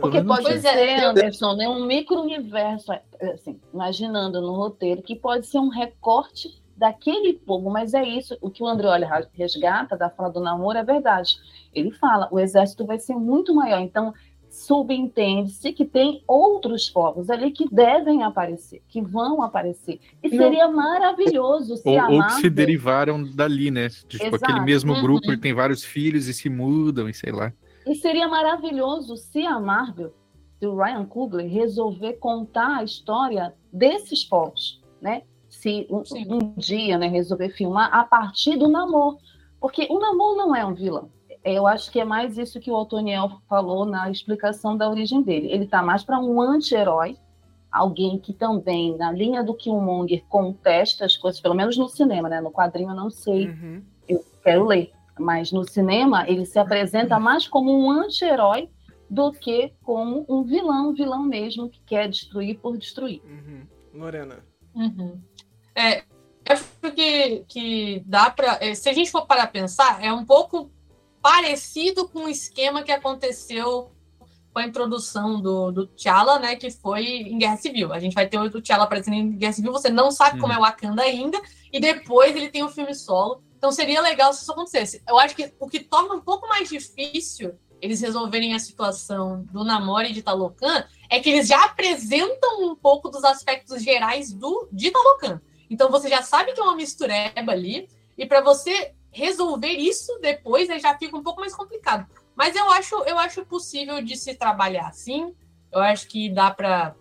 Porque 0.00 0.22
pode 0.22 0.60
ser, 0.60 1.04
Anderson, 1.04 1.54
né, 1.54 1.68
um 1.68 1.84
micro-universo, 1.86 2.92
assim, 3.34 3.60
imaginando 3.72 4.40
no 4.40 4.52
roteiro, 4.54 5.02
que 5.02 5.14
pode 5.14 5.46
ser 5.46 5.58
um 5.58 5.68
recorte 5.68 6.48
daquele 6.76 7.34
povo. 7.34 7.70
Mas 7.70 7.92
é 7.92 8.02
isso, 8.02 8.36
o 8.40 8.50
que 8.50 8.62
o 8.62 8.66
André 8.66 8.88
olha 8.88 9.28
resgata 9.34 9.96
da 9.96 10.08
fala 10.08 10.30
do 10.30 10.40
namoro 10.40 10.78
é 10.78 10.84
verdade. 10.84 11.36
Ele 11.74 11.90
fala, 11.90 12.28
o 12.30 12.38
exército 12.38 12.86
vai 12.86 12.98
ser 12.98 13.14
muito 13.14 13.54
maior. 13.54 13.80
Então, 13.80 14.14
subentende-se 14.48 15.70
que 15.72 15.84
tem 15.84 16.22
outros 16.26 16.88
povos 16.88 17.28
ali 17.28 17.50
que 17.50 17.68
devem 17.70 18.22
aparecer, 18.22 18.80
que 18.88 19.02
vão 19.02 19.42
aparecer. 19.42 20.00
E 20.22 20.30
seria 20.30 20.68
maravilhoso 20.68 21.76
se 21.76 21.88
ou, 21.88 22.00
a 22.00 22.08
ou 22.08 22.16
Marvel... 22.16 22.36
que 22.36 22.40
se 22.40 22.50
derivaram 22.50 23.22
dali, 23.22 23.70
né? 23.70 23.90
Tipo, 24.08 24.24
Exato. 24.24 24.44
aquele 24.44 24.60
mesmo 24.60 24.94
Uhum. 24.94 25.02
grupo 25.02 25.26
ele 25.26 25.36
tem 25.36 25.52
vários 25.52 25.84
filhos 25.84 26.26
e 26.26 26.32
se 26.32 26.48
mudam 26.48 27.06
e 27.08 27.12
sei 27.12 27.32
lá. 27.32 27.52
E 27.86 27.94
seria 27.94 28.26
maravilhoso 28.28 29.16
se 29.16 29.46
a 29.46 29.60
Marvel, 29.60 30.12
do 30.60 30.74
Ryan 30.74 31.04
Coogler, 31.04 31.48
resolver 31.50 32.14
contar 32.14 32.78
a 32.78 32.84
história 32.84 33.54
desses 33.72 34.24
povos, 34.24 34.82
né? 35.00 35.22
Se 35.48 35.86
um, 35.88 36.02
um 36.34 36.54
dia, 36.56 36.98
né, 36.98 37.06
resolver 37.06 37.50
filmar 37.50 37.94
a 37.94 38.04
partir 38.04 38.56
do 38.56 38.68
Namor. 38.68 39.16
Porque 39.60 39.86
o 39.88 39.98
Namor 39.98 40.36
não 40.36 40.54
é 40.54 40.64
um 40.64 40.74
vilão. 40.74 41.10
Eu 41.44 41.66
acho 41.66 41.90
que 41.92 42.00
é 42.00 42.04
mais 42.04 42.36
isso 42.36 42.58
que 42.58 42.70
o 42.70 42.74
Otoniel 42.74 43.40
falou 43.48 43.84
na 43.86 44.10
explicação 44.10 44.76
da 44.76 44.90
origem 44.90 45.22
dele. 45.22 45.48
Ele 45.52 45.64
está 45.64 45.80
mais 45.82 46.02
para 46.02 46.18
um 46.18 46.40
anti-herói, 46.40 47.16
alguém 47.70 48.18
que 48.18 48.32
também, 48.32 48.96
na 48.96 49.12
linha 49.12 49.44
do 49.44 49.54
Killmonger, 49.54 50.24
contesta 50.28 51.04
as 51.04 51.16
coisas, 51.16 51.40
pelo 51.40 51.54
menos 51.54 51.76
no 51.76 51.88
cinema, 51.88 52.28
né? 52.28 52.40
No 52.40 52.50
quadrinho 52.50 52.90
eu 52.90 52.96
não 52.96 53.10
sei 53.10 53.46
Uhum. 53.48 53.82
quero 54.42 54.64
ler. 54.64 54.90
Mas 55.18 55.50
no 55.52 55.64
cinema 55.64 56.28
ele 56.28 56.44
se 56.44 56.58
apresenta 56.58 57.18
mais 57.18 57.48
como 57.48 57.72
um 57.72 57.90
anti-herói 57.90 58.68
do 59.08 59.32
que 59.32 59.72
como 59.82 60.26
um 60.28 60.42
vilão, 60.42 60.90
um 60.90 60.94
vilão 60.94 61.22
mesmo 61.22 61.70
que 61.70 61.80
quer 61.86 62.08
destruir 62.08 62.58
por 62.58 62.76
destruir. 62.76 63.22
Uhum. 63.24 63.66
Lorena. 63.94 64.44
Uhum. 64.74 65.20
É, 65.74 66.00
eu 66.00 66.04
acho 66.48 66.64
que, 66.94 67.44
que 67.48 68.02
dá 68.06 68.30
para. 68.30 68.58
Se 68.74 68.88
a 68.88 68.92
gente 68.92 69.10
for 69.10 69.26
parar 69.26 69.44
a 69.44 69.48
pensar, 69.48 70.02
é 70.02 70.12
um 70.12 70.24
pouco 70.24 70.70
parecido 71.22 72.08
com 72.08 72.24
o 72.24 72.28
esquema 72.28 72.82
que 72.82 72.92
aconteceu 72.92 73.90
com 74.52 74.60
a 74.60 74.64
introdução 74.64 75.40
do, 75.40 75.70
do 75.70 75.86
T'Challa, 75.86 76.38
né? 76.38 76.56
Que 76.56 76.70
foi 76.70 77.04
em 77.04 77.36
Guerra 77.36 77.56
Civil. 77.56 77.92
A 77.92 77.98
gente 77.98 78.14
vai 78.14 78.26
ter 78.26 78.38
o 78.38 78.48
T'Challa 78.48 78.84
aparecendo 78.84 79.14
em 79.14 79.32
Guerra 79.32 79.52
Civil, 79.52 79.72
você 79.72 79.90
não 79.90 80.10
sabe 80.10 80.40
como 80.40 80.52
é 80.52 80.58
Wakanda 80.58 81.02
ainda, 81.02 81.38
e 81.72 81.78
depois 81.80 82.34
ele 82.34 82.48
tem 82.48 82.62
o 82.62 82.68
filme 82.68 82.94
solo. 82.94 83.42
Então 83.56 83.72
seria 83.72 84.00
legal 84.00 84.32
se 84.32 84.42
isso 84.42 84.52
acontecesse. 84.52 85.02
Eu 85.08 85.18
acho 85.18 85.34
que 85.34 85.52
o 85.58 85.66
que 85.66 85.80
torna 85.80 86.14
um 86.14 86.20
pouco 86.20 86.46
mais 86.48 86.68
difícil 86.68 87.58
eles 87.80 88.00
resolverem 88.00 88.54
a 88.54 88.58
situação 88.58 89.44
do 89.52 89.64
Namor 89.64 90.02
e 90.02 90.12
de 90.12 90.22
Talocan 90.22 90.86
é 91.10 91.20
que 91.20 91.30
eles 91.30 91.48
já 91.48 91.64
apresentam 91.64 92.62
um 92.62 92.74
pouco 92.74 93.08
dos 93.08 93.22
aspectos 93.24 93.82
gerais 93.82 94.32
do 94.32 94.68
de 94.72 94.90
Talocan. 94.90 95.40
Então 95.68 95.90
você 95.90 96.08
já 96.08 96.22
sabe 96.22 96.52
que 96.52 96.60
é 96.60 96.62
uma 96.62 96.76
mistureba 96.76 97.52
ali, 97.52 97.88
e 98.16 98.24
para 98.24 98.40
você 98.40 98.94
resolver 99.10 99.72
isso 99.72 100.18
depois 100.20 100.70
aí 100.70 100.78
já 100.78 100.96
fica 100.96 101.16
um 101.16 101.22
pouco 101.22 101.40
mais 101.40 101.54
complicado. 101.54 102.06
Mas 102.34 102.54
eu 102.54 102.70
acho, 102.70 102.94
eu 103.04 103.18
acho 103.18 103.44
possível 103.46 104.02
de 104.02 104.16
se 104.16 104.34
trabalhar 104.34 104.88
assim. 104.88 105.34
Eu 105.72 105.80
acho 105.80 106.06
que 106.08 106.28
dá 106.28 106.50
para 106.50 106.94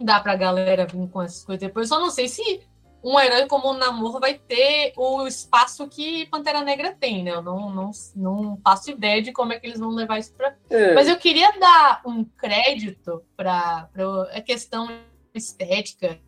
dá 0.00 0.18
pra 0.18 0.34
galera 0.34 0.86
vir 0.86 1.08
com 1.10 1.20
essas 1.20 1.44
coisas 1.44 1.60
depois. 1.60 1.88
Só 1.88 2.00
não 2.00 2.10
sei 2.10 2.28
se 2.28 2.62
um 3.02 3.18
herói 3.18 3.46
como 3.46 3.68
o 3.68 3.74
Namor 3.74 4.20
vai 4.20 4.34
ter 4.34 4.92
o 4.96 5.26
espaço 5.26 5.88
que 5.88 6.26
Pantera 6.26 6.62
Negra 6.62 6.94
tem, 6.98 7.22
né? 7.22 7.32
Eu 7.32 7.42
não, 7.42 7.70
não, 7.70 7.90
não 8.14 8.60
faço 8.62 8.90
ideia 8.90 9.22
de 9.22 9.32
como 9.32 9.52
é 9.52 9.58
que 9.58 9.66
eles 9.66 9.80
vão 9.80 9.90
levar 9.90 10.18
isso 10.18 10.32
pra. 10.34 10.54
É, 10.68 10.94
Mas 10.94 11.08
eu 11.08 11.16
queria 11.16 11.50
dar 11.58 12.02
um 12.06 12.24
crédito 12.24 13.22
para 13.36 13.88
a 14.32 14.40
questão 14.40 14.88
estética, 15.34 16.20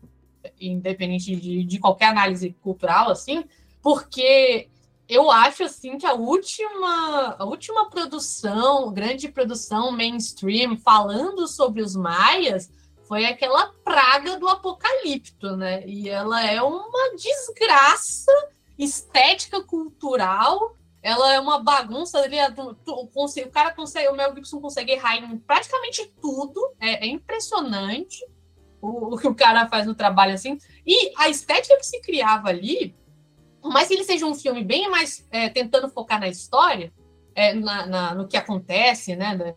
independente 0.59 1.35
de, 1.35 1.63
de 1.63 1.79
qualquer 1.79 2.07
análise 2.07 2.55
cultural, 2.61 3.09
assim, 3.09 3.43
porque 3.81 4.69
eu 5.07 5.29
acho 5.29 5.63
assim 5.63 5.97
que 5.97 6.05
a 6.05 6.13
última, 6.13 7.35
a 7.37 7.45
última 7.45 7.89
produção, 7.89 8.91
grande 8.91 9.27
produção 9.29 9.91
mainstream, 9.91 10.77
falando 10.77 11.47
sobre 11.47 11.81
os 11.81 11.95
maias, 11.95 12.71
foi 13.07 13.25
aquela 13.25 13.71
praga 13.83 14.37
do 14.37 14.47
apocalipto, 14.47 15.55
né? 15.57 15.85
E 15.85 16.09
ela 16.09 16.45
é 16.45 16.61
uma 16.61 17.15
desgraça 17.15 18.31
estética 18.77 19.61
cultural. 19.63 20.75
Ela 21.01 21.33
é 21.33 21.39
uma 21.39 21.61
bagunça 21.61 22.19
ali. 22.19 22.37
O 22.55 23.51
cara 23.51 23.73
consegue, 23.73 24.07
o 24.07 24.15
Mel 24.15 24.33
Gibson 24.33 24.61
consegue 24.61 24.93
errar 24.93 25.17
em 25.17 25.37
praticamente 25.37 26.13
tudo. 26.21 26.59
É, 26.79 27.05
é 27.05 27.07
impressionante 27.07 28.25
o, 28.81 29.15
o, 29.15 29.17
que 29.17 29.27
o 29.27 29.35
cara 29.35 29.67
faz 29.67 29.85
no 29.85 29.95
trabalho 29.95 30.33
assim. 30.33 30.57
E 30.85 31.11
a 31.17 31.29
estética 31.29 31.77
que 31.77 31.85
se 31.85 32.01
criava 32.01 32.49
ali, 32.49 32.95
mais 33.63 33.87
que 33.87 33.95
ele 33.95 34.03
seja 34.03 34.25
um 34.25 34.35
filme 34.35 34.63
bem 34.63 34.89
mais 34.89 35.27
é, 35.29 35.49
tentando 35.49 35.89
focar 35.89 36.19
na 36.19 36.27
história, 36.27 36.93
é, 37.35 37.53
na, 37.53 37.85
na, 37.85 38.15
no 38.15 38.27
que 38.27 38.37
acontece, 38.37 39.15
né? 39.15 39.35
No 39.35 39.53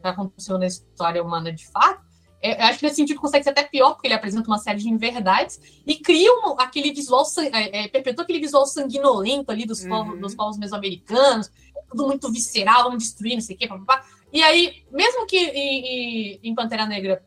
que 0.00 0.08
aconteceu 0.08 0.58
na 0.58 0.66
história 0.66 1.22
humana 1.22 1.52
de 1.52 1.66
fato. 1.70 2.11
É, 2.42 2.60
eu 2.60 2.66
acho 2.66 2.80
que 2.80 2.84
nesse 2.84 2.96
sentido 2.96 3.20
consegue 3.20 3.44
ser 3.44 3.50
até 3.50 3.62
pior, 3.62 3.92
porque 3.92 4.08
ele 4.08 4.14
apresenta 4.14 4.48
uma 4.48 4.58
série 4.58 4.80
de 4.80 4.88
inverdades 4.88 5.60
e 5.86 5.94
cria 5.94 6.30
um, 6.32 6.60
aquele 6.60 6.92
visual, 6.92 7.24
é, 7.52 7.86
perpetua 7.86 8.24
aquele 8.24 8.40
visual 8.40 8.66
sanguinolento 8.66 9.52
ali 9.52 9.64
dos, 9.64 9.82
uhum. 9.82 9.88
povos, 9.88 10.20
dos 10.20 10.34
povos 10.34 10.58
mesoamericanos, 10.58 11.50
tudo 11.88 12.06
muito 12.06 12.30
visceral, 12.32 12.84
vamos 12.84 13.04
destruir, 13.04 13.34
não 13.34 13.40
sei 13.40 13.54
o 13.54 13.58
quê, 13.58 13.68
papapá. 13.68 14.04
E 14.32 14.42
aí, 14.42 14.84
mesmo 14.90 15.24
que 15.26 15.38
em, 15.38 16.40
em 16.42 16.54
Pantera 16.54 16.84
Negra 16.84 17.22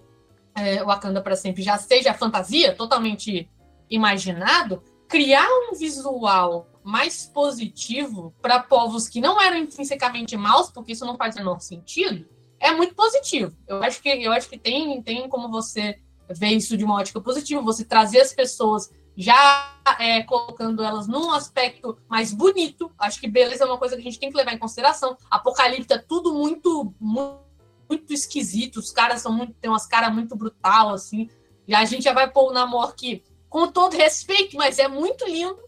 é, 0.54 0.84
Wakanda 0.84 1.22
para 1.22 1.36
sempre 1.36 1.64
já 1.64 1.78
seja 1.78 2.14
fantasia, 2.14 2.76
totalmente 2.76 3.50
imaginado, 3.90 4.84
criar 5.08 5.48
um 5.48 5.76
visual 5.76 6.68
mais 6.84 7.26
positivo 7.26 8.34
para 8.42 8.60
povos 8.60 9.08
que 9.08 9.22
não 9.22 9.42
eram 9.42 9.58
intrinsecamente 9.58 10.36
maus, 10.36 10.70
porque 10.70 10.92
isso 10.92 11.06
não 11.06 11.16
faz 11.16 11.36
o 11.36 11.40
menor 11.40 11.60
sentido, 11.60 12.28
é 12.60 12.72
muito 12.72 12.96
positivo. 12.96 13.56
Eu 13.68 13.84
acho 13.84 14.02
que, 14.02 14.10
eu 14.10 14.32
acho 14.32 14.50
que 14.50 14.58
tem, 14.58 15.02
tem 15.02 15.28
como 15.30 15.50
você 15.50 16.00
ver 16.30 16.50
isso 16.50 16.76
de 16.76 16.84
uma 16.84 16.96
ótica 16.96 17.22
positiva, 17.22 17.62
você 17.62 17.86
trazer 17.86 18.22
as 18.22 18.34
pessoas 18.34 18.90
já 19.18 19.74
é, 20.00 20.24
colocando 20.24 20.84
elas 20.84 21.08
num 21.08 21.32
aspecto 21.32 21.98
mais 22.10 22.34
bonito. 22.34 22.92
Acho 22.98 23.20
que 23.20 23.28
beleza 23.28 23.64
é 23.64 23.68
uma 23.68 23.78
coisa 23.78 23.96
que 23.96 24.02
a 24.02 24.04
gente 24.04 24.20
tem 24.20 24.30
que 24.30 24.38
levar 24.38 24.54
em 24.54 24.58
consideração. 24.58 25.18
Apocalipse 25.30 25.94
é 25.94 25.98
tudo 25.98 26.34
muito, 26.34 26.94
muito, 27.00 27.40
muito 27.90 28.14
esquisito. 28.14 28.78
Os 28.78 28.92
caras 28.92 29.22
são 29.22 29.32
muito, 29.32 29.54
tem 29.54 29.70
umas 29.70 29.86
caras 29.86 30.14
muito 30.14 30.36
brutal, 30.36 30.90
assim. 30.90 31.30
E 31.68 31.74
a 31.74 31.86
gente 31.86 32.04
já 32.04 32.14
vai 32.14 32.30
pôr 32.30 32.50
o 32.50 32.54
Namor 32.54 32.90
aqui, 32.90 33.24
com 33.50 33.72
todo 33.72 33.96
respeito, 33.96 34.58
mas 34.58 34.80
é 34.80 34.88
muito 34.88 35.26
lindo. 35.26 35.65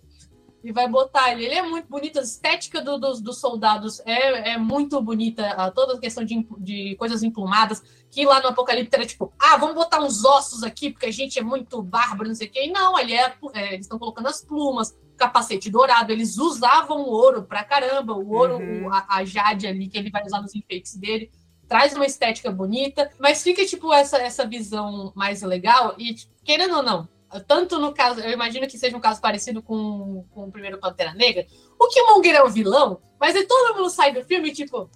E 0.68 0.72
vai 0.74 0.86
botar 0.86 1.32
ele. 1.32 1.45
Ele 1.45 1.55
é 1.55 1.61
muito 1.61 1.88
bonito, 1.88 2.20
a 2.20 2.22
estética 2.22 2.82
do, 2.82 2.97
dos, 2.97 3.22
dos 3.22 3.38
soldados 3.39 4.01
é, 4.05 4.51
é 4.51 4.57
muito 4.57 5.01
bonita. 5.01 5.47
A, 5.51 5.72
toda 5.72 5.93
a 5.93 5.97
questão 5.97 6.26
de, 6.26 6.45
de 6.57 6.93
coisas 6.97 7.24
emplumadas, 7.24 7.82
que 8.11 8.26
lá 8.26 8.41
no 8.41 8.49
Apocalipse 8.49 8.93
era 8.93 9.05
tipo, 9.05 9.32
ah, 9.39 9.55
vamos 9.55 9.76
botar 9.76 10.01
uns 10.01 10.26
ossos 10.26 10.63
aqui, 10.63 10.89
porque 10.89 11.05
a 11.05 11.11
gente 11.11 11.39
é 11.39 11.41
muito 11.41 11.82
bárbaro, 11.82 12.28
não 12.28 12.36
sei 12.36 12.47
o 12.47 12.51
quê. 12.51 12.65
E 12.65 12.70
não, 12.70 12.99
ele 12.99 13.13
é, 13.13 13.34
é, 13.53 13.68
eles 13.76 13.86
estão 13.86 13.97
colocando 13.97 14.28
as 14.28 14.43
plumas, 14.43 14.93
capacete 15.15 15.70
dourado. 15.70 16.11
Eles 16.11 16.38
usavam 16.38 17.01
o 17.01 17.09
ouro 17.11 17.43
pra 17.43 17.63
caramba, 17.63 18.11
o 18.11 18.30
ouro, 18.30 18.57
uhum. 18.57 18.91
a, 18.91 19.05
a 19.07 19.24
jade 19.24 19.68
ali 19.68 19.88
que 19.88 19.97
ele 19.97 20.11
vai 20.11 20.26
usar 20.26 20.41
nos 20.41 20.53
enfeites 20.53 20.97
dele 20.97 21.32
traz 21.65 21.93
uma 21.93 22.05
estética 22.05 22.49
bonita, 22.49 23.11
mas 23.20 23.43
fica 23.43 23.65
tipo 23.65 23.91
essa, 23.93 24.18
essa 24.18 24.45
visão 24.45 25.11
mais 25.13 25.41
legal 25.41 25.95
e 25.97 26.15
querendo 26.41 26.78
ou 26.78 26.84
não, 26.84 27.09
tanto 27.47 27.80
no 27.80 27.93
caso, 27.93 28.21
eu 28.21 28.32
imagino 28.32 28.67
que 28.67 28.78
seja 28.78 28.95
um 28.95 29.01
caso 29.01 29.21
parecido 29.21 29.61
com, 29.61 30.25
com 30.32 30.45
o 30.45 30.51
primeiro 30.51 30.80
Pantera 30.80 31.13
Negra, 31.13 31.45
o 31.80 31.88
Killmonger 31.88 32.36
é 32.36 32.43
o 32.43 32.49
vilão, 32.49 33.01
mas 33.19 33.36
aí 33.36 33.45
todo 33.45 33.75
mundo 33.75 33.89
sai 33.89 34.13
do 34.13 34.23
filme 34.23 34.51
tipo 34.51 34.89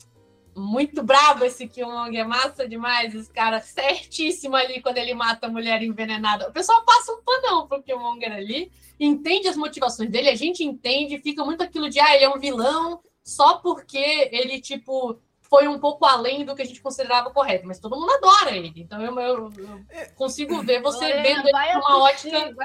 muito 0.55 1.01
bravo 1.01 1.45
esse 1.45 1.67
Killmonger, 1.67 2.27
massa 2.27 2.67
demais, 2.67 3.15
esse 3.15 3.31
cara 3.31 3.61
certíssimo 3.61 4.55
ali 4.55 4.81
quando 4.81 4.97
ele 4.97 5.13
mata 5.13 5.47
a 5.47 5.49
mulher 5.49 5.81
envenenada. 5.81 6.49
O 6.49 6.51
pessoal 6.51 6.83
passa 6.83 7.13
um 7.13 7.21
panão 7.23 7.67
pro 7.67 7.81
Killmonger 7.81 8.31
ali, 8.31 8.71
entende 8.99 9.47
as 9.47 9.55
motivações 9.55 10.09
dele, 10.09 10.29
a 10.29 10.35
gente 10.35 10.63
entende, 10.63 11.19
fica 11.19 11.43
muito 11.45 11.63
aquilo 11.63 11.89
de, 11.89 11.99
ah, 11.99 12.15
ele 12.15 12.25
é 12.25 12.29
um 12.29 12.39
vilão 12.39 13.01
só 13.23 13.57
porque 13.59 14.29
ele, 14.31 14.59
tipo, 14.59 15.19
foi 15.51 15.67
um 15.67 15.77
pouco 15.77 16.05
além 16.05 16.45
do 16.45 16.55
que 16.55 16.61
a 16.61 16.65
gente 16.65 16.81
considerava 16.81 17.29
correto, 17.29 17.67
mas 17.67 17.77
todo 17.77 17.99
mundo 17.99 18.09
adora 18.09 18.55
ele. 18.55 18.71
Então 18.77 19.01
eu, 19.01 19.19
eu, 19.19 19.49
eu 19.57 19.81
consigo 20.15 20.63
ver 20.63 20.81
você 20.81 21.03
Lorena, 21.03 21.21
vendo 21.21 21.49
ele 21.49 21.73
com 21.73 21.79
uma 21.79 22.03
ótica 22.03 22.55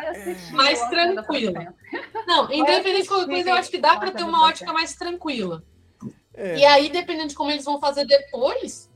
mais 0.53 0.81
tranquila. 0.89 1.75
Não, 2.29 2.45
independente 2.45 3.03
de 3.03 3.09
qualquer 3.09 3.27
coisa, 3.27 3.51
eu 3.51 3.55
acho 3.57 3.71
que 3.73 3.79
dá 3.79 3.97
para 3.97 4.13
ter 4.13 4.23
uma 4.23 4.47
ótica 4.47 4.73
mais 4.73 4.95
tranquila. 4.95 5.65
É. 6.33 6.59
E 6.59 6.65
aí, 6.65 6.89
dependendo 6.89 7.31
de 7.31 7.35
como 7.35 7.51
eles 7.51 7.65
vão 7.65 7.81
fazer 7.81 8.05
depois, 8.05 8.89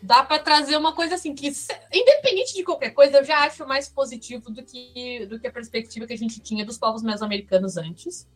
dá 0.00 0.22
para 0.22 0.38
trazer 0.38 0.76
uma 0.76 0.94
coisa 0.94 1.16
assim 1.16 1.34
que, 1.34 1.52
independente 1.92 2.54
de 2.54 2.62
qualquer 2.62 2.90
coisa, 2.90 3.18
eu 3.18 3.24
já 3.24 3.38
acho 3.40 3.66
mais 3.66 3.88
positivo 3.88 4.48
do 4.48 4.62
que, 4.62 5.26
do 5.26 5.40
que 5.40 5.48
a 5.48 5.52
perspectiva 5.52 6.06
que 6.06 6.12
a 6.12 6.18
gente 6.18 6.38
tinha 6.40 6.64
dos 6.64 6.78
povos 6.78 7.02
mesoamericanos 7.02 7.76
antes. 7.76 8.28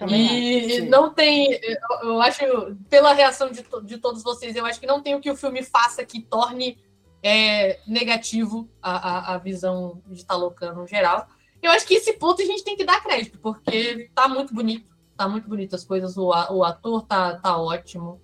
Também 0.00 0.78
e 0.78 0.80
não 0.80 1.12
tem, 1.12 1.60
eu 2.02 2.22
acho, 2.22 2.40
pela 2.88 3.12
reação 3.12 3.50
de, 3.50 3.62
de 3.84 3.98
todos 3.98 4.22
vocês, 4.22 4.56
eu 4.56 4.64
acho 4.64 4.80
que 4.80 4.86
não 4.86 5.02
tem 5.02 5.14
o 5.14 5.20
que 5.20 5.30
o 5.30 5.36
filme 5.36 5.62
faça 5.62 6.02
que 6.06 6.22
torne 6.22 6.78
é, 7.22 7.78
negativo 7.86 8.66
a, 8.80 8.92
a, 8.92 9.34
a, 9.34 9.38
visão 9.38 10.00
de 10.06 10.24
Talocan 10.24 10.72
no 10.72 10.86
geral. 10.86 11.28
Eu 11.62 11.70
acho 11.70 11.86
que 11.86 11.92
esse 11.92 12.14
ponto 12.14 12.40
a 12.40 12.46
gente 12.46 12.64
tem 12.64 12.78
que 12.78 12.84
dar 12.84 13.02
crédito, 13.02 13.38
porque 13.40 14.10
tá 14.14 14.26
muito 14.26 14.54
bonito. 14.54 14.88
Tá 15.18 15.28
muito 15.28 15.46
bonito 15.46 15.76
as 15.76 15.84
coisas, 15.84 16.16
o, 16.16 16.28
o 16.28 16.64
ator 16.64 17.02
tá, 17.02 17.36
tá 17.36 17.58
ótimo. 17.58 18.22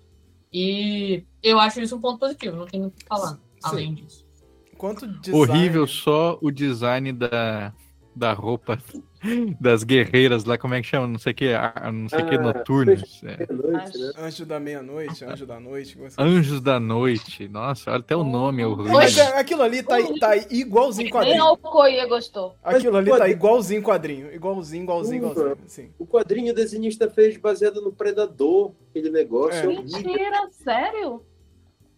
E 0.51 1.27
eu 1.43 1.59
acho 1.59 1.79
isso 1.79 1.95
um 1.95 2.01
ponto 2.01 2.17
positivo, 2.17 2.57
não 2.57 2.65
tem 2.65 2.79
muito 2.81 2.95
o 2.95 2.97
que 2.97 3.05
falar, 3.05 3.37
além 3.61 3.93
disso. 3.93 4.25
Quanto 4.79 5.05
design... 5.05 5.39
Horrível 5.39 5.85
só 5.85 6.39
o 6.41 6.49
design 6.49 7.13
da, 7.13 7.71
da 8.17 8.33
roupa 8.33 8.77
das 9.61 9.83
guerreiras 9.83 10.43
lá, 10.43 10.57
como 10.57 10.73
é 10.73 10.81
que 10.81 10.87
chama? 10.87 11.07
Não 11.07 11.19
sei 11.19 11.31
o 11.31 11.35
que, 11.35 11.53
não 11.93 12.09
sei 12.09 12.19
o 12.19 12.25
ah, 12.25 12.29
que, 12.29 12.37
noturnos. 12.37 13.21
É. 13.23 13.37
Né? 13.37 14.11
Anjo 14.17 14.45
da 14.45 14.59
meia-noite, 14.59 15.23
anjo 15.23 15.45
da 15.45 15.59
noite. 15.59 15.97
Anjos 16.17 16.61
da 16.61 16.79
noite, 16.79 17.47
nossa, 17.47 17.91
olha 17.91 17.99
até 17.99 18.15
o 18.15 18.23
nome 18.23 18.63
é 18.63 18.67
horrível. 18.67 18.93
Mas 18.93 19.17
é, 19.17 19.39
aquilo 19.39 19.61
ali 19.61 19.83
tá, 19.83 19.97
tá 20.19 20.35
igualzinho 20.35 21.09
quadrinho. 21.09 21.35
Nem 21.35 22.03
o 22.05 22.07
gostou. 22.07 22.55
Aquilo 22.63 22.97
ali 22.97 23.11
tá 23.11 23.29
igualzinho 23.29 23.81
quadrinho, 23.81 24.33
igualzinho, 24.33 24.83
igualzinho, 24.83 25.17
igualzinho. 25.17 25.57
Assim. 25.65 25.91
O 25.99 26.05
quadrinho 26.05 26.51
o 26.51 26.55
desenhista 26.55 27.09
fez 27.09 27.37
baseado 27.37 27.81
no 27.81 27.91
Predador, 27.91 28.73
aquele 28.89 29.09
negócio. 29.09 29.71
É. 29.71 29.75
Mentira, 29.75 30.49
sério? 30.51 31.21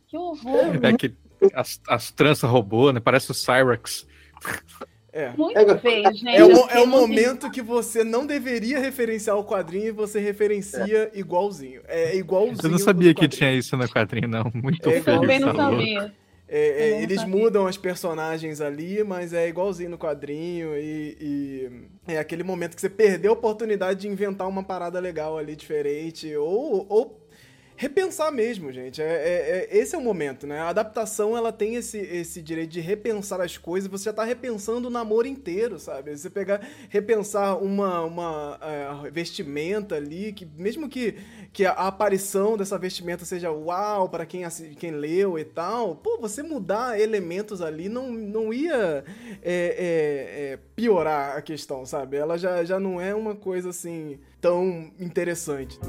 Que 0.07 0.17
horror. 0.17 0.79
É 0.81 0.93
que 0.97 1.13
as, 1.53 1.79
as 1.87 2.11
tranças 2.11 2.49
robô, 2.49 2.91
né? 2.91 2.99
Parece 2.99 3.31
o 3.31 3.33
Cyrax. 3.33 4.07
É. 5.11 5.31
Muito 5.35 5.57
é, 5.57 5.77
feio, 5.77 6.13
gente. 6.13 6.27
É 6.27 6.43
o, 6.43 6.69
é 6.69 6.79
o 6.79 6.87
momento 6.87 7.49
que 7.49 7.61
você 7.61 8.03
não 8.03 8.25
deveria 8.25 8.79
referenciar 8.79 9.37
o 9.37 9.43
quadrinho 9.43 9.87
e 9.87 9.91
você 9.91 10.19
referencia 10.19 11.11
é. 11.13 11.19
igualzinho. 11.19 11.81
É 11.87 12.15
igualzinho. 12.15 12.59
Eu 12.63 12.69
não 12.69 12.77
sabia 12.77 13.13
que 13.13 13.27
tinha 13.27 13.51
isso 13.51 13.75
no 13.75 13.87
quadrinho, 13.89 14.27
não. 14.27 14.51
Muito 14.53 14.87
é, 14.89 15.01
feio. 15.01 15.21
Também 15.21 15.39
não 15.39 15.55
sabia. 15.55 16.13
É, 16.51 16.89
é, 16.89 17.03
eles 17.03 17.21
sabia. 17.21 17.35
mudam 17.35 17.67
as 17.67 17.77
personagens 17.77 18.59
ali, 18.59 19.03
mas 19.03 19.33
é 19.33 19.47
igualzinho 19.47 19.91
no 19.91 19.99
quadrinho 19.99 20.75
e, 20.75 21.17
e, 21.21 21.71
é 22.07 22.17
aquele 22.17 22.43
momento 22.43 22.73
que 22.73 22.81
você 22.81 22.89
perdeu 22.89 23.31
a 23.31 23.33
oportunidade 23.35 24.01
de 24.01 24.07
inventar 24.07 24.47
uma 24.47 24.63
parada 24.63 24.99
legal 24.99 25.37
ali 25.37 25.55
diferente 25.55 26.35
ou, 26.35 26.87
ou 26.89 27.28
repensar 27.79 28.29
mesmo, 28.29 28.73
gente. 28.73 29.01
É, 29.01 29.05
é, 29.05 29.67
é, 29.71 29.77
esse 29.77 29.95
é 29.95 29.97
o 29.97 30.01
momento, 30.01 30.45
né? 30.45 30.59
A 30.59 30.67
adaptação, 30.67 31.37
ela 31.37 31.49
tem 31.49 31.75
esse, 31.75 31.97
esse 31.97 32.41
direito 32.41 32.71
de 32.71 32.81
repensar 32.81 33.39
as 33.39 33.57
coisas. 33.57 33.89
Você 33.89 34.03
já 34.03 34.13
tá 34.13 34.25
repensando 34.25 34.89
o 34.89 34.91
namoro 34.91 35.25
inteiro, 35.25 35.79
sabe? 35.79 36.15
Você 36.15 36.29
pegar, 36.29 36.59
repensar 36.89 37.55
uma, 37.55 38.01
uma 38.01 38.59
é, 38.61 39.09
vestimenta 39.11 39.95
ali, 39.95 40.33
que 40.33 40.45
mesmo 40.57 40.89
que, 40.89 41.15
que 41.53 41.65
a 41.65 41.71
aparição 41.71 42.57
dessa 42.57 42.77
vestimenta 42.77 43.23
seja 43.23 43.49
uau 43.49 44.09
para 44.09 44.25
quem, 44.25 44.43
quem 44.77 44.91
leu 44.91 45.39
e 45.39 45.45
tal, 45.45 45.95
pô, 45.95 46.17
você 46.19 46.43
mudar 46.43 46.99
elementos 46.99 47.61
ali 47.61 47.87
não, 47.87 48.11
não 48.11 48.53
ia 48.53 49.05
é, 49.41 49.41
é, 49.41 50.51
é, 50.51 50.59
piorar 50.75 51.37
a 51.37 51.41
questão, 51.41 51.85
sabe? 51.85 52.17
Ela 52.17 52.37
já, 52.37 52.61
já 52.65 52.77
não 52.77 52.99
é 52.99 53.15
uma 53.15 53.35
coisa 53.35 53.69
assim 53.69 54.19
tão 54.41 54.91
interessante. 54.99 55.79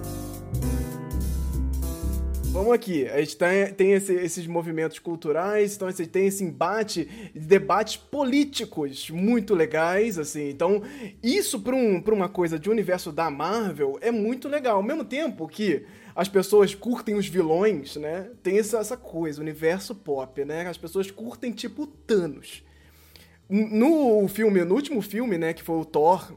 Vamos 2.61 2.75
aqui, 2.75 3.09
a 3.09 3.21
gente 3.21 3.39
tem, 3.39 3.73
tem 3.73 3.93
esse, 3.93 4.13
esses 4.13 4.47
movimentos 4.47 4.99
culturais, 4.99 5.75
então 5.75 5.89
a 5.89 5.91
gente 5.91 6.11
tem 6.11 6.27
esse 6.27 6.45
embate, 6.45 7.09
debates 7.35 7.97
políticos 7.97 9.09
muito 9.09 9.55
legais, 9.55 10.19
assim. 10.19 10.51
Então, 10.51 10.83
isso 11.23 11.59
para 11.59 11.75
um, 11.75 12.03
uma 12.13 12.29
coisa 12.29 12.59
de 12.59 12.69
universo 12.69 13.11
da 13.13 13.31
Marvel 13.31 13.97
é 14.03 14.11
muito 14.11 14.47
legal. 14.47 14.77
Ao 14.77 14.83
mesmo 14.83 15.07
tempo 15.07 15.49
que 15.49 15.87
as 16.15 16.29
pessoas 16.29 16.75
curtem 16.75 17.15
os 17.15 17.27
vilões, 17.27 17.97
né? 17.97 18.29
Tem 18.43 18.59
essa, 18.59 18.77
essa 18.77 18.95
coisa, 18.95 19.41
universo 19.41 19.95
pop, 19.95 20.45
né? 20.45 20.69
As 20.69 20.77
pessoas 20.77 21.11
curtem 21.11 21.53
tipo 21.53 21.87
Thanos. 21.87 22.63
No 23.49 24.29
filme, 24.29 24.63
no 24.65 24.75
último 24.75 25.01
filme, 25.01 25.39
né, 25.39 25.55
que 25.55 25.63
foi 25.63 25.77
o 25.79 25.85
Thor 25.87 26.31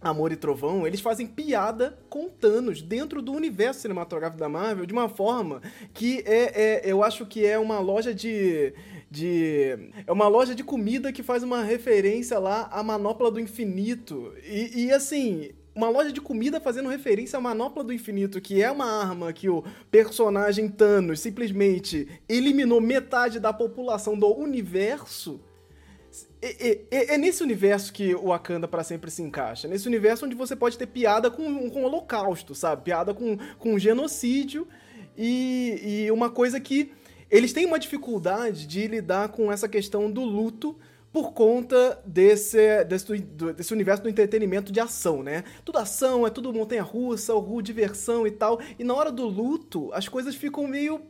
Amor 0.00 0.30
e 0.30 0.36
Trovão, 0.36 0.86
eles 0.86 1.00
fazem 1.00 1.26
piada 1.26 1.98
com 2.08 2.28
Thanos 2.28 2.82
dentro 2.82 3.22
do 3.22 3.32
universo 3.32 3.80
cinematográfico 3.80 4.38
da 4.38 4.48
Marvel 4.48 4.86
de 4.86 4.92
uma 4.92 5.08
forma 5.08 5.62
que 5.94 6.22
é, 6.26 6.82
é 6.84 6.92
eu 6.92 7.02
acho 7.02 7.24
que 7.24 7.44
é 7.46 7.58
uma 7.58 7.78
loja 7.80 8.14
de, 8.14 8.74
de. 9.10 9.90
É 10.06 10.12
uma 10.12 10.28
loja 10.28 10.54
de 10.54 10.62
comida 10.62 11.12
que 11.12 11.22
faz 11.22 11.42
uma 11.42 11.62
referência 11.62 12.38
lá 12.38 12.68
à 12.70 12.82
manopla 12.82 13.30
do 13.30 13.40
infinito. 13.40 14.34
E, 14.44 14.84
e 14.84 14.92
assim, 14.92 15.50
uma 15.76 15.90
loja 15.90 16.10
de 16.10 16.22
comida 16.22 16.58
fazendo 16.58 16.88
referência 16.88 17.38
à 17.38 17.40
manopla 17.40 17.84
do 17.84 17.92
infinito, 17.92 18.40
que 18.40 18.62
é 18.62 18.70
uma 18.70 18.86
arma 18.86 19.30
que 19.30 19.48
o 19.48 19.62
personagem 19.90 20.68
Thanos 20.68 21.20
simplesmente 21.20 22.08
eliminou 22.26 22.80
metade 22.80 23.38
da 23.38 23.52
população 23.52 24.18
do 24.18 24.34
universo. 24.34 25.38
É, 26.40 26.78
é, 26.90 27.14
é, 27.14 27.18
nesse 27.18 27.42
universo 27.42 27.92
que 27.92 28.14
o 28.14 28.26
Wakanda 28.26 28.68
para 28.68 28.84
sempre 28.84 29.10
se 29.10 29.22
encaixa. 29.22 29.66
Nesse 29.66 29.88
universo 29.88 30.26
onde 30.26 30.34
você 30.34 30.54
pode 30.54 30.76
ter 30.76 30.86
piada 30.86 31.30
com, 31.30 31.70
com 31.70 31.82
o 31.82 31.84
holocausto, 31.84 32.54
sabe? 32.54 32.82
Piada 32.82 33.14
com, 33.14 33.38
com 33.58 33.78
genocídio 33.78 34.68
e, 35.16 36.04
e 36.04 36.10
uma 36.10 36.30
coisa 36.30 36.60
que 36.60 36.92
eles 37.30 37.52
têm 37.52 37.66
uma 37.66 37.78
dificuldade 37.78 38.66
de 38.66 38.86
lidar 38.86 39.30
com 39.30 39.50
essa 39.50 39.68
questão 39.68 40.10
do 40.10 40.22
luto 40.22 40.76
por 41.12 41.32
conta 41.32 41.98
desse, 42.04 42.84
desse, 42.84 43.18
desse 43.56 43.72
universo 43.72 44.02
do 44.02 44.08
entretenimento 44.08 44.70
de 44.70 44.78
ação, 44.78 45.22
né? 45.22 45.44
Tudo 45.64 45.78
ação, 45.78 46.26
é 46.26 46.30
tudo 46.30 46.52
montanha-russa, 46.52 47.32
diversão 47.62 48.26
e 48.26 48.30
tal. 48.30 48.60
E 48.78 48.84
na 48.84 48.94
hora 48.94 49.10
do 49.10 49.26
luto, 49.26 49.90
as 49.94 50.06
coisas 50.08 50.34
ficam 50.34 50.66
meio 50.66 51.00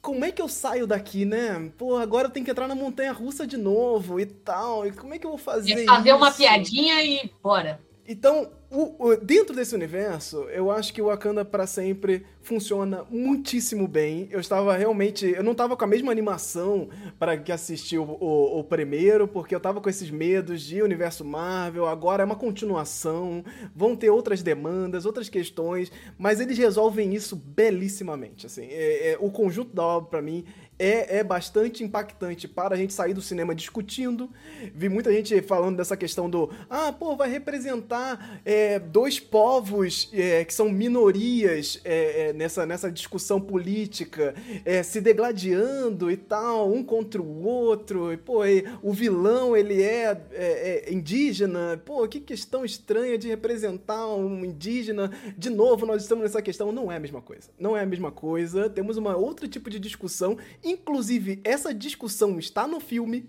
como 0.00 0.24
é 0.24 0.32
que 0.32 0.40
eu 0.40 0.48
saio 0.48 0.86
daqui, 0.86 1.24
né? 1.24 1.70
Pô, 1.76 1.96
agora 1.96 2.28
eu 2.28 2.30
tenho 2.30 2.44
que 2.44 2.50
entrar 2.50 2.68
na 2.68 2.74
montanha 2.74 3.12
russa 3.12 3.46
de 3.46 3.56
novo 3.56 4.18
e 4.20 4.26
tal. 4.26 4.86
E 4.86 4.92
como 4.92 5.14
é 5.14 5.18
que 5.18 5.26
eu 5.26 5.30
vou 5.30 5.38
fazer? 5.38 5.72
É 5.72 5.84
fazer 5.84 6.10
isso? 6.10 6.18
uma 6.18 6.30
piadinha 6.30 7.02
e 7.02 7.30
bora. 7.42 7.80
Então, 8.06 8.50
o, 8.70 9.08
o, 9.08 9.16
dentro 9.16 9.56
desse 9.56 9.74
universo, 9.74 10.42
eu 10.50 10.70
acho 10.70 10.92
que 10.92 11.00
o 11.00 11.06
Wakanda 11.06 11.42
para 11.42 11.66
sempre 11.66 12.26
funciona 12.42 13.02
muitíssimo 13.10 13.88
bem. 13.88 14.28
Eu 14.30 14.40
estava 14.40 14.76
realmente. 14.76 15.26
Eu 15.26 15.42
não 15.42 15.52
estava 15.52 15.74
com 15.74 15.84
a 15.84 15.88
mesma 15.88 16.12
animação 16.12 16.90
para 17.18 17.36
que 17.38 17.50
assistir 17.50 17.98
o, 17.98 18.04
o, 18.04 18.58
o, 18.58 18.64
primeiro, 18.64 19.26
porque 19.26 19.54
eu 19.54 19.58
estava 19.58 19.80
com 19.80 19.88
esses 19.88 20.10
medos 20.10 20.60
de 20.60 20.82
universo 20.82 21.24
Marvel. 21.24 21.86
Agora 21.86 22.22
é 22.22 22.26
uma 22.26 22.36
continuação, 22.36 23.42
vão 23.74 23.96
ter 23.96 24.10
outras 24.10 24.42
demandas, 24.42 25.06
outras 25.06 25.30
questões, 25.30 25.90
mas 26.18 26.38
eles 26.38 26.58
resolvem 26.58 27.14
isso 27.14 27.36
belíssimamente. 27.36 28.44
Assim, 28.44 28.66
é, 28.70 29.12
é, 29.12 29.16
o 29.18 29.30
conjunto 29.30 29.74
da 29.74 29.82
obra, 29.82 30.10
para 30.10 30.22
mim, 30.22 30.44
é, 30.78 31.18
é 31.18 31.24
bastante 31.24 31.82
impactante 31.82 32.46
para 32.46 32.74
a 32.74 32.78
gente 32.78 32.92
sair 32.92 33.12
do 33.12 33.20
cinema 33.20 33.54
discutindo. 33.54 34.30
Vi 34.74 34.88
muita 34.88 35.12
gente 35.12 35.40
falando 35.42 35.76
dessa 35.76 35.96
questão 35.96 36.30
do 36.30 36.50
ah, 36.70 36.92
pô, 36.92 37.16
vai 37.16 37.28
representar 37.30 38.40
é, 38.44 38.78
dois 38.78 39.18
povos 39.18 40.08
é, 40.12 40.44
que 40.44 40.54
são 40.54 40.68
minorias 40.68 41.80
é, 41.84 42.28
é 42.28 42.32
nessa, 42.32 42.64
nessa 42.64 42.90
discussão 42.90 43.40
política, 43.40 44.34
é, 44.64 44.82
se 44.82 45.00
degladiando 45.00 46.10
e 46.10 46.16
tal, 46.16 46.72
um 46.72 46.84
contra 46.84 47.20
o 47.20 47.44
outro. 47.44 48.12
E, 48.12 48.16
pô, 48.16 48.44
e, 48.44 48.64
o 48.82 48.92
vilão 48.92 49.56
ele 49.56 49.82
é, 49.82 50.20
é, 50.32 50.92
indígena. 50.92 51.80
Pô, 51.84 52.06
que 52.06 52.20
questão 52.20 52.64
estranha 52.64 53.18
de 53.18 53.28
representar 53.28 54.06
um 54.06 54.44
indígena. 54.44 55.10
De 55.36 55.50
novo, 55.50 55.86
nós 55.86 56.02
estamos 56.02 56.22
nessa 56.24 56.42
questão. 56.42 56.70
Não 56.70 56.90
é 56.90 56.96
a 56.96 57.00
mesma 57.00 57.20
coisa. 57.20 57.48
Não 57.58 57.76
é 57.76 57.82
a 57.82 57.86
mesma 57.86 58.10
coisa. 58.10 58.70
Temos 58.70 58.96
uma 58.96 59.16
outro 59.16 59.48
tipo 59.48 59.70
de 59.70 59.78
discussão 59.78 60.36
Inclusive, 60.70 61.40
essa 61.44 61.72
discussão 61.72 62.38
está 62.38 62.66
no 62.66 62.80
filme. 62.80 63.28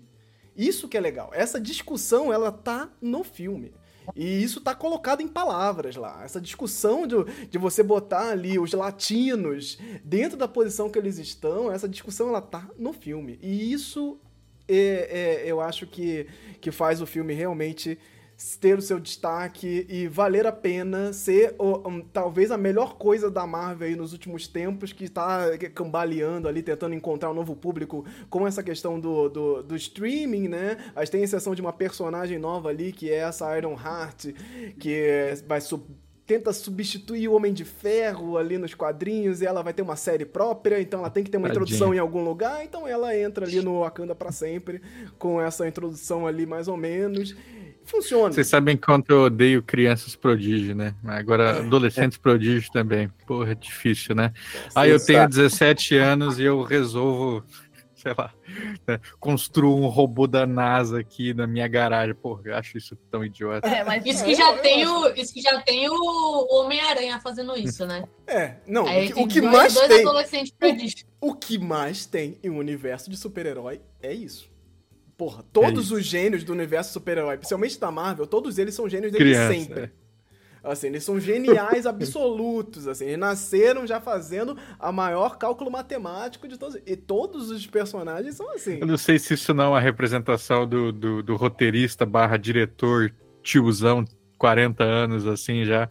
Isso 0.56 0.88
que 0.88 0.96
é 0.96 1.00
legal. 1.00 1.30
Essa 1.32 1.60
discussão, 1.60 2.32
ela 2.32 2.52
tá 2.52 2.90
no 3.00 3.24
filme. 3.24 3.72
E 4.14 4.42
isso 4.42 4.60
tá 4.60 4.74
colocado 4.74 5.20
em 5.20 5.28
palavras 5.28 5.96
lá. 5.96 6.22
Essa 6.24 6.40
discussão 6.40 7.06
de, 7.06 7.16
de 7.48 7.58
você 7.58 7.82
botar 7.82 8.30
ali 8.30 8.58
os 8.58 8.72
latinos 8.72 9.78
dentro 10.04 10.36
da 10.36 10.48
posição 10.48 10.90
que 10.90 10.98
eles 10.98 11.18
estão, 11.18 11.70
essa 11.70 11.88
discussão 11.88 12.28
ela 12.28 12.42
tá 12.42 12.68
no 12.76 12.92
filme. 12.92 13.38
E 13.42 13.72
isso 13.72 14.18
é, 14.68 15.42
é, 15.44 15.50
eu 15.50 15.60
acho 15.60 15.86
que, 15.86 16.26
que 16.60 16.70
faz 16.70 17.00
o 17.00 17.06
filme 17.06 17.32
realmente 17.34 17.98
ter 18.58 18.78
o 18.78 18.82
seu 18.82 18.98
destaque 18.98 19.86
e 19.88 20.06
valer 20.06 20.46
a 20.46 20.52
pena 20.52 21.12
ser 21.12 21.54
um, 21.58 22.00
talvez 22.00 22.50
a 22.50 22.56
melhor 22.56 22.96
coisa 22.96 23.30
da 23.30 23.46
Marvel 23.46 23.88
aí 23.88 23.96
nos 23.96 24.12
últimos 24.12 24.48
tempos, 24.48 24.92
que 24.92 25.04
está 25.04 25.58
cambaleando 25.74 26.48
ali, 26.48 26.62
tentando 26.62 26.94
encontrar 26.94 27.30
um 27.30 27.34
novo 27.34 27.54
público 27.54 28.04
com 28.30 28.46
essa 28.46 28.62
questão 28.62 28.98
do, 28.98 29.28
do, 29.28 29.62
do 29.62 29.76
streaming, 29.76 30.48
né? 30.48 30.78
Mas 30.94 31.10
tem 31.10 31.22
exceção 31.22 31.54
de 31.54 31.60
uma 31.60 31.72
personagem 31.72 32.38
nova 32.38 32.70
ali, 32.70 32.92
que 32.92 33.10
é 33.10 33.16
essa 33.16 33.56
Iron 33.58 33.78
Heart, 33.78 34.32
que 34.78 35.34
vai 35.46 35.60
tenta 36.26 36.52
substituir 36.52 37.26
o 37.26 37.32
Homem 37.32 37.52
de 37.52 37.64
Ferro 37.64 38.38
ali 38.38 38.56
nos 38.56 38.72
quadrinhos 38.72 39.42
e 39.42 39.46
ela 39.46 39.62
vai 39.62 39.74
ter 39.74 39.82
uma 39.82 39.96
série 39.96 40.24
própria, 40.24 40.80
então 40.80 41.00
ela 41.00 41.10
tem 41.10 41.24
que 41.24 41.30
ter 41.30 41.36
uma 41.36 41.48
Tadinha. 41.48 41.64
introdução 41.64 41.92
em 41.92 41.98
algum 41.98 42.22
lugar, 42.22 42.64
então 42.64 42.86
ela 42.86 43.16
entra 43.18 43.44
ali 43.44 43.60
no 43.60 43.80
Wakanda 43.80 44.14
para 44.14 44.30
sempre 44.30 44.80
com 45.18 45.40
essa 45.40 45.66
introdução 45.66 46.28
ali 46.28 46.46
mais 46.46 46.68
ou 46.68 46.76
menos 46.76 47.34
funciona. 47.90 48.32
Vocês 48.32 48.46
sabem 48.46 48.76
quanto 48.76 49.10
eu 49.10 49.22
odeio 49.24 49.62
crianças 49.62 50.14
prodígio, 50.16 50.74
né? 50.74 50.94
Agora, 51.04 51.56
é. 51.56 51.58
adolescentes 51.58 52.18
é. 52.18 52.22
prodígio 52.22 52.70
também. 52.72 53.10
Porra, 53.26 53.52
é 53.52 53.54
difícil, 53.54 54.14
né? 54.14 54.32
Aí 54.74 54.90
ah, 54.90 54.94
eu 54.94 55.04
tenho 55.04 55.28
17 55.28 55.96
anos 55.96 56.38
e 56.38 56.44
eu 56.44 56.62
resolvo 56.62 57.44
sei 58.00 58.14
lá, 58.16 58.32
né, 58.88 58.98
construo 59.18 59.78
um 59.78 59.86
robô 59.86 60.26
da 60.26 60.46
NASA 60.46 61.00
aqui 61.00 61.34
na 61.34 61.46
minha 61.46 61.68
garagem. 61.68 62.14
Porra, 62.14 62.42
eu 62.46 62.56
acho 62.56 62.78
isso 62.78 62.96
tão 63.10 63.24
idiota. 63.24 63.68
É, 63.68 63.84
mas 63.84 64.04
isso 64.06 64.24
que 64.24 64.34
já 64.34 64.56
tem 64.58 64.86
o, 64.86 65.08
isso 65.14 65.34
que 65.34 65.42
já 65.42 65.60
tem 65.60 65.88
o 65.88 66.46
Homem-Aranha 66.50 67.20
fazendo 67.20 67.56
isso, 67.56 67.84
né? 67.84 68.04
É, 68.26 68.56
não, 68.66 68.86
Aí 68.86 69.10
o 69.10 69.14
que, 69.14 69.22
o 69.22 69.28
que 69.28 69.40
dois, 69.40 69.52
mais 69.52 69.74
dois 69.74 69.88
tem, 69.88 70.00
adolescentes 70.00 70.52
perdidos. 70.52 71.04
o 71.20 71.34
que 71.34 71.58
mais 71.58 72.06
tem 72.06 72.38
em 72.42 72.48
um 72.48 72.56
universo 72.56 73.10
de 73.10 73.16
super-herói 73.16 73.82
é 74.02 74.12
isso. 74.12 74.50
Porra, 75.20 75.44
todos 75.52 75.84
isso. 75.84 75.96
os 75.96 76.06
gênios 76.06 76.42
do 76.42 76.50
universo 76.50 76.94
super-herói, 76.94 77.36
principalmente 77.36 77.78
da 77.78 77.90
Marvel, 77.90 78.26
todos 78.26 78.56
eles 78.56 78.74
são 78.74 78.88
gênios 78.88 79.12
desde 79.12 79.30
Criança, 79.30 79.52
sempre. 79.52 79.80
é. 79.82 79.90
Assim, 80.64 80.86
eles 80.86 81.04
são 81.04 81.20
geniais 81.20 81.84
absolutos, 81.84 82.88
assim, 82.88 83.04
eles 83.04 83.18
nasceram 83.18 83.86
já 83.86 84.00
fazendo 84.00 84.56
a 84.78 84.90
maior 84.90 85.36
cálculo 85.36 85.70
matemático 85.70 86.48
de 86.48 86.58
todos. 86.58 86.80
E 86.86 86.96
todos 86.96 87.50
os 87.50 87.66
personagens 87.66 88.34
são 88.34 88.50
assim. 88.54 88.78
Eu 88.80 88.86
não 88.86 88.96
sei 88.96 89.18
se 89.18 89.34
isso 89.34 89.52
não 89.52 89.64
é 89.64 89.68
uma 89.68 89.80
representação 89.80 90.66
do, 90.66 90.90
do, 90.90 91.22
do 91.22 91.36
roteirista 91.36 92.06
barra 92.06 92.38
diretor 92.38 93.12
tiozão, 93.42 94.02
40 94.40 94.84
anos, 94.84 95.26
assim, 95.26 95.64
já 95.64 95.88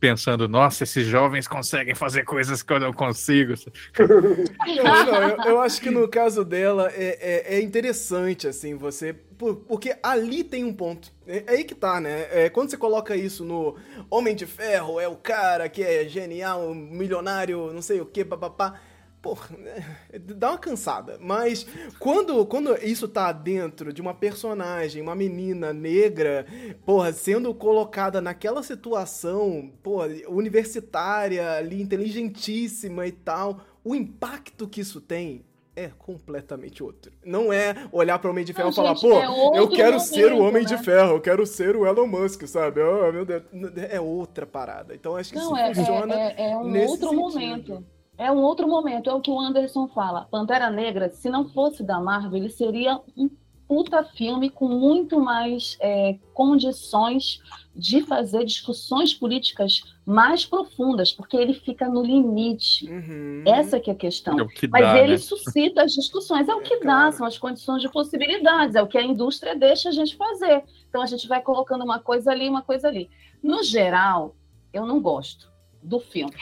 pensando, 0.00 0.48
nossa, 0.48 0.84
esses 0.84 1.06
jovens 1.06 1.48
conseguem 1.48 1.94
fazer 1.94 2.24
coisas 2.24 2.62
que 2.62 2.72
eu 2.72 2.80
não 2.80 2.92
consigo. 2.92 3.54
Não, 4.74 5.04
não, 5.04 5.22
eu, 5.22 5.40
eu 5.44 5.60
acho 5.60 5.80
que 5.80 5.90
no 5.90 6.08
caso 6.08 6.44
dela 6.44 6.90
é, 6.94 7.52
é, 7.52 7.56
é 7.56 7.60
interessante, 7.62 8.46
assim, 8.48 8.74
você. 8.74 9.12
por- 9.12 9.56
porque 9.56 9.94
ali 10.02 10.42
tem 10.44 10.64
um 10.64 10.72
ponto. 10.72 11.12
É, 11.26 11.44
é 11.46 11.50
aí 11.56 11.64
que 11.64 11.74
tá, 11.74 12.00
né? 12.00 12.26
É, 12.30 12.48
quando 12.48 12.70
você 12.70 12.76
coloca 12.76 13.14
isso 13.16 13.44
no 13.44 13.76
Homem 14.10 14.34
de 14.34 14.46
Ferro, 14.46 14.98
é 15.00 15.08
o 15.08 15.16
cara 15.16 15.68
que 15.68 15.82
é 15.82 16.08
genial, 16.08 16.74
milionário, 16.74 17.72
não 17.72 17.82
sei 17.82 18.00
o 18.00 18.06
que, 18.06 18.24
papapá. 18.24 18.80
Porra, 19.22 19.56
é, 20.12 20.18
dá 20.18 20.50
uma 20.50 20.58
cansada. 20.58 21.16
Mas 21.20 21.64
quando, 22.00 22.44
quando 22.44 22.74
isso 22.84 23.06
tá 23.06 23.30
dentro 23.30 23.92
de 23.92 24.00
uma 24.02 24.12
personagem, 24.12 25.00
uma 25.00 25.14
menina 25.14 25.72
negra, 25.72 26.44
porra, 26.84 27.12
sendo 27.12 27.54
colocada 27.54 28.20
naquela 28.20 28.64
situação, 28.64 29.72
porra, 29.80 30.08
universitária, 30.28 31.52
ali, 31.52 31.80
inteligentíssima 31.80 33.06
e 33.06 33.12
tal, 33.12 33.60
o 33.84 33.94
impacto 33.94 34.66
que 34.68 34.80
isso 34.80 35.00
tem 35.00 35.44
é 35.74 35.88
completamente 35.98 36.82
outro. 36.82 37.12
Não 37.24 37.52
é 37.52 37.74
olhar 37.92 38.18
para 38.18 38.28
o 38.28 38.30
Homem 38.32 38.44
de 38.44 38.52
Ferro 38.52 38.66
Não, 38.66 38.72
e 38.72 38.76
falar, 38.76 38.94
gente, 38.94 39.08
pô, 39.08 39.54
é 39.54 39.58
eu 39.58 39.68
quero 39.68 39.98
ser 40.00 40.26
o 40.26 40.30
momento, 40.36 40.48
Homem 40.48 40.62
né? 40.64 40.68
de 40.68 40.78
Ferro, 40.84 41.12
eu 41.12 41.20
quero 41.20 41.46
ser 41.46 41.76
o 41.76 41.86
Elon 41.86 42.06
Musk, 42.08 42.42
sabe? 42.46 42.80
Oh, 42.82 43.10
meu 43.12 43.24
Deus. 43.24 43.44
É 43.88 44.00
outra 44.00 44.44
parada. 44.46 44.94
Então 44.94 45.16
acho 45.16 45.30
que 45.32 45.38
Não, 45.38 45.52
isso 45.52 45.56
é, 45.56 45.74
funciona. 45.74 46.14
é, 46.14 46.34
é- 46.36 46.50
é 46.50 46.56
um 46.56 46.76
outro 46.88 47.08
sentido. 47.08 47.14
momento. 47.14 47.84
É 48.22 48.30
um 48.30 48.38
outro 48.38 48.68
momento, 48.68 49.10
é 49.10 49.12
o 49.12 49.20
que 49.20 49.32
o 49.32 49.40
Anderson 49.40 49.88
fala. 49.88 50.28
Pantera 50.30 50.70
Negra, 50.70 51.10
se 51.10 51.28
não 51.28 51.48
fosse 51.48 51.82
da 51.82 52.00
Marvel, 52.00 52.36
ele 52.36 52.50
seria 52.50 53.00
um 53.16 53.28
puta 53.66 54.04
filme 54.04 54.48
com 54.48 54.68
muito 54.68 55.18
mais 55.18 55.76
é, 55.80 56.16
condições 56.32 57.40
de 57.74 58.02
fazer 58.02 58.44
discussões 58.44 59.12
políticas 59.12 59.82
mais 60.06 60.44
profundas, 60.44 61.10
porque 61.10 61.36
ele 61.36 61.52
fica 61.52 61.88
no 61.88 62.00
limite. 62.00 62.88
Uhum. 62.88 63.42
Essa 63.44 63.80
que 63.80 63.90
é 63.90 63.92
a 63.92 63.96
questão. 63.96 64.38
É 64.38 64.42
o 64.42 64.48
que 64.48 64.68
Mas 64.68 64.82
dá, 64.82 64.98
ele 64.98 65.12
né? 65.12 65.18
suscita 65.18 65.82
as 65.82 65.92
discussões, 65.92 66.48
é 66.48 66.54
o 66.54 66.60
que 66.60 66.74
É, 66.74 66.84
dá, 66.84 67.10
são 67.10 67.26
as 67.26 67.36
condições 67.36 67.82
de 67.82 67.88
possibilidades, 67.88 68.76
é 68.76 68.82
o 68.82 68.86
que 68.86 68.98
a 68.98 69.02
indústria 69.02 69.56
deixa 69.56 69.88
a 69.88 69.92
gente 69.92 70.14
fazer. 70.14 70.62
Então 70.88 71.02
a 71.02 71.06
gente 71.06 71.26
vai 71.26 71.42
colocando 71.42 71.82
uma 71.82 71.98
coisa 71.98 72.30
ali, 72.30 72.48
uma 72.48 72.62
coisa 72.62 72.86
ali. 72.86 73.10
No 73.42 73.64
geral, 73.64 74.36
eu 74.72 74.86
não 74.86 75.00
gosto 75.00 75.50
do 75.82 75.98
filme. 75.98 76.36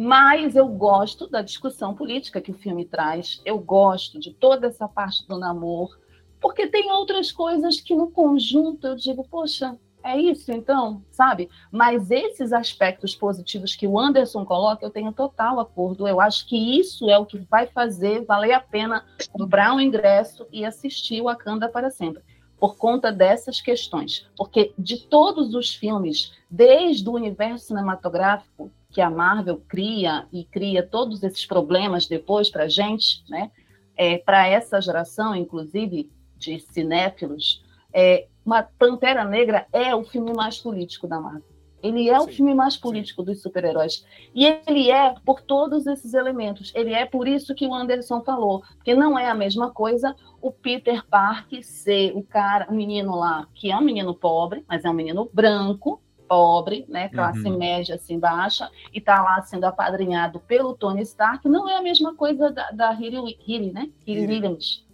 Mas 0.00 0.54
eu 0.54 0.68
gosto 0.68 1.26
da 1.26 1.42
discussão 1.42 1.92
política 1.92 2.40
que 2.40 2.52
o 2.52 2.54
filme 2.54 2.84
traz, 2.84 3.42
eu 3.44 3.58
gosto 3.58 4.20
de 4.20 4.32
toda 4.32 4.68
essa 4.68 4.86
parte 4.86 5.26
do 5.26 5.36
namoro, 5.36 5.98
porque 6.40 6.68
tem 6.68 6.92
outras 6.92 7.32
coisas 7.32 7.80
que 7.80 7.96
no 7.96 8.08
conjunto 8.08 8.86
eu 8.86 8.94
digo, 8.94 9.26
poxa, 9.28 9.76
é 10.04 10.16
isso 10.16 10.52
então, 10.52 11.02
sabe? 11.10 11.50
Mas 11.72 12.12
esses 12.12 12.52
aspectos 12.52 13.16
positivos 13.16 13.74
que 13.74 13.88
o 13.88 13.98
Anderson 13.98 14.44
coloca, 14.44 14.86
eu 14.86 14.90
tenho 14.90 15.12
total 15.12 15.58
acordo. 15.58 16.06
Eu 16.06 16.20
acho 16.20 16.46
que 16.46 16.78
isso 16.78 17.10
é 17.10 17.18
o 17.18 17.26
que 17.26 17.38
vai 17.50 17.66
fazer 17.66 18.24
valer 18.24 18.52
a 18.52 18.60
pena 18.60 19.04
comprar 19.32 19.74
um 19.74 19.80
ingresso 19.80 20.46
e 20.52 20.64
assistir 20.64 21.20
o 21.20 21.24
Wakanda 21.24 21.68
para 21.68 21.90
sempre. 21.90 22.22
Por 22.56 22.76
conta 22.76 23.10
dessas 23.10 23.60
questões. 23.60 24.28
Porque 24.36 24.72
de 24.78 25.08
todos 25.08 25.54
os 25.54 25.74
filmes, 25.74 26.30
desde 26.48 27.08
o 27.08 27.14
universo 27.14 27.66
cinematográfico 27.66 28.70
que 28.98 29.02
a 29.02 29.08
Marvel 29.08 29.62
cria 29.68 30.26
e 30.32 30.42
cria 30.42 30.82
todos 30.82 31.22
esses 31.22 31.46
problemas 31.46 32.08
depois 32.08 32.50
para 32.50 32.64
a 32.64 32.68
gente, 32.68 33.22
né? 33.28 33.48
É, 33.96 34.18
para 34.18 34.48
essa 34.48 34.80
geração, 34.80 35.36
inclusive, 35.36 36.10
de 36.36 36.58
cinéfilos, 36.58 37.64
é, 37.94 38.26
uma 38.44 38.64
Pantera 38.64 39.24
Negra 39.24 39.68
é 39.72 39.94
o 39.94 40.02
filme 40.02 40.32
mais 40.32 40.58
político 40.58 41.06
da 41.06 41.20
Marvel. 41.20 41.44
Ele 41.80 42.08
é 42.10 42.18
o 42.18 42.24
Sim, 42.24 42.32
filme 42.32 42.54
mais 42.54 42.76
político 42.76 43.22
dos 43.22 43.40
super-heróis. 43.40 44.04
E 44.34 44.46
ele 44.66 44.90
é 44.90 45.14
por 45.24 45.42
todos 45.42 45.86
esses 45.86 46.12
elementos. 46.12 46.72
Ele 46.74 46.92
é 46.92 47.06
por 47.06 47.28
isso 47.28 47.54
que 47.54 47.68
o 47.68 47.72
Anderson 47.72 48.20
falou. 48.24 48.64
Porque 48.78 48.96
não 48.96 49.16
é 49.16 49.28
a 49.28 49.34
mesma 49.34 49.70
coisa 49.70 50.12
o 50.42 50.50
Peter 50.50 51.06
Parker 51.06 51.64
ser 51.64 52.16
o 52.16 52.22
cara, 52.24 52.66
o 52.68 52.74
menino 52.74 53.14
lá, 53.14 53.46
que 53.54 53.70
é 53.70 53.76
um 53.76 53.80
menino 53.80 54.12
pobre, 54.12 54.64
mas 54.66 54.84
é 54.84 54.90
um 54.90 54.94
menino 54.94 55.30
branco, 55.32 56.02
pobre, 56.28 56.84
né? 56.88 57.08
Classe 57.08 57.48
Uhum. 57.48 57.56
média 57.58 57.94
assim 57.94 58.18
baixa, 58.18 58.70
e 58.92 59.00
tá 59.00 59.22
lá 59.22 59.40
sendo 59.42 59.64
apadrinhado 59.64 60.38
pelo 60.40 60.74
Tony 60.74 61.02
Stark. 61.02 61.48
Não 61.48 61.68
é 61.68 61.76
a 61.76 61.82
mesma 61.82 62.14
coisa 62.14 62.50
da, 62.50 62.70
da 62.70 62.90
né? 62.90 63.88
Riri. 64.06 64.26
Williams 64.26 64.84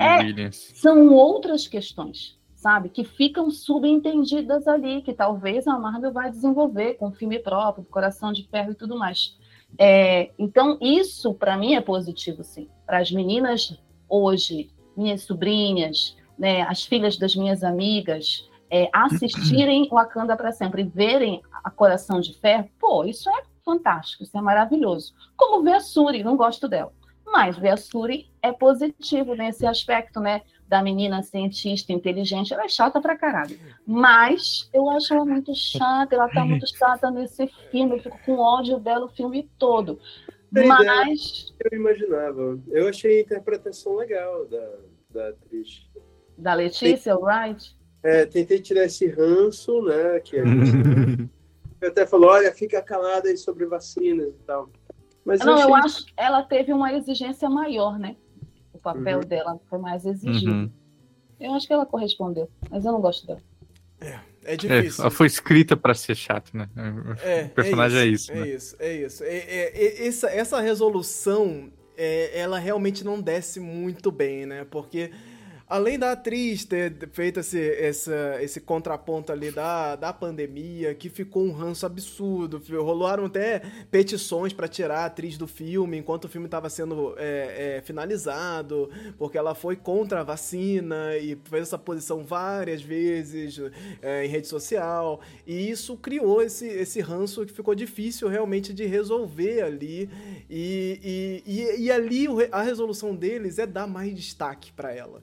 É. 0.00 0.18
Williams. 0.18 0.72
são 0.74 1.12
outras 1.14 1.66
questões, 1.68 2.38
sabe? 2.54 2.88
Que 2.88 3.04
ficam 3.04 3.50
subentendidas 3.50 4.66
ali, 4.66 5.02
que 5.02 5.12
talvez 5.12 5.66
a 5.66 5.78
Marvel 5.78 6.12
vai 6.12 6.30
desenvolver 6.30 6.94
com 6.94 7.12
filme 7.12 7.38
próprio, 7.38 7.84
Coração 7.84 8.32
de 8.32 8.46
Ferro 8.48 8.72
e 8.72 8.74
tudo 8.74 8.98
mais. 8.98 9.36
É, 9.78 10.30
então, 10.38 10.78
isso 10.80 11.34
para 11.34 11.56
mim 11.56 11.74
é 11.74 11.80
positivo, 11.80 12.42
sim. 12.42 12.68
Para 12.86 12.98
as 13.00 13.12
meninas 13.12 13.78
hoje, 14.08 14.70
minhas 14.96 15.22
sobrinhas, 15.22 16.16
né, 16.38 16.62
as 16.62 16.84
filhas 16.84 17.18
das 17.18 17.34
minhas 17.36 17.62
amigas, 17.62 18.47
é, 18.70 18.88
assistirem 18.92 19.88
Wakanda 19.90 20.36
para 20.36 20.52
sempre 20.52 20.82
e 20.82 20.88
verem 20.88 21.42
a 21.64 21.70
Coração 21.70 22.20
de 22.20 22.38
Ferro, 22.38 22.68
pô, 22.78 23.04
isso 23.04 23.28
é 23.30 23.42
fantástico, 23.64 24.22
isso 24.22 24.36
é 24.36 24.40
maravilhoso. 24.40 25.14
Como 25.36 25.62
ver 25.62 25.74
a 25.74 25.80
Suri, 25.80 26.22
não 26.22 26.36
gosto 26.36 26.68
dela. 26.68 26.92
Mas 27.26 27.58
ver 27.58 27.70
a 27.70 27.76
Suri 27.76 28.30
é 28.42 28.52
positivo 28.52 29.34
nesse 29.34 29.66
aspecto, 29.66 30.20
né? 30.20 30.42
Da 30.66 30.82
menina 30.82 31.22
cientista, 31.22 31.92
inteligente, 31.92 32.52
ela 32.52 32.64
é 32.64 32.68
chata 32.68 33.00
pra 33.00 33.16
caralho. 33.16 33.58
Mas 33.86 34.68
eu 34.72 34.88
acho 34.90 35.14
ela 35.14 35.24
muito 35.24 35.54
chata, 35.54 36.14
ela 36.14 36.28
tá 36.28 36.44
muito 36.44 36.66
chata 36.76 37.10
nesse 37.10 37.46
filme, 37.70 37.96
eu 37.96 38.02
fico 38.02 38.18
com 38.24 38.38
ódio 38.38 38.78
dela 38.78 39.06
o 39.06 39.08
filme 39.08 39.50
todo. 39.58 39.98
Mas, 40.50 41.54
Eu 41.70 41.78
imaginava. 41.78 42.58
Eu 42.68 42.88
achei 42.88 43.18
a 43.18 43.22
interpretação 43.22 43.96
legal 43.96 44.46
da, 44.46 44.70
da 45.10 45.28
atriz. 45.28 45.86
da 46.36 46.54
Letícia 46.54 47.16
Wright, 47.16 47.76
É, 48.02 48.24
tentei 48.26 48.60
tirar 48.60 48.84
esse 48.84 49.06
ranço, 49.08 49.82
né? 49.82 50.20
Que 50.20 50.38
a 50.38 50.44
Uhum. 50.44 50.64
gente 50.64 51.30
eu 51.80 51.88
até 51.90 52.06
falou, 52.06 52.30
olha, 52.30 52.52
fica 52.52 52.82
calada 52.82 53.28
aí 53.28 53.36
sobre 53.36 53.64
vacinas 53.66 54.28
e 54.28 54.38
tal. 54.46 54.68
Mas 55.24 55.40
não, 55.40 55.52
eu 55.60 55.68
eu 55.68 55.74
achei 55.74 55.84
acho 55.86 56.06
que 56.06 56.12
ela 56.16 56.42
teve 56.42 56.72
uma 56.72 56.92
exigência 56.92 57.48
maior, 57.48 57.98
né? 57.98 58.16
O 58.72 58.78
papel 58.78 59.18
Uhum. 59.20 59.24
dela 59.24 59.60
foi 59.68 59.78
mais 59.78 60.04
exigido. 60.04 60.50
Uhum. 60.52 60.70
Eu 61.38 61.54
acho 61.54 61.66
que 61.66 61.72
ela 61.72 61.86
correspondeu, 61.86 62.48
mas 62.70 62.84
eu 62.84 62.92
não 62.92 63.00
gosto 63.00 63.26
dela. 63.26 63.40
É 64.00 64.54
É, 64.54 64.56
difícil. 64.56 65.02
ela 65.02 65.10
foi 65.10 65.26
escrita 65.26 65.76
pra 65.76 65.92
ser 65.94 66.14
chata, 66.14 66.50
né? 66.54 66.68
É, 67.22 67.44
o 67.44 67.48
personagem 67.50 67.98
é 68.00 68.06
isso, 68.06 68.32
é 68.32 68.34
né? 68.34 68.48
isso, 68.48 68.76
é 68.78 68.92
isso. 68.94 69.24
É, 69.24 69.36
é, 69.36 69.84
é, 69.84 70.06
essa, 70.06 70.28
essa 70.30 70.60
resolução, 70.60 71.70
é, 71.96 72.38
ela 72.40 72.58
realmente 72.58 73.04
não 73.04 73.20
desce 73.20 73.60
muito 73.60 74.10
bem, 74.10 74.46
né? 74.46 74.64
Porque 74.70 75.10
além 75.68 75.98
da 75.98 76.12
atriz 76.12 76.64
ter 76.64 77.08
feito 77.12 77.40
esse, 77.40 77.58
esse 78.40 78.60
contraponto 78.60 79.30
ali 79.30 79.50
da, 79.50 79.96
da 79.96 80.12
pandemia, 80.12 80.94
que 80.94 81.10
ficou 81.10 81.44
um 81.44 81.52
ranço 81.52 81.84
absurdo, 81.84 82.62
rolaram 82.82 83.26
até 83.26 83.60
petições 83.90 84.52
pra 84.52 84.66
tirar 84.66 85.00
a 85.00 85.04
atriz 85.06 85.36
do 85.36 85.46
filme 85.46 85.98
enquanto 85.98 86.24
o 86.24 86.28
filme 86.28 86.46
estava 86.46 86.70
sendo 86.70 87.14
é, 87.18 87.76
é, 87.76 87.82
finalizado, 87.82 88.90
porque 89.18 89.36
ela 89.36 89.54
foi 89.54 89.76
contra 89.76 90.20
a 90.20 90.24
vacina 90.24 91.16
e 91.16 91.36
fez 91.44 91.64
essa 91.64 91.78
posição 91.78 92.24
várias 92.24 92.80
vezes 92.80 93.60
é, 94.00 94.24
em 94.24 94.28
rede 94.28 94.46
social, 94.46 95.20
e 95.46 95.70
isso 95.70 95.96
criou 95.96 96.40
esse, 96.40 96.66
esse 96.66 97.00
ranço 97.00 97.44
que 97.44 97.52
ficou 97.52 97.74
difícil 97.74 98.28
realmente 98.28 98.72
de 98.72 98.86
resolver 98.86 99.60
ali, 99.62 100.08
e, 100.48 101.42
e, 101.46 101.52
e, 101.52 101.84
e 101.84 101.92
ali 101.92 102.26
a 102.50 102.62
resolução 102.62 103.14
deles 103.14 103.58
é 103.58 103.66
dar 103.66 103.86
mais 103.86 104.14
destaque 104.14 104.72
pra 104.72 104.94
ela. 104.94 105.22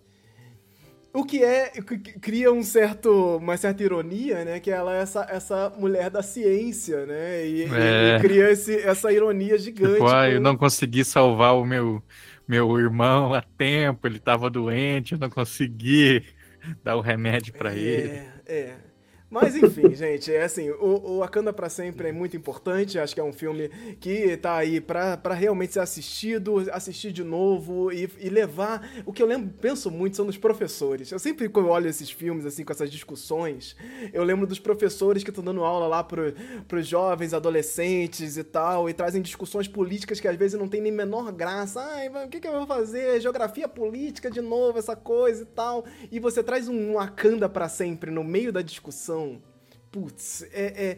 O 1.15 1.23
que 1.23 1.41
é 1.41 1.69
que 1.69 1.97
cria 2.19 2.51
um 2.51 2.61
certo, 2.61 3.37
uma 3.37 3.55
certa 3.55 3.81
ironia, 3.81 4.43
né? 4.43 4.59
Que 4.59 4.69
ela 4.69 4.97
é 4.97 5.01
essa, 5.01 5.25
essa 5.29 5.69
mulher 5.77 6.09
da 6.09 6.21
ciência, 6.21 7.05
né? 7.05 7.47
E, 7.47 7.63
é. 7.63 8.17
e 8.17 8.19
cria 8.19 8.51
esse, 8.51 8.75
essa 8.81 9.13
ironia 9.13 9.57
gigante. 9.57 9.93
Tipo, 9.93 10.07
ah, 10.07 10.29
eu 10.29 10.41
não 10.41 10.57
consegui 10.57 11.05
salvar 11.05 11.55
o 11.55 11.63
meu, 11.63 12.03
meu 12.45 12.77
irmão 12.77 13.33
a 13.33 13.41
tempo, 13.41 14.05
ele 14.05 14.17
estava 14.17 14.49
doente, 14.49 15.13
eu 15.13 15.17
não 15.17 15.29
consegui 15.29 16.21
dar 16.83 16.97
o 16.97 17.01
remédio 17.01 17.53
para 17.53 17.73
é, 17.73 17.77
ele. 17.77 18.21
É, 18.45 18.73
mas 19.35 19.53
enfim, 19.53 19.91
gente, 19.93 20.33
é 20.33 20.43
assim, 20.43 20.69
o, 20.69 20.85
o 20.85 21.19
Wakanda 21.19 21.51
para 21.51 21.67
sempre 21.67 22.07
é 22.07 22.11
muito 22.13 22.37
importante, 22.37 22.97
acho 22.97 23.13
que 23.13 23.19
é 23.19 23.23
um 23.23 23.33
filme 23.33 23.67
que 23.99 24.37
tá 24.37 24.55
aí 24.55 24.79
para 24.79 25.33
realmente 25.33 25.73
ser 25.73 25.81
assistido, 25.81 26.65
assistir 26.71 27.11
de 27.11 27.21
novo 27.21 27.91
e, 27.91 28.09
e, 28.17 28.29
levar, 28.29 28.89
o 29.05 29.11
que 29.11 29.21
eu 29.21 29.27
lembro, 29.27 29.53
penso 29.59 29.91
muito 29.91 30.15
são 30.15 30.25
dos 30.25 30.37
professores. 30.37 31.11
Eu 31.11 31.19
sempre 31.19 31.49
quando 31.49 31.65
eu 31.65 31.73
olho 31.73 31.89
esses 31.89 32.09
filmes 32.09 32.45
assim 32.45 32.63
com 32.63 32.71
essas 32.71 32.89
discussões, 32.89 33.75
eu 34.13 34.23
lembro 34.23 34.47
dos 34.47 34.57
professores 34.57 35.21
que 35.21 35.31
estão 35.31 35.43
dando 35.43 35.65
aula 35.65 35.85
lá 35.85 36.01
pro, 36.01 36.33
pros 36.65 36.87
jovens, 36.87 37.33
adolescentes 37.33 38.37
e 38.37 38.43
tal, 38.43 38.89
e 38.89 38.93
trazem 38.93 39.21
discussões 39.21 39.67
políticas 39.67 40.21
que 40.21 40.29
às 40.29 40.37
vezes 40.37 40.57
não 40.57 40.69
tem 40.69 40.79
nem 40.79 40.93
menor 40.93 41.33
graça. 41.33 41.81
Ai, 41.81 42.07
o 42.07 42.29
que, 42.29 42.39
que 42.39 42.47
eu 42.47 42.53
vou 42.53 42.65
fazer? 42.65 43.19
Geografia 43.19 43.67
política 43.67 44.31
de 44.31 44.39
novo, 44.39 44.79
essa 44.79 44.95
coisa 44.95 45.43
e 45.43 45.47
tal. 45.47 45.83
E 46.09 46.21
você 46.21 46.41
traz 46.41 46.69
um 46.69 46.93
Wakanda 46.93 47.49
para 47.49 47.67
sempre 47.67 48.09
no 48.09 48.23
meio 48.23 48.53
da 48.53 48.61
discussão 48.61 49.24
putz, 49.95 50.43
é, 50.51 50.65
é, 50.87 50.97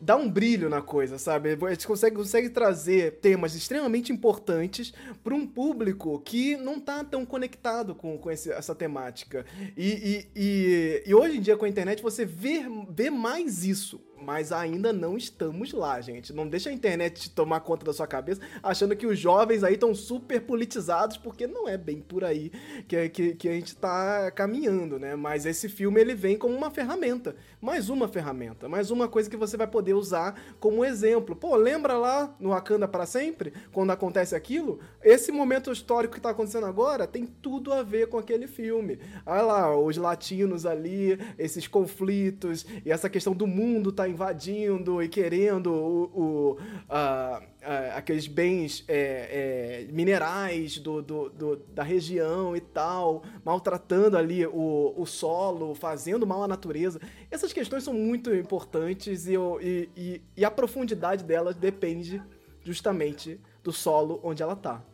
dá 0.00 0.16
um 0.16 0.26
brilho 0.30 0.70
na 0.70 0.80
coisa, 0.80 1.18
sabe? 1.18 1.50
A 1.50 1.70
gente 1.70 1.86
consegue, 1.86 2.16
consegue 2.16 2.48
trazer 2.48 3.18
temas 3.20 3.54
extremamente 3.54 4.10
importantes 4.10 4.90
para 5.22 5.34
um 5.34 5.46
público 5.46 6.18
que 6.20 6.56
não 6.56 6.80
tá 6.80 7.04
tão 7.04 7.26
conectado 7.26 7.94
com, 7.94 8.16
com 8.16 8.30
esse, 8.30 8.50
essa 8.50 8.74
temática. 8.74 9.44
E, 9.76 9.86
e, 9.86 10.28
e, 10.34 11.02
e, 11.06 11.14
hoje 11.14 11.36
em 11.36 11.40
dia, 11.42 11.58
com 11.58 11.66
a 11.66 11.68
internet, 11.68 12.02
você 12.02 12.24
vê, 12.24 12.64
vê 12.88 13.10
mais 13.10 13.64
isso 13.64 14.00
mas 14.20 14.52
ainda 14.52 14.92
não 14.92 15.16
estamos 15.16 15.72
lá, 15.72 16.00
gente. 16.00 16.32
Não 16.32 16.48
deixa 16.48 16.70
a 16.70 16.72
internet 16.72 17.30
tomar 17.30 17.60
conta 17.60 17.86
da 17.86 17.92
sua 17.92 18.06
cabeça 18.06 18.40
achando 18.62 18.96
que 18.96 19.06
os 19.06 19.18
jovens 19.18 19.62
aí 19.62 19.74
estão 19.74 19.94
super 19.94 20.40
politizados, 20.40 21.16
porque 21.16 21.46
não 21.46 21.68
é 21.68 21.76
bem 21.76 22.00
por 22.00 22.24
aí 22.24 22.50
que, 22.86 23.08
que, 23.08 23.34
que, 23.34 23.48
a 23.48 23.52
gente 23.52 23.76
tá 23.76 24.30
caminhando, 24.30 24.98
né? 24.98 25.14
Mas 25.14 25.46
esse 25.46 25.68
filme 25.68 26.00
ele 26.00 26.14
vem 26.14 26.36
como 26.36 26.54
uma 26.54 26.70
ferramenta, 26.70 27.36
mais 27.60 27.88
uma 27.88 28.06
ferramenta, 28.06 28.68
mais 28.68 28.90
uma 28.90 29.08
coisa 29.08 29.28
que 29.28 29.36
você 29.36 29.56
vai 29.56 29.66
poder 29.66 29.94
usar 29.94 30.40
como 30.60 30.84
exemplo. 30.84 31.34
Pô, 31.34 31.56
lembra 31.56 31.98
lá 31.98 32.34
no 32.38 32.50
Wakanda 32.50 32.86
para 32.86 33.04
sempre, 33.04 33.52
quando 33.72 33.90
acontece 33.90 34.34
aquilo? 34.36 34.78
Esse 35.02 35.32
momento 35.32 35.72
histórico 35.72 36.14
que 36.14 36.20
tá 36.20 36.30
acontecendo 36.30 36.66
agora 36.66 37.06
tem 37.06 37.26
tudo 37.26 37.72
a 37.72 37.82
ver 37.82 38.08
com 38.08 38.18
aquele 38.18 38.46
filme. 38.46 38.98
Olha 39.26 39.42
lá, 39.42 39.76
os 39.76 39.96
latinos 39.96 40.64
ali, 40.64 41.18
esses 41.36 41.66
conflitos 41.66 42.64
e 42.84 42.92
essa 42.92 43.10
questão 43.10 43.34
do 43.34 43.46
mundo 43.46 43.90
tá 43.90 44.08
invadindo 44.08 45.02
e 45.02 45.08
querendo 45.08 45.72
o, 45.72 46.04
o 46.14 46.52
uh, 46.88 47.58
aqueles 47.94 48.26
bens 48.26 48.84
é, 48.88 49.84
é, 49.88 49.92
minerais 49.92 50.78
do, 50.78 51.02
do, 51.02 51.28
do, 51.28 51.56
da 51.56 51.82
região 51.82 52.56
e 52.56 52.60
tal, 52.60 53.22
maltratando 53.44 54.16
ali 54.16 54.46
o, 54.46 54.94
o 54.96 55.04
solo, 55.04 55.74
fazendo 55.74 56.26
mal 56.26 56.42
à 56.42 56.48
natureza. 56.48 57.00
Essas 57.30 57.47
questões 57.52 57.84
são 57.84 57.94
muito 57.94 58.34
importantes 58.34 59.26
e, 59.26 59.34
e, 59.34 59.88
e, 59.96 60.22
e 60.36 60.44
a 60.44 60.50
profundidade 60.50 61.24
delas 61.24 61.56
depende 61.56 62.22
justamente 62.62 63.40
do 63.62 63.72
solo 63.72 64.20
onde 64.22 64.42
ela 64.42 64.54
está. 64.54 64.84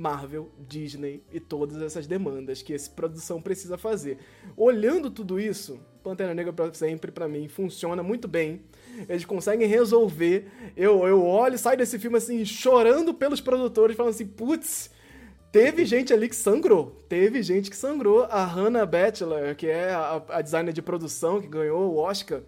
Marvel, 0.00 0.50
Disney 0.66 1.22
e 1.30 1.38
todas 1.38 1.82
essas 1.82 2.06
demandas 2.06 2.62
que 2.62 2.72
essa 2.72 2.90
produção 2.90 3.40
precisa 3.40 3.76
fazer. 3.76 4.18
Olhando 4.56 5.10
tudo 5.10 5.38
isso, 5.38 5.78
Pantera 6.02 6.32
Negra 6.32 6.54
para 6.54 6.72
sempre 6.72 7.12
para 7.12 7.28
mim 7.28 7.48
funciona 7.48 8.02
muito 8.02 8.26
bem. 8.26 8.62
Eles 9.06 9.26
conseguem 9.26 9.68
resolver. 9.68 10.50
Eu 10.74 11.06
eu 11.06 11.22
olho, 11.26 11.58
saio 11.58 11.76
desse 11.76 11.98
filme 11.98 12.16
assim 12.16 12.44
chorando 12.46 13.12
pelos 13.12 13.42
produtores, 13.42 13.94
falando 13.94 14.14
assim, 14.14 14.26
putz, 14.26 14.90
Teve 15.52 15.84
gente 15.84 16.12
ali 16.12 16.28
que 16.28 16.36
sangrou. 16.36 16.96
Teve 17.08 17.42
gente 17.42 17.70
que 17.70 17.76
sangrou. 17.76 18.24
A 18.24 18.44
Hannah 18.44 18.86
Batchelor, 18.86 19.54
que 19.56 19.66
é 19.66 19.90
a, 19.90 20.22
a 20.28 20.42
designer 20.42 20.72
de 20.72 20.80
produção 20.80 21.40
que 21.40 21.48
ganhou 21.48 21.92
o 21.92 21.96
Oscar 21.96 22.40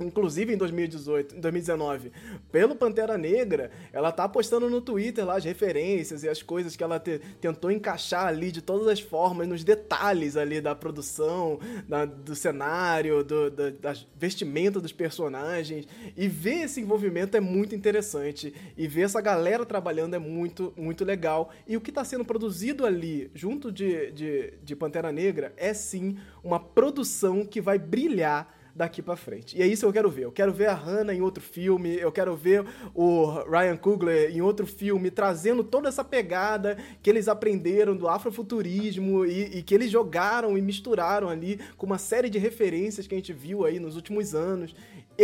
inclusive 0.00 0.54
em 0.54 0.56
2018, 0.56 1.36
em 1.36 1.40
2019, 1.40 2.12
pelo 2.50 2.74
Pantera 2.74 3.18
Negra, 3.18 3.70
ela 3.92 4.10
tá 4.10 4.28
postando 4.28 4.70
no 4.70 4.80
Twitter 4.80 5.24
lá 5.24 5.36
as 5.36 5.44
referências 5.44 6.22
e 6.22 6.28
as 6.28 6.42
coisas 6.42 6.74
que 6.74 6.82
ela 6.82 6.98
te, 6.98 7.20
tentou 7.40 7.70
encaixar 7.70 8.26
ali 8.26 8.50
de 8.50 8.62
todas 8.62 8.88
as 8.88 9.00
formas, 9.00 9.46
nos 9.46 9.62
detalhes 9.62 10.36
ali 10.36 10.60
da 10.60 10.74
produção, 10.74 11.60
da, 11.86 12.04
do 12.04 12.34
cenário, 12.34 13.22
do, 13.22 13.50
da 13.50 13.94
vestimenta 14.16 14.80
dos 14.80 14.92
personagens. 14.92 15.86
E 16.16 16.26
ver 16.26 16.62
esse 16.62 16.80
envolvimento 16.80 17.36
é 17.36 17.40
muito 17.40 17.74
interessante. 17.74 18.54
E 18.76 18.88
ver 18.88 19.02
essa 19.02 19.20
galera 19.20 19.66
trabalhando 19.66 20.14
é 20.14 20.18
muito, 20.18 20.72
muito 20.76 21.04
legal. 21.04 21.50
E 21.66 21.76
o 21.76 21.80
que 21.80 21.90
está 21.90 22.04
sendo 22.04 22.24
produzido 22.24 22.86
ali, 22.86 23.30
junto 23.34 23.70
de, 23.70 24.10
de, 24.12 24.54
de 24.62 24.74
Pantera 24.74 25.12
Negra, 25.12 25.52
é 25.56 25.74
sim 25.74 26.16
uma 26.42 26.58
produção 26.58 27.44
que 27.44 27.60
vai 27.60 27.78
brilhar 27.78 28.61
daqui 28.74 29.02
para 29.02 29.16
frente. 29.16 29.56
E 29.56 29.62
é 29.62 29.66
isso 29.66 29.82
que 29.82 29.86
eu 29.86 29.92
quero 29.92 30.10
ver. 30.10 30.24
Eu 30.24 30.32
quero 30.32 30.52
ver 30.52 30.66
a 30.66 30.74
Hannah 30.74 31.14
em 31.14 31.20
outro 31.20 31.42
filme, 31.42 31.96
eu 31.96 32.10
quero 32.10 32.34
ver 32.36 32.64
o 32.94 33.26
Ryan 33.48 33.76
Coogler 33.76 34.34
em 34.34 34.40
outro 34.40 34.66
filme, 34.66 35.10
trazendo 35.10 35.62
toda 35.62 35.88
essa 35.88 36.04
pegada 36.04 36.76
que 37.02 37.10
eles 37.10 37.28
aprenderam 37.28 37.96
do 37.96 38.08
afrofuturismo 38.08 39.24
e, 39.24 39.58
e 39.58 39.62
que 39.62 39.74
eles 39.74 39.90
jogaram 39.90 40.56
e 40.56 40.62
misturaram 40.62 41.28
ali 41.28 41.60
com 41.76 41.86
uma 41.86 41.98
série 41.98 42.30
de 42.30 42.38
referências 42.38 43.06
que 43.06 43.14
a 43.14 43.18
gente 43.18 43.32
viu 43.32 43.64
aí 43.64 43.78
nos 43.78 43.96
últimos 43.96 44.34
anos 44.34 44.74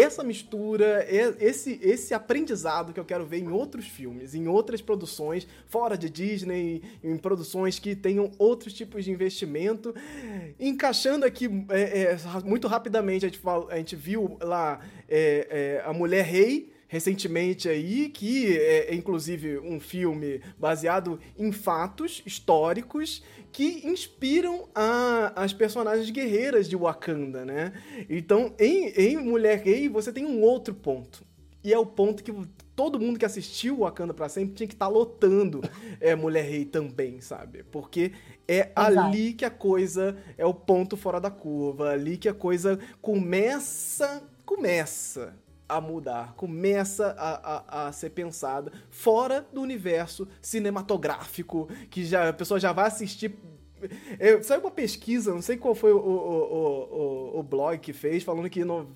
essa 0.00 0.22
mistura, 0.22 1.06
esse, 1.40 1.78
esse 1.82 2.14
aprendizado 2.14 2.92
que 2.92 3.00
eu 3.00 3.04
quero 3.04 3.26
ver 3.26 3.38
em 3.38 3.48
outros 3.48 3.86
filmes, 3.86 4.34
em 4.34 4.46
outras 4.46 4.80
produções, 4.80 5.46
fora 5.66 5.96
de 5.96 6.08
Disney, 6.08 6.82
em 7.02 7.16
produções 7.16 7.78
que 7.78 7.94
tenham 7.94 8.30
outros 8.38 8.72
tipos 8.72 9.04
de 9.04 9.10
investimento. 9.10 9.94
Encaixando 10.58 11.24
aqui 11.24 11.46
é, 11.70 12.12
é, 12.12 12.18
muito 12.44 12.68
rapidamente, 12.68 13.26
a 13.26 13.28
gente, 13.28 13.40
a 13.70 13.76
gente 13.76 13.96
viu 13.96 14.36
lá 14.40 14.80
é, 15.08 15.80
é 15.82 15.88
a 15.88 15.92
Mulher 15.92 16.24
Rei 16.24 16.77
recentemente 16.88 17.68
aí, 17.68 18.08
que 18.08 18.56
é, 18.56 18.90
é 18.90 18.94
inclusive 18.94 19.58
um 19.58 19.78
filme 19.78 20.40
baseado 20.58 21.20
em 21.38 21.52
fatos 21.52 22.22
históricos 22.26 23.22
que 23.52 23.86
inspiram 23.86 24.68
a, 24.74 25.32
as 25.36 25.52
personagens 25.52 26.10
guerreiras 26.10 26.68
de 26.68 26.76
Wakanda, 26.76 27.44
né? 27.44 27.72
Então, 28.08 28.54
em, 28.58 28.88
em 28.88 29.16
Mulher 29.18 29.62
Rei, 29.62 29.88
você 29.88 30.12
tem 30.12 30.24
um 30.24 30.40
outro 30.40 30.74
ponto. 30.74 31.26
E 31.62 31.72
é 31.72 31.78
o 31.78 31.84
ponto 31.84 32.22
que 32.22 32.32
todo 32.74 33.00
mundo 33.00 33.18
que 33.18 33.24
assistiu 33.24 33.78
Wakanda 33.78 34.14
para 34.14 34.28
sempre 34.28 34.54
tinha 34.54 34.66
que 34.66 34.74
estar 34.74 34.86
tá 34.86 34.92
lotando 34.92 35.60
é, 36.00 36.14
Mulher 36.14 36.44
Rei 36.44 36.64
também, 36.64 37.20
sabe? 37.20 37.64
Porque 37.64 38.12
é 38.46 38.70
Exato. 38.70 39.00
ali 39.00 39.34
que 39.34 39.44
a 39.44 39.50
coisa 39.50 40.16
é 40.38 40.46
o 40.46 40.54
ponto 40.54 40.96
fora 40.96 41.20
da 41.20 41.30
curva, 41.30 41.90
ali 41.90 42.16
que 42.16 42.28
a 42.28 42.34
coisa 42.34 42.78
começa, 43.02 44.22
começa 44.46 45.34
a 45.68 45.80
mudar, 45.80 46.34
começa 46.34 47.14
a, 47.18 47.84
a, 47.84 47.88
a, 47.88 47.92
ser 47.92 48.10
pensada 48.10 48.72
fora 48.90 49.46
do 49.52 49.60
universo 49.60 50.26
cinematográfico, 50.40 51.68
que 51.90 52.04
já, 52.04 52.30
a 52.30 52.32
pessoa 52.32 52.58
já 52.58 52.72
vai 52.72 52.86
assistir. 52.86 53.36
Eu, 54.18 54.42
saiu 54.42 54.60
uma 54.60 54.70
pesquisa, 54.70 55.32
não 55.32 55.42
sei 55.42 55.56
qual 55.56 55.74
foi 55.74 55.92
o, 55.92 55.98
o, 55.98 57.36
o, 57.36 57.38
o 57.40 57.42
blog 57.42 57.78
que 57.78 57.92
fez, 57.92 58.24
falando 58.24 58.48
que 58.48 58.64
no, 58.64 58.88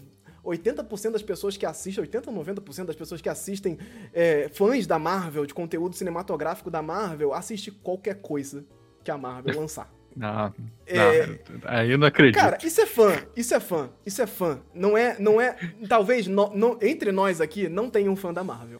80% 0.44 1.12
das 1.12 1.22
pessoas 1.22 1.56
que 1.56 1.64
assistem, 1.64 2.04
80% 2.04 2.26
ou 2.26 2.44
90% 2.44 2.86
das 2.86 2.96
pessoas 2.96 3.20
que 3.20 3.28
assistem, 3.28 3.78
é, 4.12 4.48
fãs 4.48 4.86
da 4.86 4.98
Marvel, 4.98 5.46
de 5.46 5.54
conteúdo 5.54 5.94
cinematográfico 5.94 6.70
da 6.70 6.82
Marvel, 6.82 7.32
assiste 7.32 7.70
qualquer 7.70 8.20
coisa 8.20 8.64
que 9.04 9.10
a 9.10 9.16
Marvel 9.16 9.58
lançar. 9.60 9.92
Não, 10.14 10.52
é... 10.86 11.26
não, 11.26 11.36
aí 11.64 11.90
eu 11.90 11.98
não 11.98 12.06
acredito. 12.06 12.40
Cara, 12.40 12.58
isso 12.62 12.80
é 12.80 12.86
fã, 12.86 13.16
isso 13.36 13.54
é 13.54 13.60
fã, 13.60 13.88
isso 14.04 14.20
é 14.20 14.26
fã. 14.26 14.60
Não 14.74 14.96
é, 14.96 15.16
não 15.18 15.40
é. 15.40 15.56
Talvez 15.88 16.26
no, 16.26 16.54
no, 16.54 16.78
entre 16.82 17.10
nós 17.10 17.40
aqui 17.40 17.68
não 17.68 17.88
tenha 17.88 18.10
um 18.10 18.16
fã 18.16 18.32
da 18.32 18.44
Marvel. 18.44 18.78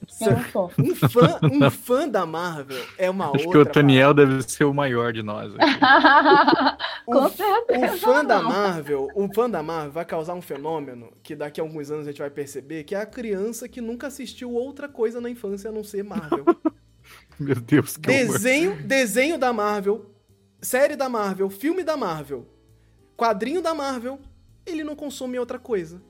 Um 0.78 0.94
fã, 0.94 1.40
um 1.42 1.70
fã 1.70 2.08
da 2.08 2.26
Marvel 2.26 2.82
é 2.98 3.08
uma 3.08 3.26
Acho 3.26 3.46
outra. 3.46 3.48
Acho 3.48 3.50
que 3.50 3.58
o 3.58 3.72
Toniel 3.72 4.12
deve 4.12 4.42
ser 4.42 4.64
o 4.64 4.74
maior 4.74 5.12
de 5.12 5.22
nós. 5.22 5.52
o, 7.06 7.12
Com 7.12 7.28
certeza. 7.28 7.94
O 7.94 7.98
fã 7.98 8.24
da 8.24 8.42
Marvel, 8.42 9.08
o 9.14 9.32
fã 9.32 9.48
da 9.48 9.62
Marvel 9.62 9.92
vai 9.92 10.04
causar 10.04 10.34
um 10.34 10.42
fenômeno 10.42 11.12
que 11.22 11.34
daqui 11.34 11.60
a 11.60 11.64
alguns 11.64 11.90
anos 11.90 12.06
a 12.06 12.10
gente 12.10 12.20
vai 12.20 12.30
perceber 12.30 12.84
que 12.84 12.94
é 12.94 13.00
a 13.00 13.06
criança 13.06 13.68
que 13.68 13.80
nunca 13.80 14.08
assistiu 14.08 14.52
outra 14.52 14.88
coisa 14.88 15.20
na 15.20 15.30
infância 15.30 15.70
a 15.70 15.72
não 15.72 15.82
ser 15.82 16.04
Marvel. 16.04 16.44
Meu 17.38 17.56
Deus, 17.56 17.96
que 17.96 18.06
desenho, 18.06 18.76
desenho 18.82 19.38
da 19.38 19.52
Marvel 19.52 20.11
série 20.62 20.96
da 20.96 21.08
Marvel, 21.08 21.50
filme 21.50 21.82
da 21.82 21.96
Marvel, 21.96 22.46
quadrinho 23.16 23.60
da 23.60 23.74
Marvel, 23.74 24.18
ele 24.64 24.84
não 24.84 24.94
consome 24.94 25.38
outra 25.38 25.58
coisa. 25.58 26.00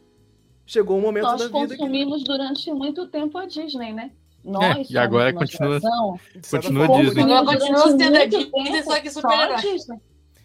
Chegou 0.65 0.97
o 0.97 0.99
um 1.01 1.03
momento 1.03 1.25
Nós 1.25 1.41
da 1.41 1.47
vida 1.47 1.59
Nós 1.59 1.77
consumimos 1.77 2.19
que... 2.19 2.25
durante 2.25 2.73
muito 2.73 3.09
tempo 3.09 3.37
a 3.39 3.47
Disney, 3.47 3.93
né? 3.93 4.13
Nós 4.45 4.91
é, 4.91 4.93
e 4.93 4.99
agora 4.99 5.33
continua, 5.33 5.81
geração, 5.81 6.21
continua 6.51 6.89
Disney. 6.89 7.23
Continua, 7.23 7.45
continua 7.45 7.99
sendo 7.99 8.17
a 8.17 8.25
Disney, 8.27 8.83
só 8.83 9.01
que 9.01 9.11
super-herói. 9.11 9.57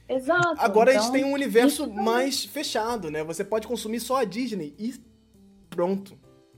Exato. 0.09 0.55
Agora 0.59 0.91
então, 0.91 1.01
a 1.01 1.05
gente 1.05 1.11
tem 1.11 1.25
um 1.25 1.33
universo 1.33 1.83
isso- 1.83 1.93
mais 1.93 2.45
fechado, 2.45 3.11
né? 3.11 3.23
Você 3.23 3.43
pode 3.43 3.67
consumir 3.67 3.99
só 3.99 4.17
a 4.17 4.23
Disney 4.23 4.73
e 4.77 4.93
pronto. 5.69 6.17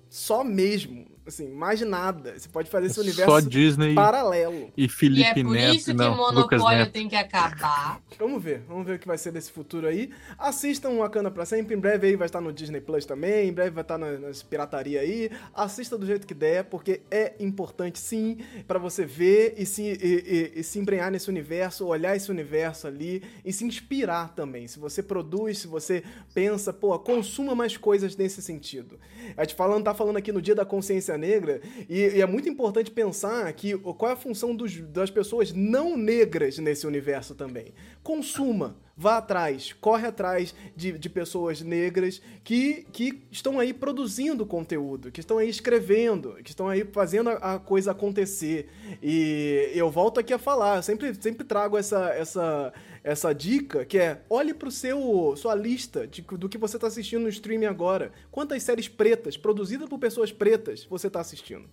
Só 0.10 0.44
mesmo. 0.44 1.06
Assim, 1.30 1.48
mais 1.50 1.80
nada. 1.82 2.38
Você 2.38 2.50
pode 2.50 2.70
fazer 2.70 2.88
esse 2.88 3.00
universo 3.00 3.32
Só 3.32 3.40
Disney 3.40 3.94
paralelo. 3.96 4.72
e 4.76 4.86
E 4.86 4.90
Felipe 4.90 5.28
é 5.40 5.44
por 5.44 5.54
Neto. 5.54 5.76
isso 5.76 5.86
que 5.92 5.94
não, 5.94 6.14
o 6.14 6.32
Lucas 6.32 6.60
monopólio 6.60 6.80
Neto. 6.80 6.92
tem 6.92 7.08
que 7.08 7.16
acabar. 7.16 8.02
Vamos 8.20 8.44
ver, 8.44 8.64
vamos 8.68 8.86
ver 8.86 8.96
o 8.96 9.00
que 9.00 9.08
vai 9.08 9.18
ser 9.18 9.32
desse 9.32 9.50
futuro 9.50 9.88
aí. 9.88 10.10
Assistam 10.38 10.90
Wakanda 10.98 11.32
pra 11.32 11.46
sempre, 11.46 11.74
em 11.74 11.80
breve 11.80 12.08
aí 12.08 12.16
vai 12.18 12.26
estar 12.26 12.42
no 12.42 12.52
Disney 12.52 12.82
Plus 12.82 13.06
também, 13.06 13.48
em 13.48 13.54
breve 13.54 13.70
vai 13.70 13.82
estar 13.82 13.98
na- 13.98 14.18
nas 14.18 14.44
pirataria 14.44 15.00
aí. 15.00 15.30
Assista 15.54 15.98
do 15.98 16.06
jeito 16.06 16.28
que 16.28 16.34
der, 16.34 16.66
porque 16.66 17.00
é 17.10 17.34
importante 17.40 17.98
sim 17.98 18.38
pra 18.68 18.78
você 18.78 19.06
ver 19.06 19.54
e 19.58 19.66
se, 19.66 19.84
e, 19.84 20.54
e- 20.56 20.60
e 20.60 20.64
se 20.64 20.80
embrenhar 20.80 21.10
nesse 21.10 21.30
universo, 21.30 21.86
olhar 21.86 22.14
esse 22.16 22.30
universo 22.30 22.88
ali 22.88 23.24
e 23.46 23.54
se 23.54 23.64
inspirar 23.64 24.34
também. 24.36 24.68
Se 24.68 24.80
você 24.80 25.02
produz, 25.02 25.60
se 25.60 25.68
você 25.68 26.04
pensa, 26.34 26.74
pô, 26.74 26.98
consuma 27.00 27.56
mais 27.56 27.78
coisas 27.78 28.18
nesse 28.18 28.42
sentido. 28.42 29.00
A 29.38 29.44
gente 29.44 29.56
falando, 29.56 29.84
tá 29.86 29.94
falando 29.94 30.18
aqui 30.18 30.32
no 30.32 30.42
Dia 30.42 30.56
da 30.56 30.66
Consciência 30.66 31.14
Negra, 31.20 31.62
e, 31.88 32.00
e 32.16 32.22
é 32.22 32.26
muito 32.26 32.50
importante 32.50 32.90
pensar 32.90 33.52
que 33.54 33.78
qual 33.78 34.10
é 34.10 34.14
a 34.14 34.18
função 34.18 34.56
dos- 34.56 34.80
das 34.80 35.12
pessoas 35.12 35.54
não 35.54 35.96
negras 35.96 36.58
nesse 36.58 36.88
universo 36.88 37.36
também. 37.36 37.74
Consuma, 38.02 38.76
vá 38.98 39.18
atrás, 39.18 39.74
corre 39.74 40.08
atrás 40.08 40.56
de, 40.76 40.94
de 40.98 41.10
pessoas 41.10 41.62
negras 41.62 42.22
que, 42.44 42.86
que 42.92 43.22
estão 43.32 43.60
aí 43.60 43.74
produzindo 43.74 44.46
conteúdo, 44.46 45.12
que 45.12 45.20
estão 45.20 45.38
aí 45.38 45.50
escrevendo, 45.50 46.36
que 46.44 46.50
estão 46.50 46.68
aí 46.68 46.84
fazendo 46.92 47.30
a, 47.30 47.56
a 47.56 47.60
coisa 47.60 47.92
acontecer. 47.92 48.70
E 49.04 49.72
eu 49.76 49.90
volto 49.92 50.20
aqui 50.20 50.34
a 50.34 50.40
falar, 50.40 50.78
eu 50.78 50.84
sempre, 50.84 51.14
sempre 51.22 51.46
trago 51.46 51.78
essa, 51.78 52.10
essa, 52.10 52.74
essa 53.04 53.34
dica, 53.34 53.86
que 53.86 53.98
é 53.98 54.22
olhe 54.30 54.54
pro 54.54 54.70
seu 54.72 55.34
sua 55.38 55.56
lista 55.56 56.06
de, 56.08 56.22
do 56.22 56.50
que 56.50 56.58
você 56.58 56.78
está 56.78 56.88
assistindo 56.88 57.22
no 57.24 57.30
streaming 57.30 57.66
agora. 57.66 58.12
Quantas 58.32 58.62
séries 58.64 58.88
pretas, 58.88 59.38
produzidas 59.38 59.88
por 59.90 60.00
pessoas 60.00 60.32
pretas, 60.32 60.86
você 60.86 61.08
está 61.08 61.20
assistindo? 61.20 61.70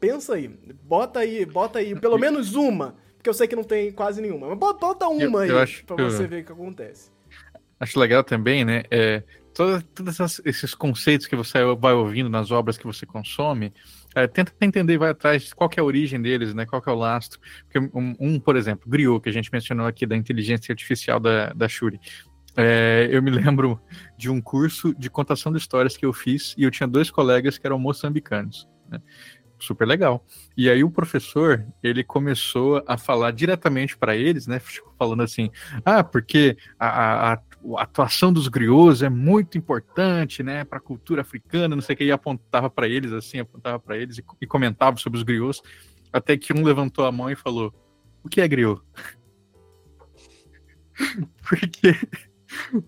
Pensa 0.00 0.34
aí, 0.34 0.48
bota 0.82 1.20
aí, 1.20 1.44
bota 1.44 1.78
aí, 1.80 1.98
pelo 1.98 2.16
menos 2.18 2.54
uma, 2.54 2.96
porque 3.16 3.28
eu 3.28 3.34
sei 3.34 3.48
que 3.48 3.56
não 3.56 3.64
tem 3.64 3.90
quase 3.90 4.20
nenhuma, 4.22 4.48
mas 4.48 4.58
bota, 4.58 5.08
uma 5.08 5.22
Eu- 5.22 5.38
aí 5.38 5.48
eu 5.50 5.58
acho 5.58 5.84
pra 5.84 5.96
que 5.96 6.02
eu- 6.02 6.10
você 6.10 6.26
ver 6.26 6.42
o 6.42 6.44
que 6.46 6.52
acontece. 6.52 7.10
Acho 7.80 7.98
legal 7.98 8.24
também, 8.24 8.64
né? 8.64 8.82
É, 8.90 9.22
todos 9.54 10.40
esses 10.44 10.74
conceitos 10.74 11.26
que 11.26 11.36
você 11.36 11.58
vai 11.76 11.92
ouvindo 11.94 12.28
nas 12.28 12.50
obras 12.50 12.76
que 12.76 12.84
você 12.84 13.06
consome, 13.06 13.72
é, 14.22 14.26
tenta 14.26 14.52
entender 14.60 14.98
vai 14.98 15.10
atrás 15.10 15.52
qual 15.52 15.70
é 15.76 15.80
a 15.80 15.84
origem 15.84 16.20
deles, 16.20 16.54
né? 16.54 16.66
Qual 16.66 16.82
é 16.86 16.90
o 16.90 16.94
lastro. 16.94 17.40
Porque 17.64 17.78
um, 17.96 18.14
um, 18.18 18.40
por 18.40 18.56
exemplo, 18.56 18.88
Griot, 18.88 19.20
que 19.22 19.28
a 19.28 19.32
gente 19.32 19.50
mencionou 19.52 19.86
aqui 19.86 20.06
da 20.06 20.16
inteligência 20.16 20.72
artificial 20.72 21.20
da, 21.20 21.52
da 21.52 21.68
Shuri. 21.68 22.00
É, 22.56 23.08
eu 23.10 23.22
me 23.22 23.30
lembro 23.30 23.80
de 24.16 24.28
um 24.28 24.40
curso 24.40 24.94
de 24.98 25.08
contação 25.08 25.52
de 25.52 25.58
histórias 25.58 25.96
que 25.96 26.04
eu 26.04 26.12
fiz 26.12 26.54
e 26.58 26.64
eu 26.64 26.70
tinha 26.70 26.88
dois 26.88 27.10
colegas 27.10 27.56
que 27.56 27.66
eram 27.66 27.78
moçambicanos. 27.78 28.68
Né? 28.88 29.00
Super 29.60 29.86
legal. 29.86 30.24
E 30.56 30.70
aí 30.70 30.84
o 30.84 30.90
professor, 30.90 31.64
ele 31.82 32.04
começou 32.04 32.82
a 32.86 32.96
falar 32.96 33.32
diretamente 33.32 33.96
para 33.96 34.16
eles, 34.16 34.46
né? 34.46 34.60
Falando 34.98 35.22
assim, 35.22 35.50
ah, 35.84 36.02
porque 36.04 36.56
a, 36.78 37.32
a- 37.32 37.40
a- 37.76 37.82
atuação 37.82 38.32
dos 38.32 38.48
griots 38.48 39.02
é 39.02 39.08
muito 39.08 39.56
importante, 39.58 40.42
né, 40.42 40.64
para 40.64 40.78
a 40.78 40.80
cultura 40.80 41.22
africana, 41.22 41.74
não 41.74 41.82
sei 41.82 41.94
o 41.94 41.96
que, 41.96 42.04
e 42.04 42.12
apontava 42.12 42.68
para 42.70 42.88
eles 42.88 43.12
assim, 43.12 43.38
apontava 43.38 43.78
para 43.78 43.96
eles 43.96 44.18
e, 44.18 44.24
e 44.40 44.46
comentava 44.46 44.96
sobre 44.96 45.18
os 45.18 45.22
griots, 45.22 45.62
até 46.12 46.36
que 46.36 46.52
um 46.52 46.64
levantou 46.64 47.04
a 47.04 47.12
mão 47.12 47.30
e 47.30 47.36
falou: 47.36 47.72
"O 48.22 48.28
que 48.28 48.40
é 48.40 48.48
griot?" 48.48 48.80
porque 51.48 51.94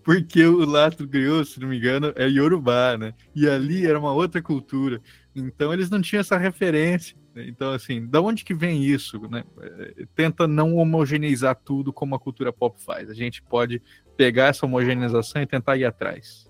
porque 0.03 0.45
o 0.45 0.64
lado 0.64 1.07
griot, 1.07 1.47
se 1.47 1.61
não 1.61 1.68
me 1.68 1.77
engano, 1.77 2.12
é 2.16 2.27
Yorubá, 2.27 2.97
né? 2.97 3.12
E 3.35 3.49
ali 3.49 3.87
era 3.87 3.99
uma 3.99 4.12
outra 4.12 4.41
cultura. 4.41 5.01
Então 5.35 5.73
eles 5.73 5.91
não 5.91 6.01
tinham 6.01 6.21
essa 6.21 6.39
referência. 6.39 7.16
Né? 7.35 7.47
Então, 7.49 7.72
assim, 7.72 8.07
da 8.07 8.20
onde 8.20 8.45
que 8.45 8.55
vem 8.55 8.85
isso? 8.85 9.20
Né? 9.28 9.45
Eh, 9.61 10.07
Tenta 10.14 10.47
não 10.47 10.76
homogeneizar 10.76 11.57
tudo 11.57 11.93
como 11.93 12.14
a 12.14 12.18
cultura 12.18 12.53
pop 12.53 12.81
faz. 12.81 13.11
A 13.11 13.14
gente 13.14 13.43
pode 13.43 13.83
pegar 14.16 14.49
essa 14.49 14.66
homogeneização 14.66 15.43
e 15.43 15.47
tentar 15.47 15.76
ir 15.76 15.85
atrás. 15.85 16.49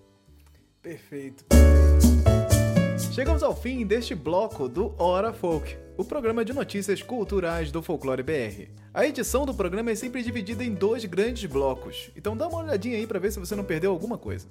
Perfeito. 0.83 1.45
Chegamos 3.13 3.43
ao 3.43 3.55
fim 3.55 3.85
deste 3.85 4.15
bloco 4.15 4.69
do 4.69 4.95
Hora 4.97 5.33
Folk, 5.33 5.77
o 5.97 6.05
programa 6.05 6.45
de 6.45 6.53
notícias 6.53 7.03
culturais 7.03 7.73
do 7.73 7.83
Folclore 7.83 8.23
BR. 8.23 8.71
A 8.95 9.07
edição 9.07 9.45
do 9.45 9.53
programa 9.53 9.91
é 9.91 9.95
sempre 9.95 10.23
dividida 10.23 10.63
em 10.63 10.73
dois 10.73 11.05
grandes 11.05 11.45
blocos, 11.51 12.11
então 12.17 12.37
dá 12.37 12.47
uma 12.47 12.63
olhadinha 12.63 12.97
aí 12.97 13.07
pra 13.07 13.19
ver 13.19 13.33
se 13.33 13.39
você 13.39 13.57
não 13.57 13.65
perdeu 13.65 13.91
alguma 13.91 14.17
coisa. 14.17 14.47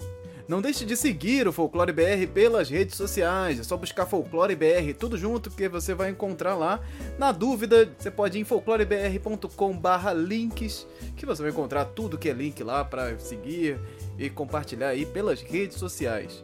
Não 0.50 0.62
deixe 0.64 0.84
de 0.84 0.98
seguir 0.98 1.48
o 1.48 1.54
Folclore 1.54 1.94
BR 1.94 2.26
pelas 2.34 2.72
redes 2.72 2.96
sociais, 2.96 3.60
é 3.60 3.64
só 3.64 3.78
buscar 3.78 4.08
Folclore 4.08 4.56
BR 4.56 4.96
tudo 4.98 5.16
junto 5.16 5.52
que 5.52 5.70
você 5.70 5.94
vai 5.94 6.10
encontrar 6.10 6.56
lá. 6.56 6.80
Na 7.20 7.32
dúvida, 7.32 7.88
você 7.96 8.10
pode 8.10 8.40
ir 8.40 8.42
em 8.42 8.44
folclorebr.com/links, 8.44 10.88
que 11.16 11.24
você 11.24 11.44
vai 11.44 11.52
encontrar 11.52 11.86
tudo 11.86 12.18
que 12.18 12.30
é 12.30 12.34
link 12.34 12.64
lá 12.64 12.84
pra 12.84 13.16
seguir 13.20 13.80
e 14.18 14.28
compartilhar 14.28 14.88
aí 14.88 15.06
pelas 15.06 15.40
redes 15.40 15.78
sociais. 15.78 16.44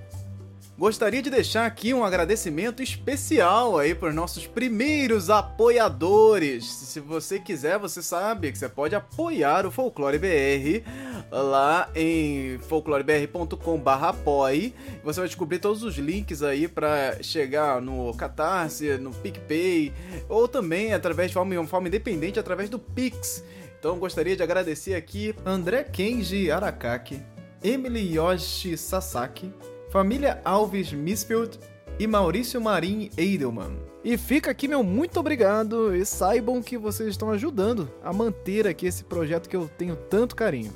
Gostaria 0.77 1.21
de 1.21 1.29
deixar 1.29 1.65
aqui 1.67 1.93
um 1.93 2.03
agradecimento 2.03 2.81
especial 2.81 3.77
aí 3.77 3.93
para 3.93 4.09
os 4.09 4.15
nossos 4.15 4.47
primeiros 4.47 5.29
apoiadores. 5.29 6.65
Se 6.65 6.99
você 6.99 7.39
quiser, 7.39 7.77
você 7.77 8.01
sabe 8.01 8.51
que 8.51 8.57
você 8.57 8.67
pode 8.67 8.95
apoiar 8.95 9.67
o 9.67 9.71
Folclore 9.71 10.17
BR 10.17 10.83
lá 11.29 11.87
em 11.93 12.57
folclorebr.com/apoie. 12.67 14.73
Você 15.03 15.19
vai 15.19 15.27
descobrir 15.27 15.59
todos 15.59 15.83
os 15.83 15.97
links 15.97 16.41
aí 16.41 16.67
para 16.67 17.21
chegar 17.21 17.79
no 17.79 18.11
Catarse, 18.15 18.97
no 18.97 19.11
PicPay 19.11 19.93
ou 20.27 20.47
também 20.47 20.93
através 20.93 21.29
de 21.29 21.35
forma, 21.35 21.67
forma 21.67 21.89
independente 21.89 22.39
através 22.39 22.69
do 22.69 22.79
Pix. 22.79 23.43
Então 23.77 23.99
gostaria 23.99 24.35
de 24.35 24.41
agradecer 24.41 24.95
aqui 24.95 25.35
André 25.45 25.83
Kenji 25.83 26.49
Arakaki, 26.49 27.21
Emily 27.63 28.15
Yoshi 28.15 28.75
Sasaki, 28.77 29.53
Família 29.91 30.39
Alves 30.45 30.93
Misfield 30.93 31.59
e 31.99 32.07
Maurício 32.07 32.61
Marim 32.61 33.09
Edelman. 33.17 33.77
E 34.05 34.17
fica 34.17 34.49
aqui 34.49 34.65
meu 34.65 34.81
muito 34.81 35.19
obrigado 35.19 35.93
e 35.93 36.05
saibam 36.05 36.61
que 36.61 36.77
vocês 36.77 37.09
estão 37.09 37.29
ajudando 37.29 37.91
a 38.01 38.13
manter 38.13 38.65
aqui 38.65 38.85
esse 38.85 39.03
projeto 39.03 39.49
que 39.49 39.55
eu 39.55 39.69
tenho 39.77 39.97
tanto 39.97 40.33
carinho. 40.33 40.71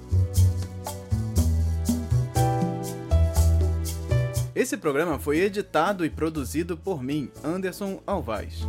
Esse 4.54 4.76
programa 4.76 5.18
foi 5.18 5.40
editado 5.40 6.06
e 6.06 6.10
produzido 6.10 6.76
por 6.76 7.02
mim, 7.02 7.32
Anderson 7.42 8.02
Alvaz. 8.06 8.66